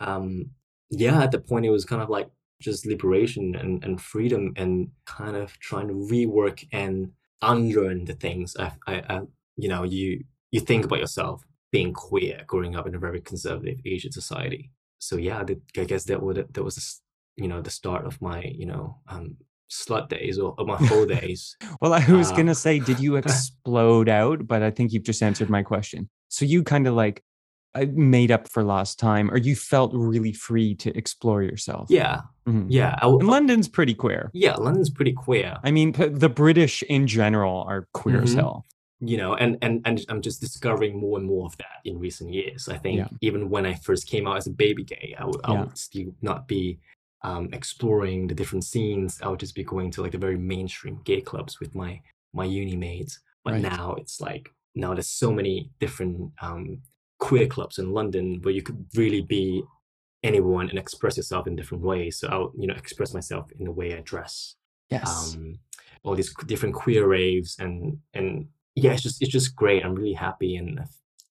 um, 0.00 0.50
yeah, 0.90 1.22
at 1.22 1.30
the 1.30 1.38
point 1.40 1.64
it 1.66 1.70
was 1.70 1.84
kind 1.84 2.02
of 2.02 2.08
like 2.16 2.28
just 2.60 2.86
liberation 2.86 3.54
and, 3.56 3.84
and 3.84 4.00
freedom 4.00 4.52
and 4.56 4.90
kind 5.06 5.36
of 5.36 5.48
trying 5.58 5.88
to 5.88 5.94
rework 5.94 6.58
and 6.72 7.10
unlearn 7.42 8.04
the 8.04 8.14
things 8.14 8.56
I, 8.58 8.72
I, 8.86 8.94
I 9.14 9.20
you 9.56 9.68
know 9.68 9.82
you 9.96 10.24
you 10.54 10.60
think 10.60 10.84
about 10.84 11.00
yourself 11.00 11.44
being 11.72 11.92
queer 11.92 12.36
growing 12.46 12.76
up 12.76 12.86
in 12.86 12.94
a 12.94 12.98
very 12.98 13.20
conservative 13.20 13.78
Asian 13.84 14.12
society. 14.12 14.70
So 14.98 15.16
yeah, 15.16 15.42
I 15.80 15.84
guess 15.84 16.04
that 16.04 16.22
would 16.22 16.36
that 16.54 16.62
was 16.62 16.76
the 16.76 17.42
you 17.42 17.48
know 17.48 17.60
the 17.62 17.70
start 17.80 18.04
of 18.06 18.20
my 18.20 18.42
you 18.60 18.66
know 18.66 18.98
um 19.08 19.36
slut 19.72 20.08
days 20.08 20.38
or, 20.38 20.54
or 20.58 20.66
my 20.66 20.76
whole 20.76 21.06
days. 21.18 21.56
Well, 21.80 21.94
I 21.94 22.04
was 22.10 22.30
Uh, 22.30 22.34
going 22.36 22.46
to 22.48 22.54
say, 22.54 22.78
did 22.78 23.00
you 23.00 23.16
explode 23.22 24.08
out? 24.08 24.46
But 24.46 24.62
I 24.62 24.70
think 24.70 24.92
you've 24.92 25.02
just 25.04 25.22
answered 25.22 25.48
my 25.50 25.62
question. 25.62 26.08
So 26.28 26.44
you 26.44 26.62
kind 26.62 26.86
of 26.86 26.94
like 26.94 27.22
uh, 27.74 27.86
made 27.94 28.30
up 28.30 28.48
for 28.48 28.62
lost 28.62 28.98
time, 28.98 29.30
or 29.30 29.38
you 29.38 29.56
felt 29.56 29.92
really 29.94 30.32
free 30.34 30.74
to 30.74 30.94
explore 30.96 31.42
yourself. 31.42 31.86
Yeah, 31.88 32.20
Mhm. 32.46 32.66
yeah, 32.68 32.98
I, 33.00 33.06
And 33.06 33.26
London's 33.26 33.66
pretty 33.68 33.94
queer. 33.94 34.30
yeah. 34.34 34.56
London's 34.56 34.90
pretty 34.90 35.12
queer. 35.14 35.56
I 35.64 35.70
mean, 35.70 35.92
the 35.92 36.28
British 36.28 36.82
in 36.82 37.06
general 37.06 37.64
are 37.66 37.88
queer 37.94 38.20
as 38.22 38.34
Mhm. 38.34 38.40
hell. 38.40 38.64
you 39.04 39.16
know, 39.16 39.34
and 39.34 39.56
and 39.62 39.80
and 39.84 40.04
I'm 40.10 40.20
just 40.22 40.40
discovering 40.40 41.00
more 41.00 41.18
and 41.18 41.26
more 41.26 41.46
of 41.46 41.56
that 41.58 41.78
in 41.84 41.98
recent 41.98 42.32
years. 42.32 42.68
I 42.68 42.78
think 42.78 42.98
Yeah. 42.98 43.08
even 43.20 43.50
when 43.50 43.66
I 43.66 43.74
first 43.74 44.06
came 44.06 44.28
out 44.28 44.36
as 44.36 44.46
a 44.46 44.50
baby 44.52 44.84
gay, 44.84 45.16
I 45.18 45.24
would, 45.24 45.40
I 45.42 45.52
Yeah. 45.54 45.60
would 45.64 45.76
still 45.76 46.14
not 46.22 46.46
be 46.46 46.78
um, 47.24 47.48
exploring 47.52 48.26
the 48.26 48.34
different 48.34 48.64
scenes. 48.64 49.20
I 49.22 49.28
would 49.28 49.40
just 49.40 49.54
be 49.54 49.64
going 49.64 49.90
to 49.92 50.02
like 50.02 50.12
the 50.12 50.18
very 50.18 50.38
mainstream 50.38 51.00
gay 51.04 51.20
clubs 51.20 51.60
with 51.60 51.74
my 51.74 52.00
my 52.34 52.44
uni 52.44 52.76
mates. 52.76 53.20
But 53.44 53.54
Right. 53.54 53.62
now 53.62 53.94
it's 53.98 54.20
like 54.20 54.50
now 54.74 54.94
there's 54.94 55.08
so 55.08 55.32
many 55.32 55.70
different 55.80 56.32
um, 56.40 56.82
queer 57.18 57.46
clubs 57.46 57.78
in 57.78 57.92
London 57.92 58.40
where 58.42 58.54
you 58.54 58.62
could 58.62 58.86
really 58.96 59.20
be 59.22 59.62
anyone 60.22 60.68
and 60.70 60.78
express 60.78 61.16
yourself 61.16 61.46
in 61.46 61.56
different 61.56 61.82
ways. 61.84 62.18
So 62.18 62.28
I'll 62.28 62.52
you 62.56 62.66
know 62.66 62.74
express 62.74 63.12
myself 63.14 63.50
in 63.58 63.64
the 63.64 63.72
way 63.72 63.96
I 63.96 64.00
dress 64.00 64.54
Yes. 64.90 65.34
um, 65.34 65.58
all 66.04 66.14
these 66.14 66.34
different 66.46 66.74
queer 66.74 67.06
raves 67.06 67.56
and 67.58 67.98
and 68.14 68.48
yeah, 68.74 68.92
it's 68.92 69.02
just 69.02 69.20
it's 69.22 69.30
just 69.32 69.54
great. 69.56 69.84
I'm 69.84 69.94
really 69.94 70.14
happy 70.14 70.56
and 70.56 70.80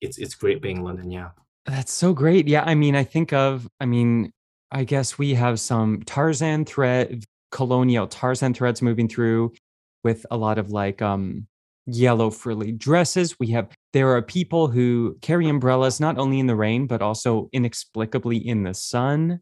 it's 0.01 0.17
it's 0.17 0.35
great 0.35 0.61
being 0.61 0.77
in 0.77 0.83
London. 0.83 1.09
Yeah. 1.11 1.29
That's 1.65 1.91
so 1.93 2.13
great. 2.13 2.47
Yeah, 2.47 2.63
I 2.65 2.73
mean, 2.75 2.95
I 2.95 3.03
think 3.03 3.33
of, 3.33 3.67
I 3.79 3.85
mean, 3.85 4.33
I 4.71 4.83
guess 4.83 5.17
we 5.17 5.33
have 5.33 5.59
some 5.59 6.01
Tarzan 6.03 6.65
thread, 6.65 7.23
colonial 7.51 8.07
Tarzan 8.07 8.53
threads 8.53 8.81
moving 8.81 9.07
through 9.07 9.53
with 10.03 10.25
a 10.31 10.37
lot 10.37 10.57
of 10.57 10.69
like 10.71 11.01
um 11.01 11.47
yellow 11.85 12.29
frilly 12.29 12.71
dresses. 12.71 13.37
We 13.39 13.47
have 13.47 13.69
there 13.93 14.09
are 14.15 14.21
people 14.21 14.67
who 14.67 15.17
carry 15.21 15.49
umbrellas 15.49 15.99
not 15.99 16.17
only 16.17 16.39
in 16.39 16.47
the 16.47 16.55
rain 16.55 16.87
but 16.87 17.01
also 17.01 17.49
inexplicably 17.53 18.37
in 18.37 18.63
the 18.63 18.73
sun, 18.73 19.41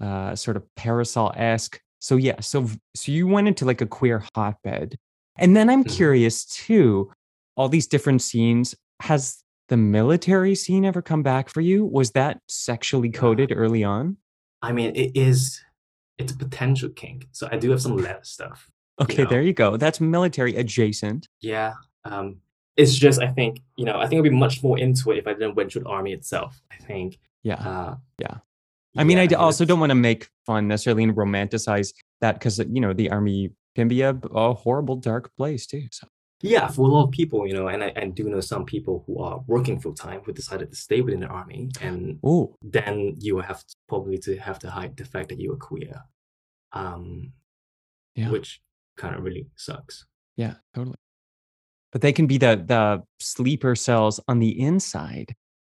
uh 0.00 0.36
sort 0.36 0.56
of 0.56 0.64
parasol-esque. 0.76 1.80
So 2.00 2.16
yeah, 2.16 2.40
so 2.40 2.68
so 2.94 3.10
you 3.12 3.26
went 3.26 3.48
into 3.48 3.64
like 3.64 3.80
a 3.80 3.86
queer 3.86 4.22
hotbed. 4.34 4.96
And 5.36 5.56
then 5.56 5.68
I'm 5.70 5.84
Mhm. 5.84 5.88
curious 5.96 6.44
too, 6.44 7.10
all 7.56 7.68
these 7.68 7.86
different 7.88 8.22
scenes, 8.22 8.74
has 9.00 9.42
the 9.68 9.76
military 9.76 10.54
scene 10.54 10.84
ever 10.84 11.02
come 11.02 11.22
back 11.22 11.48
for 11.48 11.60
you? 11.60 11.84
Was 11.84 12.12
that 12.12 12.40
sexually 12.48 13.10
coded 13.10 13.52
early 13.54 13.82
on? 13.84 14.16
I 14.62 14.72
mean, 14.72 14.94
it 14.96 15.12
is 15.14 15.60
it's 16.18 16.32
a 16.32 16.36
potential 16.36 16.88
kink. 16.90 17.28
So 17.32 17.48
I 17.50 17.56
do 17.56 17.70
have 17.70 17.80
some 17.80 17.96
leather 17.96 18.20
stuff. 18.22 18.70
Okay, 19.00 19.22
know. 19.22 19.30
there 19.30 19.42
you 19.42 19.52
go. 19.52 19.76
That's 19.76 20.00
military 20.00 20.56
adjacent. 20.56 21.28
Yeah. 21.40 21.74
Um, 22.04 22.38
it's 22.76 22.94
just 22.94 23.20
I 23.20 23.28
think 23.28 23.60
you 23.76 23.84
know 23.84 23.98
I 23.98 24.06
think 24.06 24.20
I'd 24.20 24.30
be 24.30 24.36
much 24.36 24.62
more 24.62 24.78
into 24.78 25.10
it 25.12 25.18
if 25.18 25.26
I 25.26 25.32
didn't 25.32 25.54
went 25.54 25.72
through 25.72 25.82
the 25.82 25.88
army 25.88 26.12
itself. 26.12 26.60
I 26.70 26.76
think. 26.76 27.18
Yeah. 27.42 27.54
Uh, 27.54 27.96
Yeah. 28.18 28.38
I 28.96 29.04
mean, 29.04 29.18
yeah, 29.18 29.24
I 29.24 29.26
d- 29.26 29.34
also 29.36 29.64
don't 29.64 29.78
want 29.78 29.90
to 29.90 29.94
make 29.94 30.28
fun 30.44 30.66
necessarily 30.66 31.04
and 31.04 31.14
romanticize 31.14 31.92
that 32.20 32.34
because 32.34 32.58
you 32.58 32.80
know 32.80 32.92
the 32.92 33.10
army 33.10 33.50
can 33.76 33.86
be 33.86 34.02
a, 34.02 34.18
a 34.34 34.54
horrible, 34.54 34.96
dark 34.96 35.30
place 35.36 35.66
too. 35.66 35.86
So 35.92 36.08
Yeah, 36.40 36.68
for 36.68 36.82
a 36.88 36.90
lot 36.92 37.04
of 37.06 37.10
people, 37.10 37.46
you 37.48 37.54
know, 37.54 37.66
and 37.68 37.82
I, 37.82 37.92
I 37.96 38.06
do 38.06 38.28
know 38.28 38.40
some 38.40 38.64
people 38.64 39.02
who 39.06 39.18
are 39.20 39.40
working 39.48 39.80
full 39.80 39.94
time 39.94 40.20
who 40.24 40.32
decided 40.32 40.70
to 40.70 40.76
stay 40.76 41.00
within 41.00 41.20
the 41.20 41.26
army, 41.26 41.70
and 41.80 42.20
oh, 42.24 42.54
then 42.62 43.14
you 43.18 43.38
have 43.40 43.66
to, 43.66 43.74
probably 43.88 44.18
to 44.18 44.36
have 44.36 44.58
to 44.60 44.70
hide 44.70 44.96
the 44.96 45.04
fact 45.04 45.30
that 45.30 45.40
you 45.40 45.52
are 45.52 45.56
queer, 45.56 46.04
um, 46.72 47.32
Yeah. 48.14 48.30
which 48.30 48.60
kind 48.96 49.14
of 49.16 49.22
really 49.24 49.46
sucks. 49.56 50.06
yeah, 50.36 50.54
totally. 50.74 50.96
But 51.90 52.02
they 52.02 52.12
can 52.12 52.26
be 52.28 52.38
the 52.38 52.62
the 52.64 53.02
sleeper 53.18 53.74
cells 53.74 54.20
on 54.28 54.38
the 54.38 54.60
inside. 54.60 55.34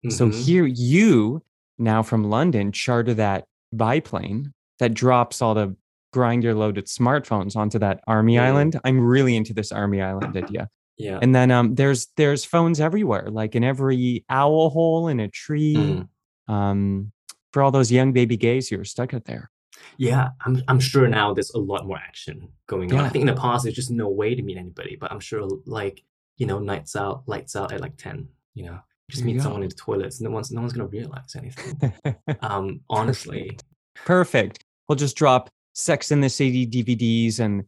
So 0.09 0.27
Mhm. 0.27 0.45
here 0.45 0.65
you 0.65 1.41
now 1.77 2.03
from 2.03 2.23
London 2.23 2.71
charter 2.71 3.13
that 3.15 3.45
biplane 3.75 4.53
that 4.79 4.93
drops 4.93 5.41
all 5.41 5.53
the 5.55 5.75
Grindr 6.13 6.55
loaded 6.55 6.85
smartphones 6.87 7.55
onto 7.55 7.79
that 7.79 8.01
army 8.07 8.35
Mhm. 8.35 8.41
island. 8.41 8.79
I'm 8.83 8.99
really 8.99 9.35
into 9.35 9.53
this 9.53 9.71
army 9.71 10.01
island 10.01 10.37
idea. 10.37 10.69
yeah, 10.97 11.19
And 11.21 11.33
then 11.35 11.49
um 11.51 11.75
there's 11.75 12.07
there's 12.17 12.45
phones 12.45 12.79
everywhere, 12.79 13.29
like 13.29 13.55
in 13.55 13.63
every 13.63 14.23
owl 14.29 14.69
hole 14.69 15.07
in 15.07 15.19
a 15.19 15.27
tree. 15.27 15.75
Mhm. 15.75 16.07
Um 16.53 17.11
for 17.51 17.61
all 17.61 17.71
those 17.71 17.91
young 17.91 18.13
baby 18.13 18.37
gays 18.37 18.67
who 18.69 18.79
are 18.79 18.85
stuck 18.85 19.13
out 19.13 19.25
there. 19.25 19.49
yeah. 19.97 20.29
I'm 20.45 20.61
I'm 20.67 20.79
sure 20.79 21.07
now 21.07 21.33
there's 21.33 21.51
a 21.53 21.59
lot 21.59 21.85
more 21.87 21.97
action 21.97 22.49
going 22.67 22.91
on. 22.93 22.99
Yeah. 22.99 23.05
I 23.05 23.09
think 23.09 23.21
in 23.27 23.27
the 23.35 23.41
past 23.41 23.63
there's 23.63 23.75
just 23.75 23.91
no 23.91 24.09
way 24.09 24.35
to 24.35 24.41
meet 24.41 24.57
anybody, 24.57 24.95
but 24.99 25.11
I'm 25.11 25.19
sure 25.19 25.47
like 25.65 26.03
you 26.37 26.47
know, 26.47 26.57
nights 26.59 26.95
out, 26.95 27.23
lights 27.27 27.55
out 27.55 27.71
at 27.71 27.79
like 27.81 27.95
ten. 27.97 28.27
You 28.55 28.65
know, 28.65 28.79
just 29.09 29.23
meet 29.23 29.39
someone 29.41 29.61
in 29.63 29.69
the 29.69 29.75
toilets. 29.75 30.19
No 30.21 30.31
one's 30.31 30.51
no 30.51 30.61
one's 30.61 30.73
gonna 30.73 30.87
realize 30.87 31.35
anything. 31.35 31.93
um, 32.41 32.81
honestly, 32.89 33.57
Perfect. 34.05 34.63
We'll 34.87 34.95
just 34.95 35.15
drop 35.15 35.49
Sex 35.73 36.11
in 36.11 36.21
the 36.21 36.29
City 36.29 36.65
DVDs 36.67 37.39
and 37.39 37.65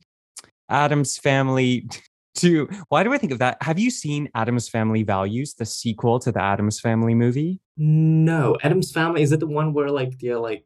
Addams 0.69 1.17
Family 1.17 1.87
to 2.35 2.67
why 2.89 3.03
do 3.03 3.13
I 3.13 3.17
think 3.17 3.31
of 3.31 3.39
that? 3.39 3.57
Have 3.61 3.79
you 3.79 3.89
seen 3.89 4.29
Addams 4.35 4.67
Family 4.69 5.03
Values, 5.03 5.53
the 5.53 5.65
sequel 5.65 6.19
to 6.19 6.31
the 6.31 6.41
Addams 6.41 6.79
Family 6.79 7.13
movie? 7.15 7.59
no. 7.77 8.57
Addams 8.63 8.91
family 8.91 9.21
is 9.21 9.31
it 9.33 9.39
the 9.41 9.47
one 9.47 9.73
where 9.73 9.89
like 9.89 10.17
they're 10.19 10.39
like 10.39 10.65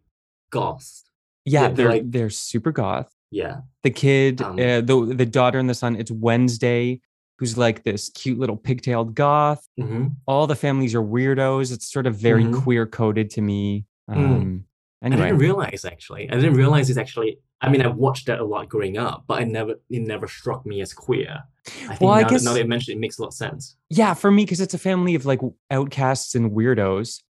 goths? 0.51 1.05
Yeah, 1.45 1.61
Yeah, 1.63 1.67
they're 1.67 1.75
they're 1.75 1.89
like- 1.89 2.11
they're 2.11 2.29
super 2.29 2.71
goth. 2.71 3.11
Yeah. 3.31 3.61
The 3.83 3.91
kid, 3.91 4.41
Um, 4.41 4.53
uh, 4.59 4.81
the 4.81 5.13
the 5.15 5.25
daughter 5.25 5.59
and 5.59 5.69
the 5.69 5.73
son, 5.75 5.95
it's 5.95 6.09
Wednesday, 6.11 6.99
who's 7.37 7.57
like 7.57 7.83
this 7.83 8.09
cute 8.09 8.37
little 8.39 8.57
pigtailed 8.57 9.13
goth. 9.15 9.67
hmm 9.77 10.07
All 10.27 10.45
the 10.47 10.55
families 10.55 10.93
are 10.95 11.01
weirdos. 11.03 11.71
It's 11.71 11.91
sort 11.91 12.05
of 12.07 12.15
very 12.15 12.43
Mhm. 12.45 12.61
queer 12.63 12.85
coded 12.87 13.29
to 13.31 13.41
me. 13.41 13.85
Mm. 14.09 14.63
Um, 15.01 15.13
I 15.13 15.15
didn't 15.15 15.37
realize 15.37 15.85
actually. 15.85 16.29
I 16.29 16.35
didn't 16.35 16.55
realize 16.55 16.89
it's 16.89 16.99
actually. 16.99 17.39
I 17.61 17.69
mean, 17.69 17.81
I 17.81 17.87
watched 17.87 18.25
that 18.27 18.39
a 18.39 18.45
lot 18.45 18.67
growing 18.69 18.97
up, 18.97 19.23
but 19.27 19.39
I 19.41 19.43
never. 19.45 19.75
It 19.89 20.01
never 20.01 20.27
struck 20.27 20.65
me 20.65 20.81
as 20.81 20.93
queer. 20.93 21.43
I 21.67 21.69
think 21.95 22.01
Well, 22.01 22.11
I 22.11 22.21
now, 22.23 22.29
guess- 22.29 22.41
that, 22.43 22.49
now 22.49 22.53
that 22.53 22.63
you 22.63 22.67
mention 22.67 22.91
it, 22.93 22.97
it 22.97 22.99
makes 22.99 23.17
a 23.17 23.21
lot 23.21 23.27
of 23.29 23.33
sense. 23.33 23.77
yeah, 23.89 24.13
for 24.13 24.29
me, 24.31 24.43
because 24.45 24.59
it's 24.61 24.73
a 24.73 24.77
family 24.79 25.15
of 25.15 25.25
like 25.25 25.39
outcasts 25.71 26.35
and 26.35 26.51
weirdos 26.51 27.21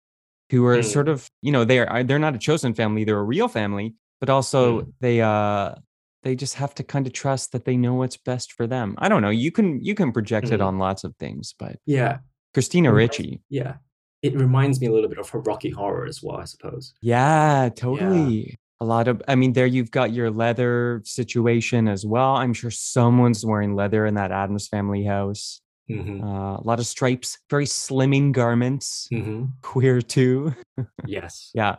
who 0.52 0.66
are 0.66 0.78
Mm. 0.80 0.84
sort 0.86 1.10
of, 1.10 1.30
you 1.42 1.52
know, 1.52 1.64
they 1.64 1.80
are 1.80 2.04
they're 2.04 2.18
not 2.20 2.36
a 2.36 2.40
chosen 2.40 2.74
family, 2.74 3.04
they're 3.04 3.20
a 3.20 3.24
real 3.24 3.48
family, 3.48 3.96
but 4.20 4.30
also 4.30 4.82
Mm. 4.82 4.94
they 5.00 5.22
uh 5.22 5.76
they 6.24 6.36
just 6.36 6.56
have 6.56 6.76
to 6.76 6.84
kind 6.84 7.08
of 7.08 7.14
trust 7.14 7.52
that 7.54 7.64
they 7.66 7.78
know 7.78 7.94
what's 7.94 8.18
best 8.18 8.52
for 8.54 8.68
them. 8.68 8.96
I 8.98 9.08
don't 9.10 9.22
know. 9.22 9.30
You 9.30 9.52
can 9.52 9.82
you 9.84 9.94
can 9.96 10.12
project 10.12 10.52
it 10.52 10.60
Mm. 10.60 10.66
on 10.66 10.78
lots 10.80 11.04
of 11.04 11.16
things, 11.18 11.54
but 11.58 11.78
Yeah, 11.86 12.18
Christina 12.54 12.92
Ricci. 12.92 13.42
yeah. 13.50 13.76
It 14.22 14.36
reminds 14.36 14.82
me 14.82 14.88
a 14.88 14.92
little 14.92 15.10
bit 15.10 15.18
of 15.20 15.30
her 15.30 15.40
Rocky 15.40 15.70
Horror 15.70 16.06
as 16.06 16.22
well, 16.22 16.38
I 16.38 16.46
suppose. 16.46 16.94
Yeah, 17.02 17.70
totally. 17.76 18.58
A 18.82 18.86
lot 18.86 19.08
of, 19.08 19.22
I 19.28 19.36
mean, 19.36 19.54
there 19.54 19.66
you've 19.66 19.92
got 19.92 20.14
your 20.14 20.30
leather 20.32 21.02
situation 21.06 21.88
as 21.88 22.06
well. 22.06 22.36
I'm 22.36 22.54
sure 22.54 22.72
someone's 22.72 23.46
wearing 23.46 23.76
leather 23.76 24.06
in 24.06 24.16
that 24.16 24.32
Addams 24.32 24.68
family 24.68 25.04
house. 25.06 25.62
hmm 25.88 26.22
Uh, 26.24 26.56
a 26.58 26.64
lot 26.64 26.80
of 26.80 26.86
stripes, 26.86 27.38
very 27.50 27.66
slimming 27.66 28.32
garments, 28.32 29.08
hmm 29.10 29.46
queer 29.62 30.02
too. 30.02 30.54
Yes. 31.06 31.52
Yeah. 31.54 31.78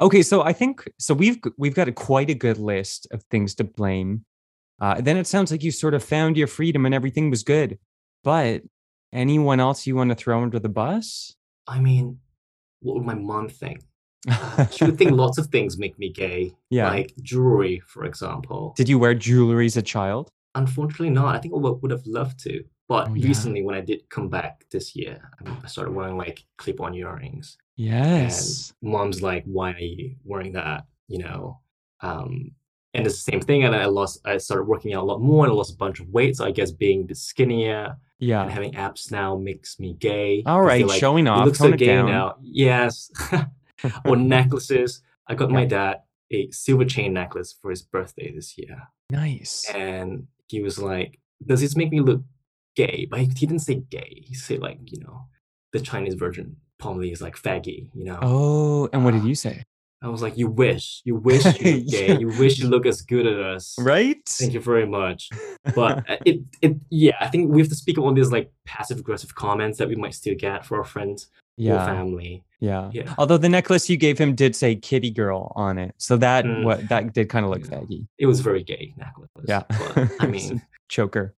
Okay, 0.00 0.22
so 0.22 0.42
I 0.42 0.52
think 0.52 0.84
so. 0.98 1.12
We've 1.14 1.38
we've 1.58 1.74
got 1.74 1.88
a 1.88 1.92
quite 1.92 2.30
a 2.30 2.34
good 2.34 2.58
list 2.58 3.06
of 3.10 3.22
things 3.30 3.54
to 3.56 3.64
blame. 3.64 4.24
Uh, 4.80 5.00
then 5.00 5.16
it 5.18 5.26
sounds 5.26 5.50
like 5.50 5.62
you 5.62 5.70
sort 5.70 5.94
of 5.94 6.02
found 6.04 6.36
your 6.36 6.46
freedom 6.46 6.86
and 6.86 6.94
everything 6.94 7.30
was 7.30 7.42
good. 7.42 7.78
But 8.24 8.62
anyone 9.12 9.60
else 9.60 9.86
you 9.86 9.96
want 9.96 10.10
to 10.10 10.16
throw 10.16 10.42
under 10.42 10.58
the 10.58 10.68
bus? 10.70 11.34
I 11.66 11.80
mean, 11.80 12.18
what 12.80 12.96
would 12.96 13.04
my 13.04 13.14
mom 13.14 13.48
think? 13.48 13.80
She 14.70 14.84
would 14.84 14.98
think 14.98 15.12
lots 15.12 15.38
of 15.38 15.46
things 15.46 15.78
make 15.78 15.98
me 15.98 16.10
gay. 16.10 16.52
Yeah. 16.68 16.88
Like 16.90 17.14
jewelry, 17.22 17.80
for 17.86 18.04
example. 18.04 18.74
Did 18.76 18.88
you 18.88 18.98
wear 18.98 19.14
jewelry 19.14 19.66
as 19.66 19.76
a 19.76 19.82
child? 19.82 20.30
Unfortunately, 20.54 21.10
not. 21.10 21.34
I 21.34 21.38
think 21.38 21.54
I 21.54 21.58
would 21.58 21.90
have 21.90 22.06
loved 22.06 22.38
to. 22.44 22.64
But 22.88 23.08
Oh, 23.08 23.14
yeah. 23.14 23.26
recently, 23.28 23.62
when 23.62 23.76
I 23.76 23.80
did 23.80 24.08
come 24.10 24.28
back 24.28 24.64
this 24.70 24.94
year, 24.96 25.30
I 25.46 25.56
I 25.62 25.66
started 25.68 25.94
wearing 25.94 26.16
like 26.16 26.44
clip 26.58 26.80
on 26.80 26.94
earrings. 26.94 27.56
Yes. 27.76 28.72
And 28.82 28.90
mom's 28.92 29.22
like, 29.22 29.44
why 29.44 29.72
are 29.72 29.78
you 29.78 30.16
wearing 30.24 30.52
that? 30.52 30.84
You 31.08 31.18
know? 31.18 31.60
Um, 32.02 32.50
and 32.94 33.06
it's 33.06 33.22
the 33.24 33.30
same 33.32 33.40
thing. 33.40 33.64
And 33.64 33.74
I 33.74 33.86
lost, 33.86 34.20
I 34.26 34.36
started 34.38 34.64
working 34.64 34.94
out 34.94 35.02
a 35.02 35.06
lot 35.06 35.20
more 35.20 35.44
and 35.44 35.52
I 35.52 35.54
lost 35.56 35.72
a 35.74 35.76
bunch 35.76 36.00
of 36.00 36.08
weight. 36.08 36.36
So 36.36 36.44
I 36.44 36.50
guess 36.50 36.70
being 36.70 37.08
skinnier 37.14 37.96
and 38.20 38.50
having 38.50 38.74
abs 38.76 39.10
now 39.10 39.36
makes 39.36 39.78
me 39.78 39.94
gay. 39.94 40.42
All 40.46 40.62
right, 40.62 40.86
like 40.86 40.98
showing 41.00 41.26
off. 41.28 41.46
look 41.46 41.54
tone 41.56 41.72
so 41.72 41.76
gay 41.76 41.86
down. 41.86 42.06
now. 42.06 42.36
Yes. 42.42 43.10
or 44.04 44.16
necklaces. 44.36 45.02
I 45.26 45.34
got 45.34 45.50
my 45.50 45.64
dad 45.64 46.00
a 46.32 46.50
silver 46.50 46.84
chain 46.84 47.12
necklace 47.12 47.52
for 47.60 47.70
his 47.70 47.82
birthday 47.82 48.32
this 48.32 48.56
year. 48.58 48.88
Nice. 49.10 49.68
And 49.74 50.26
he 50.48 50.60
was 50.62 50.78
like, 50.78 51.18
Does 51.44 51.60
this 51.60 51.76
make 51.76 51.90
me 51.90 52.00
look 52.00 52.22
gay? 52.76 53.06
But 53.10 53.20
he, 53.20 53.26
he 53.26 53.46
didn't 53.46 53.60
say 53.60 53.76
gay. 53.90 54.22
He 54.26 54.34
said, 54.34 54.60
like, 54.60 54.78
you 54.84 55.00
know, 55.00 55.22
the 55.72 55.80
Chinese 55.80 56.14
version 56.14 56.56
probably 56.78 57.10
is 57.12 57.20
like 57.20 57.36
faggy, 57.36 57.88
you 57.94 58.04
know? 58.04 58.18
Oh, 58.22 58.88
and 58.92 59.04
what 59.04 59.12
did 59.12 59.22
Ah. 59.22 59.26
you 59.26 59.34
say? 59.34 59.64
I 60.02 60.08
was 60.08 60.22
like, 60.22 60.36
You 60.38 60.48
wish. 60.48 61.02
You 61.04 61.16
wish 61.16 61.44
you 61.44 61.50
look 61.50 61.60
Yeah. 61.86 62.06
gay. 62.06 62.18
You 62.18 62.28
wish 62.38 62.58
you 62.58 62.68
look 62.68 62.86
as 62.86 63.02
good 63.02 63.26
as 63.26 63.36
us. 63.56 63.76
Right? 63.78 64.16
Thank 64.26 64.54
you 64.54 64.60
very 64.60 64.86
much. 64.86 65.28
But 65.74 66.08
uh, 66.10 66.16
it, 66.24 66.40
it, 66.62 66.76
yeah, 66.90 67.16
I 67.20 67.28
think 67.28 67.50
we 67.52 67.60
have 67.60 67.68
to 67.68 67.74
speak 67.74 67.98
on 67.98 68.14
these 68.14 68.32
like 68.32 68.50
passive 68.66 68.98
aggressive 68.98 69.34
comments 69.34 69.78
that 69.78 69.88
we 69.88 69.96
might 69.96 70.14
still 70.14 70.34
get 70.34 70.64
for 70.64 70.78
our 70.78 70.84
friends 70.84 71.28
or 71.58 71.76
family. 71.78 72.42
Yeah. 72.60 72.90
Yeah. 72.92 73.14
Although 73.18 73.36
the 73.36 73.48
necklace 73.50 73.90
you 73.90 73.96
gave 73.98 74.16
him 74.18 74.34
did 74.34 74.56
say 74.56 74.74
kitty 74.76 75.10
girl 75.10 75.52
on 75.56 75.76
it. 75.78 75.94
So 75.98 76.16
that 76.18 76.44
Mm. 76.46 76.64
what 76.64 76.88
that 76.88 77.12
did 77.12 77.28
kind 77.28 77.44
of 77.44 77.50
look 77.50 77.62
Yeah. 77.70 77.78
faggy. 77.80 78.06
It 78.18 78.26
was 78.26 78.40
very 78.40 78.62
gay 78.62 78.94
necklace. 78.96 79.28
Yeah. 79.46 79.62
But 79.68 80.10
I 80.20 80.26
mean, 80.34 80.62
Choker. 80.88 81.34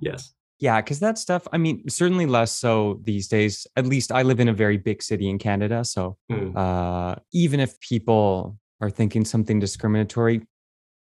yes. 0.00 0.34
Yeah, 0.60 0.80
because 0.80 1.00
that 1.00 1.18
stuff, 1.18 1.46
I 1.52 1.58
mean, 1.58 1.88
certainly 1.88 2.26
less 2.26 2.52
so 2.52 3.00
these 3.02 3.28
days. 3.28 3.66
At 3.76 3.86
least 3.86 4.12
I 4.12 4.22
live 4.22 4.40
in 4.40 4.48
a 4.48 4.52
very 4.52 4.76
big 4.76 5.02
city 5.02 5.28
in 5.28 5.38
Canada. 5.38 5.84
So 5.84 6.16
Mm. 6.30 6.56
uh, 6.56 7.16
even 7.32 7.60
if 7.60 7.78
people 7.80 8.58
are 8.80 8.90
thinking 8.90 9.24
something 9.24 9.58
discriminatory, 9.58 10.42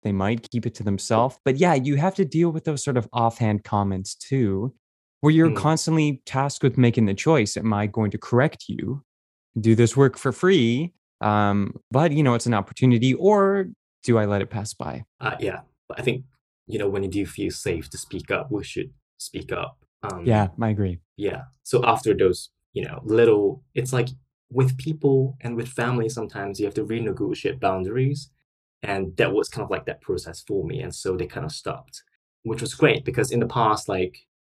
they 0.02 0.12
might 0.12 0.48
keep 0.50 0.66
it 0.66 0.74
to 0.76 0.82
themselves. 0.82 1.38
But 1.44 1.56
yeah, 1.58 1.74
you 1.74 1.96
have 1.96 2.14
to 2.16 2.24
deal 2.24 2.50
with 2.50 2.64
those 2.64 2.82
sort 2.82 2.96
of 2.96 3.08
offhand 3.12 3.62
comments 3.62 4.14
too, 4.14 4.74
where 5.20 5.32
you're 5.32 5.50
Mm. 5.50 5.56
constantly 5.56 6.22
tasked 6.26 6.62
with 6.64 6.76
making 6.78 7.06
the 7.06 7.14
choice. 7.14 7.56
Am 7.56 7.72
I 7.72 7.86
going 7.86 8.10
to 8.12 8.18
correct 8.18 8.64
you, 8.68 9.04
do 9.60 9.74
this 9.74 9.96
work 9.96 10.16
for 10.18 10.32
free? 10.32 10.94
Um, 11.20 11.74
but 11.90 12.10
you 12.12 12.22
know, 12.22 12.34
it's 12.34 12.46
an 12.46 12.54
opportunity, 12.54 13.14
or 13.14 13.68
do 14.02 14.18
I 14.18 14.24
let 14.24 14.42
it 14.42 14.50
pass 14.50 14.74
by? 14.74 15.04
Uh, 15.20 15.36
yeah, 15.38 15.60
I 15.94 16.02
think 16.02 16.24
you 16.66 16.78
know 16.78 16.88
when 16.88 17.02
you 17.04 17.08
do 17.10 17.26
feel 17.26 17.50
safe 17.52 17.88
to 17.90 17.98
speak 17.98 18.30
up, 18.30 18.50
we 18.50 18.64
should 18.64 18.90
speak 19.24 19.52
up. 19.52 19.78
Um, 20.02 20.26
Yeah, 20.26 20.48
I 20.60 20.70
agree. 20.70 20.98
yeah. 21.16 21.42
So 21.62 21.84
after 21.84 22.12
those, 22.14 22.50
you 22.72 22.84
know, 22.84 23.00
little, 23.04 23.62
it's 23.74 23.92
like 23.92 24.08
with 24.50 24.76
people 24.78 25.36
and 25.40 25.56
with 25.56 25.68
family, 25.68 26.08
sometimes 26.08 26.58
you 26.58 26.66
have 26.66 26.74
to 26.74 26.84
renegotiate 26.84 27.60
boundaries, 27.60 28.30
and 28.82 29.16
that 29.16 29.32
was 29.32 29.48
kind 29.48 29.64
of 29.64 29.70
like 29.70 29.86
that 29.86 30.00
process 30.00 30.42
for 30.46 30.64
me, 30.64 30.80
and 30.80 30.94
so 30.94 31.16
they 31.16 31.26
kind 31.26 31.46
of 31.46 31.52
stopped, 31.52 32.02
which 32.42 32.60
was 32.60 32.74
great 32.74 33.04
because 33.04 33.30
in 33.30 33.40
the 33.40 33.46
past, 33.46 33.88
like 33.88 34.14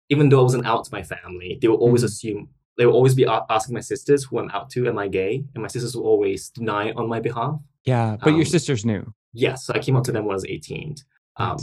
even 0.08 0.28
though 0.28 0.40
I 0.40 0.42
wasn't 0.42 0.66
out 0.66 0.84
to 0.84 0.90
my 0.92 1.02
family, 1.02 1.58
they 1.60 1.68
would 1.68 1.80
always 1.86 2.02
Mhm. 2.02 2.06
assume 2.06 2.48
they 2.76 2.86
would 2.86 2.94
always 2.94 3.14
be 3.14 3.24
asking 3.26 3.74
my 3.74 3.80
sisters 3.80 4.24
who 4.24 4.38
I'm 4.40 4.50
out 4.50 4.68
to, 4.70 4.88
am 4.88 4.98
I 4.98 5.06
gay? 5.08 5.44
And 5.54 5.62
my 5.62 5.68
sisters 5.68 5.94
would 5.96 6.02
always 6.02 6.50
deny 6.50 6.90
on 6.92 7.08
my 7.08 7.20
behalf. 7.20 7.60
Yeah, 7.84 8.16
but 8.22 8.30
your 8.30 8.40
Um, 8.40 8.54
sisters 8.56 8.84
knew. 8.84 9.14
Yes, 9.32 9.64
so 9.64 9.74
I 9.74 9.78
came 9.78 9.94
out 9.96 10.04
to 10.06 10.12
them 10.12 10.24
when 10.24 10.32
I 10.32 10.40
was 10.40 10.44
18. 10.46 10.96
Um. 11.36 11.58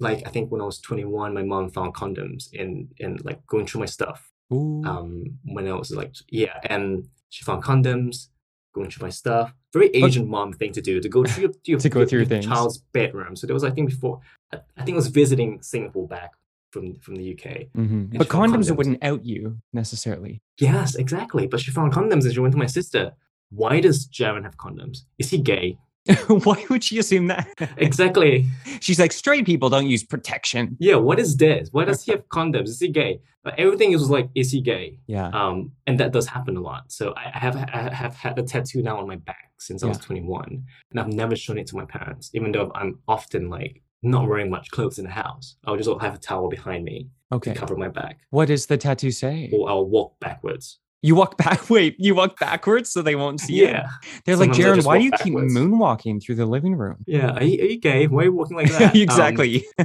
Like 0.00 0.26
I 0.26 0.30
think 0.30 0.50
when 0.50 0.60
I 0.60 0.64
was 0.64 0.80
21, 0.80 1.34
my 1.34 1.42
mom 1.42 1.70
found 1.70 1.94
condoms 1.94 2.52
in 2.52 2.88
in 2.98 3.18
like 3.22 3.46
going 3.46 3.66
through 3.66 3.80
my 3.80 3.86
stuff. 3.86 4.30
Ooh. 4.52 4.82
Um, 4.84 5.38
when 5.44 5.68
I 5.68 5.74
was 5.74 5.90
like 5.92 6.14
yeah, 6.30 6.58
and 6.64 7.06
she 7.28 7.44
found 7.44 7.62
condoms, 7.62 8.28
going 8.74 8.90
through 8.90 9.06
my 9.06 9.10
stuff. 9.10 9.52
Very 9.72 9.88
Asian 9.94 10.26
mom 10.28 10.52
thing 10.52 10.72
to 10.72 10.80
do 10.80 11.00
to 11.00 11.08
go 11.08 11.22
through 11.24 11.42
your, 11.44 11.52
your 11.64 11.78
To 11.78 11.88
go 11.88 12.04
through 12.04 12.20
your 12.20 12.26
things. 12.26 12.46
child's 12.46 12.78
bedroom. 12.92 13.36
So 13.36 13.46
there 13.46 13.54
was 13.54 13.62
I 13.64 13.70
think 13.70 13.90
before 13.90 14.20
I, 14.52 14.58
I 14.76 14.82
think 14.84 14.94
I 14.96 15.00
was 15.04 15.08
visiting 15.08 15.62
Singapore 15.62 16.08
back 16.08 16.32
from 16.72 16.94
from 17.00 17.14
the 17.16 17.32
UK. 17.34 17.68
Mhm. 17.76 18.18
But 18.18 18.28
condoms 18.28 18.68
condoms. 18.70 18.76
wouldn't 18.76 19.04
out 19.04 19.24
you 19.24 19.58
necessarily. 19.72 20.40
Yes, 20.58 20.94
exactly. 20.96 21.46
But 21.46 21.60
she 21.60 21.70
found 21.70 21.92
condoms 21.92 22.24
and 22.24 22.32
she 22.34 22.40
went 22.40 22.52
to 22.52 22.58
my 22.58 22.66
sister. 22.66 23.12
Why 23.50 23.80
does 23.80 24.08
Jaron 24.08 24.42
have 24.44 24.56
condoms? 24.56 24.98
Is 25.18 25.30
he 25.30 25.38
gay? 25.38 25.78
Why 26.28 26.64
would 26.70 26.82
she 26.82 26.98
assume 26.98 27.26
that? 27.28 27.48
Exactly. 27.76 28.46
She's 28.80 28.98
like, 28.98 29.12
straight 29.12 29.44
people 29.46 29.68
don't 29.68 29.86
use 29.86 30.02
protection. 30.02 30.76
Yeah, 30.80 30.96
what 30.96 31.18
is 31.18 31.36
this? 31.36 31.68
Why 31.72 31.84
does 31.84 32.02
he 32.04 32.12
have 32.12 32.26
condoms? 32.28 32.68
Is 32.68 32.80
he 32.80 32.88
gay? 32.88 33.20
But 33.42 33.58
everything 33.58 33.92
is 33.92 34.08
like, 34.10 34.28
is 34.34 34.50
he 34.52 34.60
gay? 34.60 34.98
Yeah. 35.06 35.28
Um, 35.28 35.72
and 35.86 35.98
that 36.00 36.12
does 36.12 36.26
happen 36.26 36.56
a 36.56 36.60
lot. 36.60 36.90
So 36.92 37.14
I 37.16 37.30
have 37.38 37.56
I 37.56 37.92
have 37.94 38.14
had 38.14 38.38
a 38.38 38.42
tattoo 38.42 38.82
now 38.82 38.98
on 38.98 39.06
my 39.06 39.16
back 39.16 39.50
since 39.58 39.82
I 39.82 39.86
was 39.86 39.98
21, 39.98 40.64
and 40.90 41.00
I've 41.00 41.08
never 41.08 41.36
shown 41.36 41.58
it 41.58 41.66
to 41.68 41.76
my 41.76 41.84
parents, 41.84 42.30
even 42.34 42.52
though 42.52 42.70
I'm 42.74 42.98
often 43.08 43.48
like 43.50 43.82
not 44.02 44.26
wearing 44.28 44.50
much 44.50 44.70
clothes 44.70 44.98
in 44.98 45.04
the 45.04 45.10
house. 45.10 45.56
I'll 45.66 45.76
just 45.76 45.88
have 46.00 46.14
a 46.14 46.18
towel 46.18 46.48
behind 46.48 46.84
me 46.84 47.08
Okay. 47.32 47.52
to 47.52 47.58
cover 47.58 47.76
my 47.76 47.88
back, 47.88 48.20
What 48.30 48.46
does 48.48 48.66
the 48.66 48.76
tattoo 48.78 49.10
say? 49.10 49.50
or 49.52 49.68
I'll 49.70 49.84
walk 49.86 50.18
backwards. 50.20 50.78
You 51.02 51.14
walk 51.14 51.38
back. 51.38 51.70
Wait, 51.70 51.96
you 51.98 52.14
walk 52.14 52.38
backwards 52.38 52.90
so 52.92 53.00
they 53.02 53.14
won't 53.16 53.40
see 53.40 53.62
it? 53.62 53.70
Yeah, 53.70 53.88
They're 54.26 54.36
like, 54.36 54.54
Sometimes 54.54 54.78
I 54.78 54.82
Jaron, 54.82 54.86
why 54.86 54.98
do 54.98 55.04
you 55.04 55.12
keep 55.12 55.34
moonwalking 55.34 56.22
through 56.22 56.34
the 56.34 56.46
living 56.46 56.74
room? 56.76 56.98
yeah. 57.06 57.30
Are 57.32 57.42
you, 57.42 57.62
are 57.62 57.66
you 57.66 57.78
gay? 57.80 58.06
Why 58.06 58.22
are 58.22 58.24
you 58.26 58.32
walking 58.34 58.56
like 58.56 58.70
that? 58.78 58.94
Um, 58.94 59.00
exactly. 59.00 59.64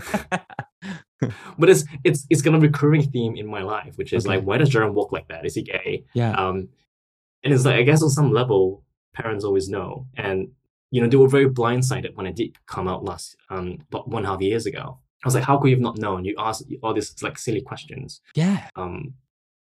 but 1.57 1.69
it's 1.69 1.85
it's 2.03 2.25
it's 2.29 2.41
got 2.41 2.55
a 2.55 2.59
recurring 2.59 3.03
theme 3.09 3.35
in 3.35 3.47
my 3.47 3.61
life, 3.61 3.93
which 3.97 4.13
is 4.13 4.25
Okay. 4.25 4.37
like, 4.37 4.45
why 4.45 4.57
does 4.57 4.69
Jaron 4.69 4.93
walk 4.93 5.11
like 5.11 5.27
that? 5.29 5.45
Is 5.45 5.55
he 5.55 5.63
gay? 5.63 6.03
yeah. 6.13 6.31
Um, 6.33 6.69
and 7.43 7.53
it's 7.53 7.63
like 7.65 7.75
I 7.75 7.83
guess 7.83 8.01
on 8.03 8.09
some 8.09 8.31
level, 8.31 8.83
parents 9.13 9.45
always 9.45 9.69
know, 9.69 10.07
and 10.15 10.49
you 10.91 11.01
know 11.01 11.07
they 11.07 11.17
were 11.17 11.27
very 11.29 11.47
blindsided 11.49 12.15
when 12.15 12.27
I 12.27 12.31
did 12.31 12.57
come 12.67 12.87
out 12.87 13.03
last 13.03 13.35
um 13.49 13.77
about 13.89 14.07
one 14.09 14.23
and 14.23 14.27
a 14.27 14.31
half 14.31 14.41
years 14.41 14.65
ago. 14.65 14.99
I 15.23 15.27
was 15.27 15.35
like, 15.35 15.43
how 15.43 15.57
could 15.57 15.69
you 15.69 15.75
have 15.75 15.81
not 15.81 15.97
known? 15.97 16.25
You 16.25 16.35
asked 16.37 16.65
all 16.83 16.93
these 16.93 17.15
like 17.23 17.37
silly 17.37 17.61
questions. 17.61 18.21
yeah. 18.35 18.67
Um, 18.75 19.13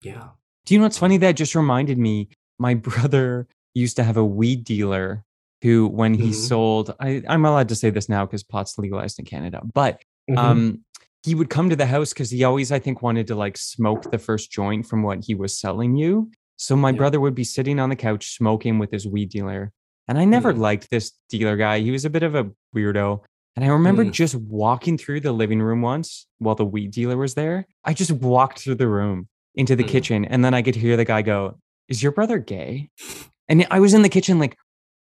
yeah. 0.03 0.28
Do 0.64 0.74
you 0.74 0.80
know 0.80 0.84
what's 0.86 0.98
funny? 0.98 1.16
That 1.18 1.32
just 1.32 1.54
reminded 1.54 1.98
me. 1.98 2.28
My 2.58 2.74
brother 2.74 3.48
used 3.74 3.96
to 3.96 4.04
have 4.04 4.16
a 4.16 4.24
weed 4.24 4.64
dealer 4.64 5.24
who, 5.62 5.86
when 5.88 6.14
he 6.14 6.30
Mhm. 6.30 6.34
sold, 6.34 6.94
I, 7.00 7.22
I'm 7.28 7.44
allowed 7.44 7.68
to 7.70 7.74
say 7.74 7.90
this 7.90 8.08
now 8.08 8.26
because 8.26 8.42
pot's 8.42 8.78
legalized 8.78 9.18
in 9.18 9.24
Canada, 9.24 9.62
but 9.74 10.02
Mhm. 10.30 10.38
um, 10.38 10.84
he 11.24 11.34
would 11.34 11.50
come 11.50 11.70
to 11.70 11.76
the 11.76 11.86
house 11.86 12.12
because 12.12 12.30
he 12.30 12.42
always, 12.44 12.72
I 12.72 12.78
think, 12.80 13.00
wanted 13.02 13.26
to 13.28 13.34
like 13.34 13.56
smoke 13.56 14.10
the 14.10 14.18
first 14.18 14.50
joint 14.50 14.86
from 14.86 15.02
what 15.02 15.24
he 15.24 15.34
was 15.34 15.58
selling 15.58 15.96
you. 15.96 16.30
So 16.56 16.76
my 16.76 16.90
Yeah. 16.90 16.96
brother 16.96 17.20
would 17.20 17.34
be 17.34 17.44
sitting 17.44 17.78
on 17.80 17.88
the 17.90 17.96
couch 17.96 18.36
smoking 18.36 18.78
with 18.78 18.90
his 18.92 19.06
weed 19.06 19.30
dealer. 19.30 19.72
And 20.08 20.18
I 20.18 20.24
never 20.24 20.52
Mm. 20.52 20.58
liked 20.58 20.90
this 20.90 21.12
dealer 21.28 21.56
guy. 21.56 21.78
He 21.80 21.90
was 21.92 22.04
a 22.04 22.10
bit 22.10 22.22
of 22.24 22.34
a 22.34 22.50
weirdo. 22.74 23.20
And 23.54 23.64
I 23.64 23.68
remember 23.68 24.04
Mm. 24.04 24.12
just 24.12 24.34
walking 24.34 24.98
through 24.98 25.20
the 25.20 25.32
living 25.32 25.60
room 25.62 25.80
once 25.82 26.26
while 26.38 26.54
the 26.56 26.64
weed 26.64 26.90
dealer 26.90 27.16
was 27.16 27.34
there. 27.34 27.66
I 27.84 27.94
just 27.94 28.10
walked 28.10 28.58
through 28.60 28.76
the 28.76 28.88
room 28.88 29.28
into 29.55 29.76
the 29.76 29.84
Mm. 29.84 29.88
kitchen 29.88 30.24
and 30.24 30.44
then 30.44 30.55
I 30.55 30.62
could 30.62 30.74
hear 30.76 30.96
the 30.96 31.05
guy 31.05 31.22
go, 31.22 31.59
Is 31.88 32.03
your 32.03 32.12
brother 32.12 32.38
gay? 32.38 32.88
And 33.48 33.66
I 33.70 33.80
was 33.80 33.92
in 33.94 34.03
the 34.03 34.09
kitchen 34.09 34.38
like, 34.38 34.57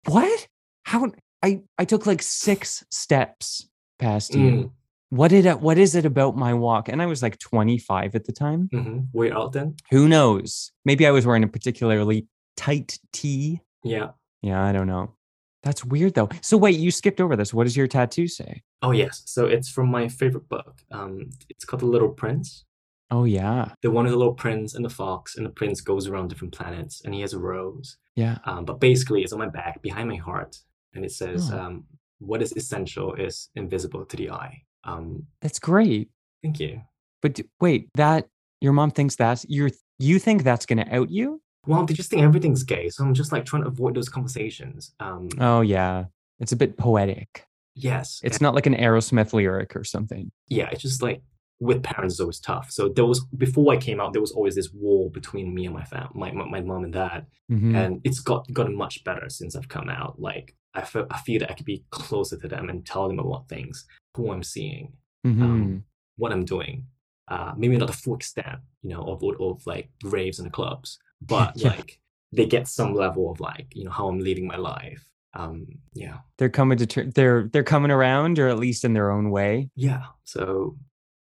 What? 0.07 0.47
How? 0.83 1.11
I, 1.43 1.61
I 1.77 1.85
took 1.85 2.05
like 2.05 2.21
six 2.21 2.83
steps 2.91 3.67
past 3.97 4.33
you. 4.35 4.51
Mm. 4.51 4.71
What 5.11 5.29
did 5.29 5.45
what 5.61 5.77
is 5.77 5.95
it 5.95 6.05
about 6.05 6.37
my 6.37 6.53
walk? 6.53 6.87
And 6.89 7.01
I 7.01 7.05
was 7.07 7.23
like 7.23 7.39
25 7.39 8.13
at 8.15 8.25
the 8.25 8.31
time. 8.31 8.69
Mhm. 8.73 9.07
Were 9.13 9.25
you 9.25 9.33
out 9.33 9.53
then? 9.53 9.75
Who 9.91 10.07
knows? 10.07 10.71
Maybe 10.85 11.07
I 11.07 11.11
was 11.11 11.25
wearing 11.25 11.43
a 11.43 11.47
particularly 11.47 12.27
tight 12.55 12.99
tee. 13.11 13.61
Yeah. 13.83 14.11
Yeah, 14.41 14.63
I 14.63 14.71
don't 14.71 14.87
know. 14.87 15.15
That's 15.63 15.83
weird 15.83 16.13
though. 16.13 16.29
So 16.41 16.57
wait, 16.57 16.77
you 16.79 16.91
skipped 16.91 17.19
over 17.19 17.35
this. 17.35 17.53
What 17.53 17.63
does 17.65 17.75
your 17.75 17.87
tattoo 17.87 18.27
say? 18.27 18.61
Oh 18.81 18.91
yes. 18.91 19.23
So 19.25 19.45
it's 19.45 19.67
from 19.69 19.89
my 19.89 20.07
favorite 20.07 20.47
book. 20.47 20.81
Um, 20.91 21.31
it's 21.49 21.65
called 21.65 21.81
The 21.81 21.85
Little 21.87 22.09
Prince. 22.09 22.65
Oh 23.11 23.23
yeah. 23.23 23.71
The 23.81 23.89
one 23.91 24.05
with 24.05 24.13
the 24.13 24.17
little 24.17 24.33
prince 24.33 24.75
and 24.75 24.85
the 24.85 24.89
fox, 24.89 25.35
and 25.35 25.45
the 25.45 25.49
prince 25.51 25.81
goes 25.81 26.07
around 26.07 26.27
different 26.29 26.53
planets, 26.53 27.01
and 27.03 27.13
he 27.13 27.21
has 27.21 27.33
a 27.33 27.39
rose. 27.39 27.97
Yeah. 28.15 28.37
Um, 28.45 28.65
but 28.65 28.79
basically, 28.79 29.23
it's 29.23 29.33
on 29.33 29.39
my 29.39 29.47
back, 29.49 29.81
behind 29.81 30.09
my 30.09 30.15
heart, 30.17 30.57
and 30.93 31.03
it 31.03 31.11
says, 31.11 31.51
Oh. 31.51 31.59
um, 31.59 31.83
"What 32.19 32.41
is 32.41 32.51
essential 32.55 33.15
is 33.15 33.49
invisible 33.55 34.05
to 34.05 34.17
the 34.17 34.29
eye." 34.31 34.63
Um, 34.83 35.25
That's 35.41 35.59
great. 35.59 36.09
thank 36.43 36.59
you. 36.59 36.81
But 37.21 37.33
d- 37.33 37.45
wait, 37.59 37.89
that 37.95 38.27
your 38.61 38.73
mom 38.73 38.91
thinks 38.91 39.15
that's 39.15 39.45
you're 39.49 39.71
you 39.97 40.19
think 40.19 40.43
that's 40.43 40.65
gonna 40.65 40.87
out 40.91 41.09
you? 41.09 41.41
Well, 41.67 41.85
they 41.85 41.93
just 41.93 42.09
think 42.09 42.21
everything's 42.21 42.63
gay, 42.63 42.89
so 42.89 43.03
I'm 43.03 43.13
just 43.13 43.31
like 43.33 43.43
trying 43.45 43.63
to 43.63 43.67
avoid 43.69 43.95
those 43.95 44.07
conversations. 44.09 44.93
Um, 44.99 45.29
Oh 45.39 45.61
yeah. 45.61 46.05
It's 46.39 46.51
a 46.53 46.55
bit 46.55 46.77
poetic. 46.77 47.45
yes, 47.75 48.21
It's 48.23 48.39
not 48.39 48.55
like 48.55 48.65
an 48.65 48.75
Aerosmith 48.75 49.33
lyric 49.33 49.75
or 49.75 49.83
something. 49.83 50.31
yeah, 50.47 50.69
it's 50.71 50.81
just 50.81 51.01
like 51.01 51.21
with 51.59 51.83
parents, 51.83 52.15
is 52.15 52.19
always 52.21 52.39
tough. 52.39 52.71
So 52.71 52.89
there 52.89 53.05
was 53.05 53.23
before 53.37 53.73
I 53.73 53.77
came 53.77 53.99
out, 53.99 54.13
there 54.13 54.21
was 54.21 54.31
always 54.31 54.55
this 54.55 54.71
wall 54.73 55.09
between 55.09 55.53
me 55.53 55.65
and 55.65 55.73
my 55.75 55.83
fam, 55.83 56.09
my 56.13 56.31
my, 56.31 56.45
my 56.45 56.61
mom 56.61 56.83
and 56.85 56.93
dad, 56.93 57.25
Mhm. 57.51 57.75
and 57.75 58.01
it's 58.03 58.19
got 58.21 58.51
gotten 58.53 58.75
much 58.75 59.03
better 59.03 59.29
since 59.29 59.55
I've 59.55 59.67
come 59.67 59.89
out. 59.89 60.19
Like 60.19 60.55
I 60.73 60.81
feel 60.81 61.05
I 61.11 61.19
feel 61.19 61.39
that 61.39 61.51
I 61.51 61.55
could 61.55 61.65
be 61.65 61.83
closer 61.91 62.37
to 62.37 62.47
them 62.47 62.69
and 62.69 62.85
tell 62.85 63.07
them 63.07 63.19
about 63.19 63.49
things, 63.49 63.85
who 64.15 64.31
I'm 64.31 64.43
seeing, 64.43 64.93
Mhm. 65.25 65.41
um, 65.41 65.83
what 66.17 66.31
I'm 66.31 66.45
doing. 66.45 66.85
Uh, 67.27 67.53
maybe 67.57 67.77
not 67.77 67.87
the 67.87 67.93
full 67.93 68.15
extent, 68.15 68.59
you 68.81 68.89
know, 68.89 69.03
of, 69.03 69.21
of, 69.23 69.39
of 69.39 69.67
like 69.67 69.89
raves 70.03 70.39
and 70.39 70.47
the 70.47 70.51
clubs, 70.51 70.97
but 71.21 71.53
Yeah. 71.61 71.69
like 71.69 71.99
they 72.31 72.45
get 72.47 72.67
some 72.67 72.93
level 72.95 73.29
of 73.31 73.39
like, 73.39 73.67
you 73.75 73.83
know, 73.83 73.91
how 73.91 74.07
I'm 74.07 74.19
leading 74.19 74.47
my 74.47 74.55
life. 74.57 75.03
Um, 75.35 75.67
yeah, 75.93 76.19
they're 76.37 76.49
coming 76.49 76.77
to 76.79 76.87
turn 76.87 77.11
they're 77.13 77.47
they're 77.51 77.63
coming 77.63 77.91
around 77.91 78.39
or 78.39 78.47
at 78.47 78.57
least 78.57 78.83
in 78.83 78.93
their 78.93 79.11
own 79.11 79.29
way. 79.29 79.69
yeah. 79.75 80.05
So 80.23 80.77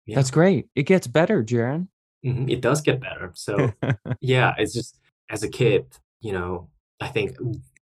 yeah, 0.07 0.17
That's 0.17 0.31
great. 0.31 0.69
It 0.75 0.85
gets 0.85 1.07
better, 1.07 1.43
Jaron. 1.43 1.89
Mhm, 2.25 2.51
it 2.51 2.61
does 2.61 2.81
get 2.81 3.01
better. 3.01 3.33
So 3.35 3.73
yeah, 4.21 4.55
it's 4.59 4.73
just 4.73 4.99
as 5.31 5.43
a 5.43 5.49
kid, 5.49 5.87
you 6.21 6.33
know, 6.33 6.69
I 7.01 7.09
think 7.09 7.37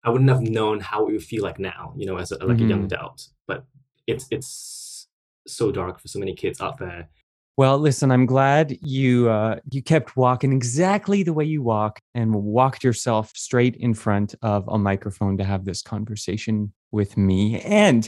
I 0.03 0.09
wouldn't 0.09 0.29
have 0.29 0.41
known 0.41 0.79
how 0.79 1.07
it 1.07 1.11
would 1.13 1.23
feel 1.23 1.43
like 1.43 1.59
now, 1.59 1.93
you 1.97 2.05
know, 2.05 2.17
as 2.17 2.31
a, 2.31 2.43
like 2.45 2.59
a 2.59 2.63
young 2.65 2.81
Mhm. 2.81 2.85
adult. 2.85 3.27
But 3.47 3.65
it's 4.07 4.27
it's 4.31 5.07
so 5.47 5.71
dark 5.71 5.99
for 5.99 6.07
so 6.07 6.19
many 6.19 6.35
kids 6.35 6.59
out 6.61 6.77
there. 6.77 7.09
Well, 7.57 7.79
listen, 7.79 8.11
I'm 8.11 8.27
glad 8.27 8.77
you 8.83 9.29
uh, 9.29 9.59
you 9.71 9.81
kept 9.81 10.15
walking 10.15 10.53
exactly 10.53 11.23
the 11.23 11.33
way 11.33 11.45
you 11.45 11.63
walk 11.63 11.99
and 12.13 12.35
walked 12.35 12.83
yourself 12.83 13.31
straight 13.35 13.75
in 13.77 13.93
front 13.95 14.35
of 14.43 14.67
a 14.67 14.77
microphone 14.77 15.37
to 15.37 15.43
have 15.43 15.65
this 15.65 15.81
conversation 15.81 16.71
with 16.91 17.17
me. 17.17 17.59
And 17.61 18.07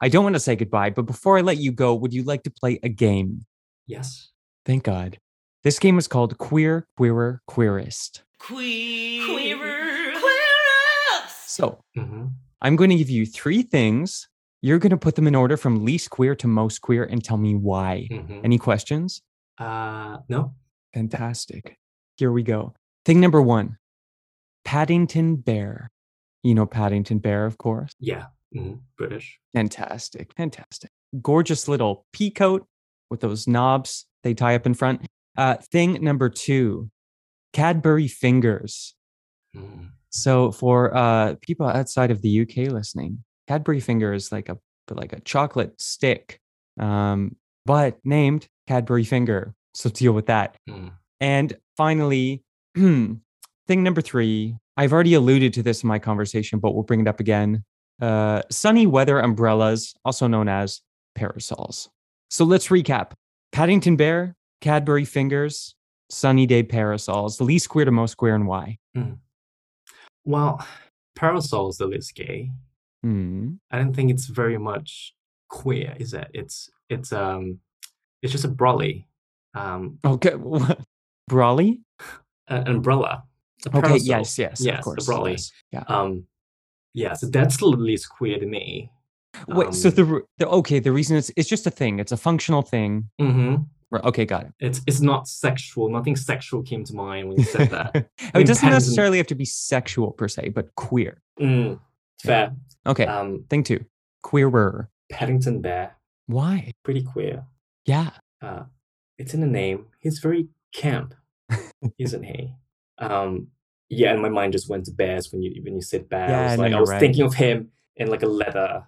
I 0.00 0.08
don't 0.08 0.22
want 0.24 0.36
to 0.36 0.40
say 0.40 0.54
goodbye, 0.56 0.90
but 0.90 1.02
before 1.06 1.38
I 1.38 1.40
let 1.40 1.58
you 1.58 1.72
go, 1.72 1.94
would 1.94 2.12
you 2.12 2.22
like 2.22 2.44
to 2.44 2.50
play 2.50 2.78
a 2.82 2.88
game? 2.88 3.42
Yes. 3.86 4.30
Thank 4.64 4.84
God. 4.84 5.18
This 5.64 5.78
game 5.78 5.98
is 5.98 6.06
called 6.06 6.38
Queer, 6.38 6.86
Queerer, 6.96 7.42
Queerest. 7.48 8.22
Queer. 8.38 9.24
Queerer. 9.26 10.12
Queerest. 10.20 11.50
So 11.50 11.80
hmm 11.96 12.26
I'm 12.60 12.74
going 12.76 12.90
to 12.90 12.96
give 12.96 13.10
you 13.10 13.24
three 13.26 13.62
things. 13.62 14.28
You're 14.62 14.78
going 14.80 14.90
to 14.90 14.96
put 14.96 15.14
them 15.14 15.28
in 15.28 15.34
order 15.36 15.56
from 15.56 15.84
least 15.84 16.10
queer 16.10 16.34
to 16.36 16.48
most 16.48 16.80
queer 16.80 17.04
and 17.04 17.22
tell 17.22 17.36
me 17.36 17.54
why. 17.54 18.08
hmm 18.10 18.40
Any 18.44 18.58
questions? 18.58 19.22
Uh, 19.58 20.18
no. 20.28 20.54
Fantastic. 20.94 21.76
Here 22.16 22.30
we 22.32 22.42
go. 22.42 22.74
Thing 23.04 23.20
number 23.20 23.40
one 23.42 23.78
Paddington 24.64 25.36
Bear. 25.36 25.90
You 26.42 26.54
know 26.54 26.66
Paddington 26.66 27.18
Bear, 27.18 27.46
of 27.46 27.58
course. 27.58 27.92
Yeah. 27.98 28.26
Hmm 28.52 28.74
British. 28.96 29.38
Fantastic. 29.52 30.32
Fantastic. 30.36 30.90
Gorgeous 31.22 31.68
little 31.68 32.06
pea 32.12 32.30
coat 32.30 32.66
with 33.10 33.20
those 33.20 33.46
knobs 33.46 34.06
they 34.22 34.34
tie 34.34 34.54
up 34.54 34.66
in 34.66 34.74
front. 34.74 35.06
Uh, 35.36 35.54
thing 35.54 36.02
number 36.02 36.28
two 36.28 36.90
Cadbury 37.52 38.08
Fingers. 38.08 38.94
Mm. 39.56 39.90
So 40.10 40.52
for 40.52 40.96
uh, 40.96 41.36
people 41.40 41.66
outside 41.66 42.10
of 42.10 42.22
the 42.22 42.40
UK 42.40 42.72
listening, 42.72 43.24
Cadbury 43.46 43.80
Finger 43.80 44.12
is 44.12 44.32
like 44.32 44.48
a 44.48 44.58
like 44.90 45.12
a 45.12 45.20
chocolate 45.20 45.80
stick, 45.80 46.40
um, 46.80 47.36
but 47.66 47.98
named 48.04 48.48
Cadbury 48.66 49.04
Finger. 49.04 49.54
So 49.74 49.90
deal 49.90 50.12
with 50.12 50.26
that. 50.26 50.56
Mm. 50.68 50.92
And 51.20 51.56
finally, 51.76 52.42
thing 52.74 53.22
number 53.68 54.00
three. 54.00 54.56
I've 54.76 54.92
already 54.92 55.14
alluded 55.14 55.52
to 55.54 55.62
this 55.62 55.82
in 55.82 55.88
my 55.88 55.98
conversation, 55.98 56.60
but 56.60 56.72
we'll 56.72 56.84
bring 56.84 57.00
it 57.00 57.08
up 57.08 57.18
again. 57.18 57.64
Uh, 58.00 58.42
sunny 58.50 58.86
weather 58.86 59.18
umbrellas, 59.20 59.94
also 60.04 60.26
known 60.26 60.48
as 60.48 60.80
parasols. 61.14 61.88
So 62.30 62.44
let's 62.44 62.68
recap: 62.68 63.12
Paddington 63.52 63.96
Bear, 63.96 64.36
Cadbury 64.60 65.04
Fingers, 65.04 65.74
Sunny 66.10 66.46
Day 66.46 66.62
parasols. 66.62 67.38
The 67.38 67.44
least 67.44 67.68
queer 67.68 67.84
to 67.84 67.90
most 67.90 68.16
queer, 68.16 68.34
and 68.34 68.46
why? 68.46 68.78
Well, 70.24 70.64
parasol's 71.18 71.78
the 71.78 71.86
least 71.86 72.14
gay. 72.14 72.50
Hmm. 73.02 73.54
I 73.70 73.78
don't 73.78 73.94
think 73.94 74.10
it's 74.10 74.26
very 74.26 74.58
much 74.58 75.14
queer, 75.48 75.94
is 75.98 76.14
it? 76.14 76.28
It's 76.34 76.68
it's 76.88 77.12
um 77.12 77.58
it's 78.22 78.32
just 78.32 78.44
a 78.44 78.48
brolly. 78.48 79.06
Um 79.54 79.98
Okay. 80.04 80.32
brolly? 81.30 81.80
an 82.48 82.68
umbrella. 82.68 83.24
A 83.72 83.76
Okay. 83.78 83.96
Yes. 83.98 84.38
Yes. 84.38 84.60
Yes, 84.60 84.78
Of 84.78 84.84
course. 84.84 85.08
a 85.08 85.10
brolly. 85.10 85.30
yes, 85.32 85.52
Yeah. 85.72 85.84
Um 85.88 86.26
yeah, 86.98 87.12
so 87.14 87.26
that's 87.28 87.56
the 87.58 87.66
least 87.66 88.08
queer 88.08 88.38
to 88.38 88.46
me. 88.46 88.90
Wait. 89.46 89.72
So 89.74 89.88
um, 89.90 89.94
the, 89.94 90.22
the 90.38 90.48
okay. 90.48 90.78
The 90.80 90.92
reason 90.92 91.16
it's 91.16 91.30
it's 91.36 91.48
just 91.48 91.66
a 91.66 91.70
thing. 91.70 91.98
It's 92.00 92.12
a 92.12 92.16
functional 92.16 92.62
thing. 92.62 93.08
mhm. 93.20 93.66
Right, 93.90 94.04
Okay. 94.04 94.24
Got 94.26 94.44
it. 94.46 94.52
It's 94.60 94.80
it's 94.86 95.00
not 95.00 95.28
sexual. 95.28 95.88
Nothing 95.88 96.16
sexual 96.16 96.62
came 96.62 96.84
to 96.84 96.94
mind 96.94 97.28
when 97.28 97.38
you 97.38 97.44
said 97.44 97.70
that. 97.76 97.90
it 97.94 98.04
mean, 98.34 98.46
doesn't 98.46 98.60
Paddington- 98.60 98.70
necessarily 98.72 99.16
have 99.18 99.26
to 99.28 99.34
be 99.34 99.44
sexual 99.46 100.10
per 100.12 100.28
se, 100.28 100.50
but 100.50 100.74
queer. 100.74 101.22
Mm, 101.40 101.78
fair. 102.22 102.52
Okay. 102.86 103.06
Um 103.06 103.44
thing 103.48 103.62
two. 103.62 103.84
Queerer. 104.22 104.90
Paddington 105.10 105.62
Bear, 105.62 105.96
Why? 106.26 106.72
pretty 106.84 107.02
queer. 107.02 107.44
Yeah. 107.86 108.10
Uh 108.42 108.64
it's 109.18 109.34
in 109.34 109.40
the 109.40 109.46
name. 109.60 109.86
He's 110.00 110.18
very 110.18 110.48
camp, 110.74 111.14
isn't 111.98 112.24
he? 112.24 112.54
Um 112.98 113.48
yeah, 113.90 114.12
and 114.12 114.20
my 114.22 114.28
mind 114.28 114.52
just 114.52 114.68
went 114.68 114.84
to 114.86 114.92
bears 114.92 115.32
when 115.32 115.42
you 115.42 115.62
when 115.62 115.74
you 115.74 115.82
said 115.82 116.08
bear. 116.08 116.34
I 116.36 116.50
Yeah, 116.54 116.56
like 116.56 116.72
I 116.72 116.80
was 116.80 116.90
right. 116.90 117.00
thinking 117.00 117.24
of 117.24 117.34
him 117.34 117.70
in 117.96 118.08
like 118.10 118.22
a 118.22 118.26
leather 118.26 118.84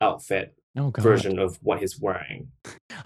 outfit 0.00 0.54
Oh 0.78 0.92
version 0.98 1.38
of 1.38 1.56
what 1.62 1.80
he's 1.80 1.98
wearing. 1.98 2.48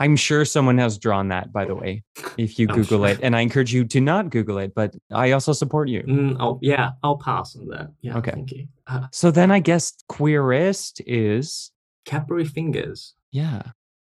I'm 0.01 0.17
sure 0.17 0.45
someone 0.45 0.79
has 0.79 0.99
drawn 0.99 1.29
that. 1.29 1.53
By 1.53 1.67
the 1.67 1.77
way, 1.77 2.03
if 2.37 2.59
you 2.59 2.67
Google 2.79 3.05
it, 3.05 3.21
and 3.23 3.37
I 3.37 3.43
encourage 3.43 3.73
you 3.73 3.85
to 3.85 4.01
not 4.01 4.31
Google 4.31 4.59
it, 4.59 4.75
but 4.75 4.97
I 5.13 5.31
also 5.31 5.53
support 5.53 5.89
you. 5.89 6.03
Mm, 6.03 6.37
oh 6.41 6.59
yeah, 6.63 6.91
I'll 7.05 7.19
pass 7.19 7.55
on 7.55 7.69
that. 7.69 7.93
Yeah, 8.01 8.17
Okay. 8.19 8.33
thank 8.33 8.51
you. 8.51 8.67
Uh, 8.89 9.07
So 9.13 9.31
then 9.31 9.53
I 9.53 9.61
guess 9.61 9.95
queerest 10.09 11.01
is 11.07 11.71
Cadbury 12.07 12.45
fingers. 12.45 13.15
yeah. 13.31 13.63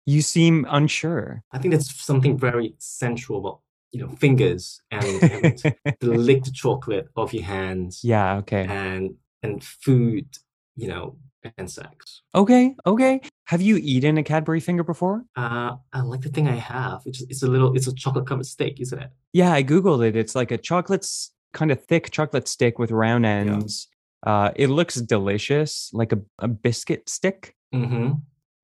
You 0.07 0.21
seem 0.21 0.67
unsure. 0.69 1.41
I 1.51 1.57
think 1.57 1.73
that's 1.73 1.89
something 2.03 2.37
very 2.37 2.75
sensual 2.77 3.39
about 3.39 3.59
you 3.95 4.01
know 4.01 4.09
fingers 4.17 4.81
and, 4.91 5.23
and 5.31 5.75
the 6.01 6.07
licked 6.07 6.53
chocolate 6.53 7.07
off 7.15 7.33
your 7.33 7.45
hands 7.45 8.01
yeah. 8.03 8.35
Okay. 8.39 8.65
and 8.67 9.15
and 9.41 9.63
food, 9.63 10.27
you 10.75 10.89
know, 10.89 11.15
and 11.57 11.71
sex. 11.71 12.21
Okay. 12.33 12.75
Okay. 12.85 13.21
Have 13.45 13.61
you 13.61 13.77
eaten 13.77 14.17
a 14.17 14.23
Cadbury 14.23 14.59
finger 14.59 14.83
before? 14.83 15.23
Uh, 15.37 15.75
I 15.93 16.01
like 16.01 16.21
the 16.21 16.29
thing 16.29 16.49
I 16.49 16.55
have. 16.55 17.03
It's 17.05 17.21
it's 17.21 17.43
a 17.43 17.47
little 17.47 17.73
it's 17.73 17.87
a 17.87 17.95
chocolate 17.95 18.27
covered 18.27 18.47
steak, 18.47 18.81
isn't 18.81 18.99
it? 18.99 19.11
Yeah, 19.31 19.53
I 19.53 19.63
googled 19.63 20.05
it. 20.05 20.17
It's 20.17 20.35
like 20.35 20.51
a 20.51 20.57
chocolate, 20.57 21.07
kind 21.53 21.71
of 21.71 21.81
thick 21.85 22.11
chocolate 22.11 22.49
stick 22.49 22.77
with 22.77 22.91
round 22.91 23.25
ends. 23.25 23.87
Uh, 24.27 24.51
it 24.57 24.67
looks 24.67 24.95
delicious, 24.95 25.89
like 25.93 26.11
a, 26.11 26.19
a 26.39 26.49
biscuit 26.49 27.07
stick. 27.07 27.55
Mm-hmm. 27.73 28.13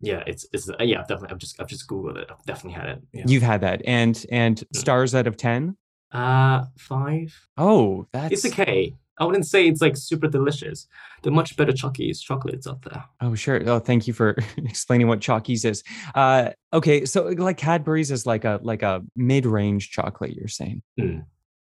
Yeah, 0.01 0.23
it's 0.27 0.45
it's 0.53 0.69
uh, 0.69 0.75
yeah, 0.81 0.99
definitely. 1.01 1.29
I've 1.31 1.37
just 1.37 1.59
I've 1.61 1.67
just 1.67 1.87
googled 1.87 2.17
it. 2.17 2.27
I've 2.31 2.43
definitely 2.45 2.79
had 2.79 2.89
it. 2.89 3.01
Yeah. 3.13 3.23
You've 3.27 3.43
had 3.43 3.61
that, 3.61 3.81
and 3.85 4.23
and 4.31 4.57
Mm. 4.57 4.75
stars 4.79 5.13
out 5.15 5.27
of 5.27 5.37
ten. 5.37 5.77
uh 6.11 6.65
five. 6.77 7.33
Oh, 7.57 8.07
that's 8.11 8.33
It's 8.33 8.45
okay. 8.53 8.95
I 9.19 9.25
wouldn't 9.25 9.45
say 9.45 9.67
it's 9.67 9.81
like 9.81 9.95
super 9.97 10.27
delicious. 10.27 10.87
Are 11.25 11.31
much 11.31 11.55
better 11.55 11.71
Chucky's 11.73 12.19
chocolates 12.21 12.65
out 12.65 12.81
there. 12.81 13.03
Oh, 13.21 13.35
sure. 13.35 13.61
Oh, 13.69 13.77
thank 13.77 14.07
you 14.07 14.13
for 14.13 14.35
explaining 14.57 15.07
what 15.07 15.19
Chalkies 15.19 15.63
is. 15.63 15.83
Uh, 16.15 16.51
okay, 16.73 17.05
so 17.05 17.25
like 17.27 17.57
Cadbury's 17.57 18.09
is 18.09 18.25
like 18.25 18.45
a 18.45 18.59
like 18.63 18.81
a 18.81 19.03
mid-range 19.15 19.91
chocolate. 19.91 20.33
You're 20.35 20.47
saying? 20.47 20.81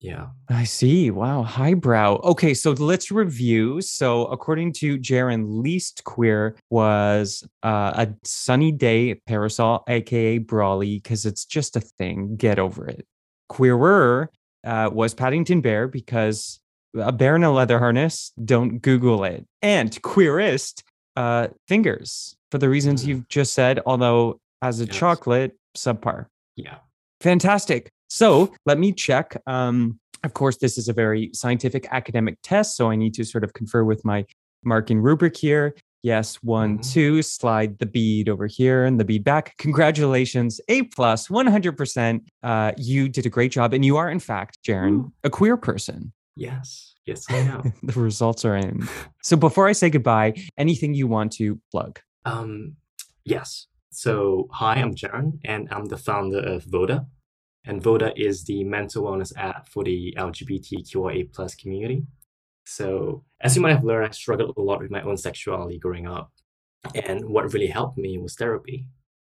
Yeah. 0.01 0.27
I 0.47 0.63
see. 0.63 1.11
Wow, 1.11 1.43
highbrow. 1.43 2.21
Okay, 2.23 2.53
so 2.53 2.71
let's 2.71 3.11
review. 3.11 3.81
So, 3.81 4.27
according 4.27 4.71
to 4.73 4.97
Jaron, 4.97 5.61
least 5.61 6.03
queer 6.05 6.55
was 6.69 7.45
uh, 7.63 7.91
a 7.95 8.07
sunny 8.23 8.71
day 8.71 9.15
parasol, 9.27 9.83
aka 9.89 10.39
brolly, 10.39 11.03
because 11.03 11.25
it's 11.25 11.43
just 11.43 11.75
a 11.75 11.81
thing. 11.81 12.37
Get 12.37 12.59
over 12.59 12.87
it. 12.87 13.05
Queerer 13.49 14.29
uh, 14.63 14.89
was 14.93 15.13
Paddington 15.13 15.59
Bear 15.61 15.87
because 15.89 16.61
a 16.97 17.11
bear 17.11 17.35
in 17.35 17.43
a 17.43 17.51
leather 17.51 17.77
harness. 17.79 18.31
Don't 18.45 18.79
Google 18.81 19.23
it. 19.25 19.45
And 19.61 20.01
queerest 20.01 20.83
uh, 21.17 21.49
fingers 21.67 22.35
for 22.51 22.57
the 22.57 22.69
reasons 22.69 23.03
Mm. 23.03 23.07
you've 23.07 23.27
just 23.27 23.53
said. 23.53 23.81
Although 23.85 24.39
as 24.61 24.79
a 24.79 24.85
Yes. 24.85 24.95
chocolate, 24.95 25.57
subpar. 25.75 26.27
Yeah. 26.55 26.77
Fantastic. 27.21 27.89
So 28.09 28.53
let 28.65 28.77
me 28.79 28.91
check. 28.91 29.41
Um, 29.47 29.99
of 30.23 30.33
course, 30.33 30.57
this 30.57 30.77
is 30.77 30.89
a 30.89 30.93
very 30.93 31.29
scientific 31.33 31.87
academic 31.91 32.37
test, 32.43 32.75
so 32.75 32.89
I 32.89 32.95
need 32.95 33.13
to 33.15 33.23
sort 33.23 33.43
of 33.43 33.53
confer 33.53 33.83
with 33.83 34.03
my 34.03 34.25
marking 34.63 34.99
rubric 34.99 35.37
here. 35.37 35.75
Yes, 36.01 36.35
one, 36.37 36.79
Mhm. 36.79 36.91
two, 36.93 37.21
slide 37.21 37.77
the 37.79 37.85
bead 37.85 38.29
over 38.29 38.47
here 38.47 38.85
and 38.85 38.99
the 38.99 39.05
bead 39.05 39.23
back. 39.23 39.55
Congratulations, 39.57 40.59
A 40.69 40.83
plus, 40.83 41.29
100%. 41.29 42.23
Uh, 42.41 42.71
you 42.77 43.09
did 43.09 43.25
a 43.25 43.29
great 43.29 43.51
job. 43.51 43.73
And 43.73 43.83
you 43.83 43.97
are, 43.97 44.09
in 44.09 44.19
fact, 44.19 44.59
Jaron, 44.65 44.91
Ooh. 45.05 45.13
a 45.23 45.29
queer 45.29 45.57
person. 45.57 46.13
Yes. 46.35 46.95
Yes, 47.05 47.25
I 47.29 47.37
am. 47.37 47.73
the 47.83 47.99
results 47.99 48.45
are 48.45 48.55
in. 48.55 48.87
So 49.23 49.35
before 49.35 49.67
I 49.67 49.71
say 49.73 49.89
goodbye, 49.89 50.35
anything 50.57 50.93
you 50.93 51.07
want 51.07 51.31
to 51.33 51.59
plug? 51.71 51.99
Um, 52.25 52.75
yes. 53.25 53.67
So, 53.91 54.47
hi, 54.51 54.75
I'm 54.75 54.93
Jaron, 54.95 55.39
and 55.43 55.67
I'm 55.71 55.85
the 55.85 55.97
founder 55.97 56.39
of 56.39 56.63
Voda. 56.65 57.07
And 57.69 57.83
Voda 57.83 58.11
is 58.15 58.45
the 58.45 58.63
mental 58.63 59.03
wellness 59.03 59.31
app 59.37 59.69
for 59.69 59.83
the 59.83 60.11
LGBTQIA 60.17 61.31
plus 61.31 61.53
community. 61.53 62.03
So, 62.65 63.23
as 63.41 63.55
you 63.55 63.61
might 63.61 63.75
have 63.75 63.83
learned, 63.83 64.07
I 64.07 64.11
struggled 64.11 64.57
a 64.57 64.61
lot 64.61 64.79
with 64.79 64.89
my 64.89 65.03
own 65.03 65.17
sexuality 65.17 65.77
growing 65.77 66.07
up. 66.07 66.31
And 66.95 67.29
what 67.29 67.53
really 67.53 67.67
helped 67.67 67.99
me 67.99 68.17
was 68.17 68.33
therapy. 68.33 68.87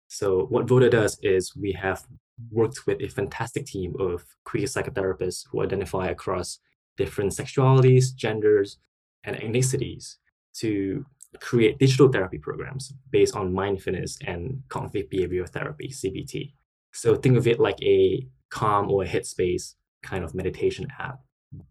So, 0.07 0.45
what 0.45 0.67
Voda 0.67 0.89
does 0.89 1.19
is 1.21 1.53
we 1.53 1.73
have 1.73 2.05
worked 2.49 2.87
with 2.87 3.01
a 3.01 3.09
fantastic 3.09 3.65
team 3.65 3.93
of 3.99 4.23
queer 4.45 4.67
psychotherapists 4.67 5.43
who 5.51 5.61
identify 5.61 6.07
across 6.07 6.59
different 6.95 7.33
sexualities, 7.33 8.15
genders, 8.15 8.77
and 9.25 9.35
ethnicities 9.35 10.15
to 10.59 11.05
create 11.41 11.77
digital 11.77 12.07
therapy 12.07 12.37
programs 12.37 12.93
based 13.11 13.35
on 13.35 13.53
mindfulness 13.53 14.17
and 14.25 14.63
cognitive 14.69 15.09
behavioral 15.09 15.49
therapy, 15.49 15.89
CBT. 15.89 16.53
So 16.93 17.15
think 17.15 17.37
of 17.37 17.47
it 17.47 17.59
like 17.59 17.81
a 17.81 18.27
Calm 18.49 18.89
or 18.89 19.03
a 19.03 19.07
Headspace 19.07 19.75
kind 20.01 20.23
of 20.23 20.33
meditation 20.33 20.87
app, 20.99 21.19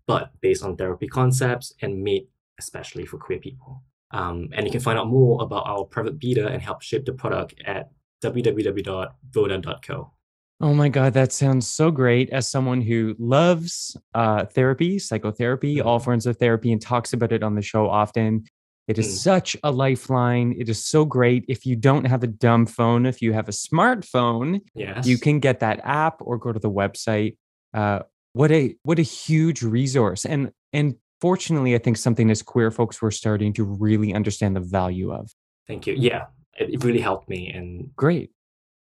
but 0.07 0.31
based 0.41 0.63
on 0.63 0.77
therapy 0.77 1.09
concepts 1.09 1.73
and 1.83 2.03
made 2.03 2.27
especially 2.61 3.05
for 3.07 3.19
queer 3.19 3.39
people. 3.39 3.83
Um, 4.11 4.49
and 4.53 4.65
you 4.67 4.73
can 4.73 4.81
find 4.81 4.99
out 4.99 5.09
more 5.09 5.43
about 5.43 5.67
our 5.67 5.85
private 5.85 6.19
beta 6.19 6.49
and 6.49 6.63
help 6.63 6.83
ship 6.83 7.05
the 7.05 7.13
product 7.13 7.55
at 7.67 7.91
www.voda.co. 8.23 10.13
Oh 10.61 10.75
my 10.75 10.89
God, 10.89 11.15
that 11.15 11.33
sounds 11.33 11.69
so 11.69 11.91
great. 11.93 12.31
As 12.31 12.49
someone 12.51 12.81
who 12.81 13.15
loves 13.19 13.97
uh, 14.15 14.45
therapy, 14.47 14.99
psychotherapy, 14.99 15.81
all 15.81 16.01
Mhm. 16.01 16.05
forms 16.05 16.27
of 16.27 16.37
therapy, 16.37 16.73
and 16.73 16.83
talks 16.83 17.13
about 17.13 17.31
it 17.33 17.45
on 17.45 17.55
the 17.55 17.63
show 17.63 17.89
often, 17.89 18.45
it 18.89 18.99
is 18.99 19.07
Mm. 19.07 19.19
such 19.19 19.57
a 19.63 19.71
lifeline. 19.71 20.55
It 20.59 20.69
is 20.69 20.85
so 20.85 21.05
great. 21.05 21.45
If 21.49 21.65
you 21.67 21.77
don't 21.77 22.07
have 22.07 22.23
a 22.23 22.27
dumb 22.27 22.67
phone, 22.67 23.07
if 23.07 23.23
you 23.23 23.33
have 23.35 23.49
a 23.49 23.53
smartphone, 23.53 24.61
Yes. 24.75 25.07
you 25.07 25.19
can 25.19 25.39
get 25.41 25.61
that 25.61 25.81
app 25.85 26.17
or 26.21 26.39
go 26.39 26.53
to 26.53 26.59
the 26.59 26.71
website. 26.71 27.37
Uh, 27.75 28.01
what 28.33 28.51
a 28.51 28.75
what 28.83 28.99
a 28.99 29.03
huge 29.03 29.63
resource, 29.63 30.25
and 30.25 30.51
and 30.73 30.95
fortunately, 31.21 31.75
I 31.75 31.79
think 31.79 31.97
something 31.97 32.31
as 32.31 32.43
queer 32.43 32.71
folks 32.71 33.01
we're 33.03 33.11
starting 33.11 33.53
to 33.55 33.65
really 33.65 34.15
understand 34.15 34.55
the 34.57 34.61
value 34.61 35.13
of. 35.13 35.31
Thank 35.67 35.87
you. 35.87 35.95
Yeah, 35.95 36.27
it, 36.59 36.71
it 36.75 36.85
really 36.85 37.01
helped 37.01 37.29
me 37.29 37.51
and 37.51 37.95
Great. 37.97 38.31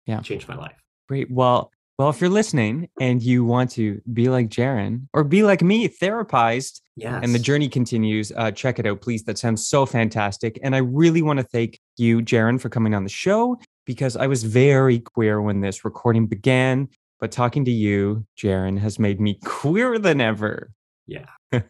Yeah. 0.06 0.20
changed 0.20 0.48
my 0.48 0.56
life. 0.56 0.76
Great. 1.08 1.30
Well, 1.30 1.70
Well, 1.98 2.10
if 2.10 2.20
you're 2.20 2.28
listening 2.28 2.90
and 3.00 3.22
you 3.22 3.42
want 3.44 3.70
to 3.72 4.02
be 4.12 4.28
like 4.28 4.48
Jaron 4.48 5.08
or 5.14 5.24
be 5.24 5.42
like 5.42 5.62
me, 5.62 5.88
therapized, 5.88 6.82
Yes. 6.94 7.20
and 7.22 7.34
the 7.34 7.38
journey 7.38 7.68
continues, 7.68 8.32
uh, 8.36 8.50
check 8.50 8.78
it 8.78 8.86
out, 8.86 9.00
please. 9.00 9.24
That 9.24 9.38
sounds 9.38 9.66
so 9.66 9.86
fantastic. 9.86 10.58
And 10.62 10.74
I 10.74 10.78
really 10.78 11.22
want 11.22 11.38
to 11.38 11.42
thank 11.42 11.80
you, 11.96 12.20
Jaron, 12.20 12.60
for 12.60 12.68
coming 12.68 12.94
on 12.94 13.02
the 13.02 13.08
show 13.10 13.56
because 13.86 14.14
I 14.16 14.26
was 14.26 14.44
very 14.44 14.98
queer 15.00 15.40
when 15.40 15.60
this 15.62 15.84
recording 15.86 16.26
began. 16.26 16.88
But 17.18 17.32
talking 17.32 17.64
to 17.64 17.70
you, 17.70 18.26
Jaron, 18.38 18.78
has 18.78 18.98
made 18.98 19.18
me 19.20 19.38
queerer 19.44 19.98
than 19.98 20.20
ever. 20.20 20.70
Yeah. 21.06 21.26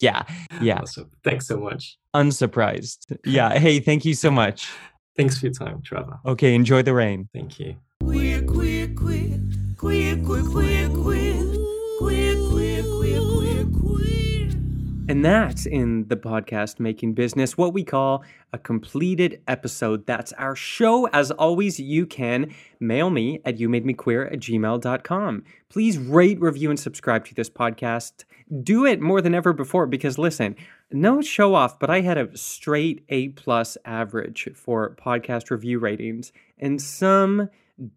yeah. 0.00 0.24
Yeah. 0.60 0.80
Awesome. 0.80 1.10
Thanks 1.24 1.46
so 1.46 1.58
much. 1.58 1.96
Unsurprised. 2.14 3.16
Yeah. 3.24 3.58
Hey, 3.58 3.80
thank 3.80 4.04
you 4.04 4.12
so 4.12 4.30
much. 4.30 4.70
Thanks 5.16 5.38
for 5.38 5.46
your 5.46 5.54
time, 5.54 5.80
Trevor. 5.82 6.18
Okay. 6.26 6.54
Enjoy 6.54 6.82
the 6.82 6.92
rain. 6.92 7.28
Thank 7.34 7.58
you. 7.60 7.76
Queer, 8.02 8.42
queer, 8.42 8.88
queer, 8.88 9.38
queer, 9.80 10.14
queer, 10.18 10.42
queer, 10.42 10.90
queer, 10.90 11.40
queer, 11.98 12.36
queer, 12.50 12.82
queer, 12.82 13.64
queer. 13.64 14.50
And 15.08 15.24
that's 15.24 15.64
in 15.64 16.06
the 16.08 16.18
podcast 16.18 16.78
making 16.78 17.14
business, 17.14 17.56
what 17.56 17.72
we 17.72 17.82
call 17.82 18.22
a 18.52 18.58
completed 18.58 19.40
episode. 19.48 20.06
That's 20.06 20.34
our 20.34 20.54
show. 20.54 21.06
As 21.06 21.30
always, 21.30 21.80
you 21.80 22.04
can 22.04 22.52
mail 22.78 23.08
me 23.08 23.40
at 23.46 23.56
youmademequeer 23.56 24.30
at 24.30 24.40
gmail.com. 24.40 25.44
Please 25.70 25.96
rate, 25.96 26.38
review, 26.42 26.68
and 26.68 26.78
subscribe 26.78 27.24
to 27.24 27.34
this 27.34 27.48
podcast. 27.48 28.24
Do 28.62 28.84
it 28.84 29.00
more 29.00 29.22
than 29.22 29.34
ever 29.34 29.54
before 29.54 29.86
because 29.86 30.18
listen, 30.18 30.56
no 30.92 31.22
show 31.22 31.54
off, 31.54 31.78
but 31.78 31.88
I 31.88 32.02
had 32.02 32.18
a 32.18 32.36
straight 32.36 33.02
A 33.08 33.28
plus 33.28 33.78
average 33.86 34.50
for 34.54 34.94
podcast 34.96 35.50
review 35.50 35.78
ratings, 35.78 36.32
and 36.58 36.82
some 36.82 37.48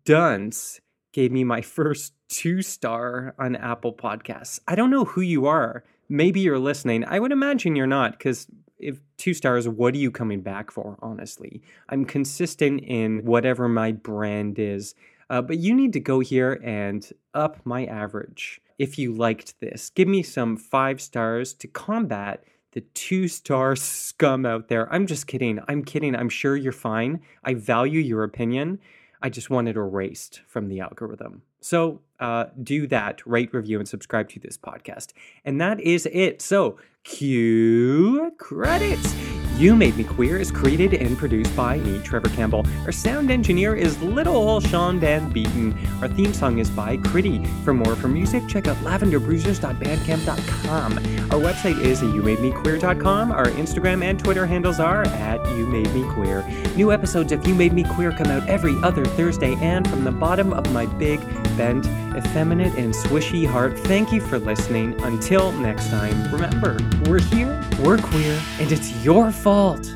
dunce 0.05 0.79
gave 1.14 1.32
me 1.32 1.43
my 1.43 1.61
first 1.61 2.14
two 2.28 2.61
star 2.61 3.34
on 3.39 3.55
Apple 3.55 3.93
Podcasts. 3.93 4.59
I 4.68 4.76
don't 4.76 4.89
know 4.89 5.05
who 5.05 5.22
you 5.22 5.45
are. 5.45 5.84
Maybe 6.09 6.41
you're 6.41 6.59
listening. 6.59 7.05
I 7.05 7.20
would 7.20 7.32
imagine 7.32 7.76
you're 7.76 7.88
not, 7.88 8.14
because 8.14 8.47
if 8.78 8.99
two 9.18 9.34
stars, 9.34 9.68
what 9.70 9.93
are 9.93 9.99
you 9.99 10.11
coming 10.11 10.41
back 10.41 10.72
for, 10.72 10.97
honestly? 11.01 11.61
I'm 11.88 12.03
consistent 12.03 12.82
in 12.82 13.24
whatever 13.24 13.70
my 13.70 13.93
brand 13.93 14.59
is. 14.59 14.95
Uh, 15.30 15.41
but 15.41 15.57
you 15.57 15.74
need 15.74 15.93
to 15.93 15.99
go 15.99 16.20
here 16.20 16.59
and 16.64 17.09
up 17.34 17.66
my 17.66 17.86
average. 17.86 18.59
If 18.78 18.99
you 18.99 19.14
liked 19.14 19.59
this, 19.61 19.89
give 19.91 20.07
me 20.07 20.24
some 20.24 20.57
five 20.57 20.99
stars 20.99 21.53
to 21.55 21.68
combat 21.68 22.43
the 22.74 22.82
two 22.82 23.28
star 23.28 23.76
scum 23.78 24.45
out 24.45 24.68
there. 24.68 24.91
I'm 24.91 25.07
just 25.07 25.28
kidding. 25.28 25.59
I'm 25.68 25.84
kidding. 25.86 26.16
I'm 26.16 26.30
sure 26.30 26.57
you're 26.57 26.72
fine. 26.72 27.22
I 27.43 27.53
value 27.53 27.99
your 27.99 28.24
opinion. 28.24 28.80
I 29.24 29.30
just 29.30 29.49
want 29.49 29.69
it 29.69 29.78
erased 29.78 30.41
from 30.47 30.67
the 30.67 30.82
algorithm. 30.82 31.43
So 31.61 32.01
uh, 32.19 32.47
do 32.61 32.86
that, 32.88 33.26
rate, 33.26 33.53
review, 33.53 33.80
and 33.80 33.88
subscribe 33.88 34.28
to 34.30 34.39
this 34.39 34.57
podcast. 34.57 35.13
And 35.45 35.61
that 35.61 35.80
is 35.80 36.05
it. 36.11 36.41
So 36.41 36.78
cue 37.05 38.34
credits. 38.38 39.15
You 39.64 39.76
Made 39.78 39.95
Me 39.95 40.03
Queer 40.03 40.39
is 40.39 40.51
created 40.51 40.93
and 40.93 41.18
produced 41.18 41.55
by 41.55 41.78
me, 41.78 42.01
Trevor 42.01 42.28
Campbell. 42.28 42.68
Our 42.84 42.91
sound 42.91 43.32
engineer 43.32 43.76
is 43.76 43.97
little 44.01 44.36
old 44.36 44.68
Sean 44.68 44.99
Van 44.99 45.32
Beaton. 45.32 45.74
Our 46.01 46.09
theme 46.09 46.34
song 46.34 46.57
is 46.57 46.70
by 46.70 46.97
Critty. 46.97 47.47
For 47.64 47.74
more 47.74 47.95
from 47.95 48.11
music, 48.11 48.45
check 48.49 48.68
out 48.68 48.76
lavenderbruisers.bandcamp.com. 48.80 50.97
Our 50.97 51.39
website 51.39 51.80
is 51.80 52.01
youmademequeer.com. 52.01 53.32
Our 53.32 53.45
Instagram 53.45 54.03
and 54.03 54.20
Twitter 54.20 54.45
handles 54.45 54.82
are 54.82 55.05
at 55.05 55.39
You 55.55 55.66
Made 55.66 55.93
Me 55.93 56.03
Queer. 56.09 56.45
New 56.76 56.91
episodes 56.91 57.32
of 57.32 57.47
You 57.47 57.55
Made 57.55 57.72
Me 57.72 57.86
Queer 57.86 58.11
come 58.11 58.28
out 58.28 58.45
every 58.49 58.76
other 58.84 59.05
Thursday, 59.05 59.55
and 59.61 59.89
from 59.89 60.03
the 60.03 60.11
bottom 60.11 60.51
of 60.51 60.70
my 60.74 60.88
big, 60.88 61.22
bent, 61.57 61.85
effeminate, 62.15 62.75
and 62.75 62.93
swishy 62.93 63.47
heart, 63.47 63.77
thank 63.79 64.11
you 64.11 64.21
for 64.21 64.39
listening. 64.39 64.99
Until 65.03 65.51
next 65.53 65.89
time, 65.89 66.31
remember, 66.31 66.77
we're 67.05 67.21
here, 67.21 67.61
we're 67.79 67.97
queer, 67.97 68.41
and 68.59 68.71
it's 68.71 68.91
your 69.03 69.31
fault. 69.31 69.95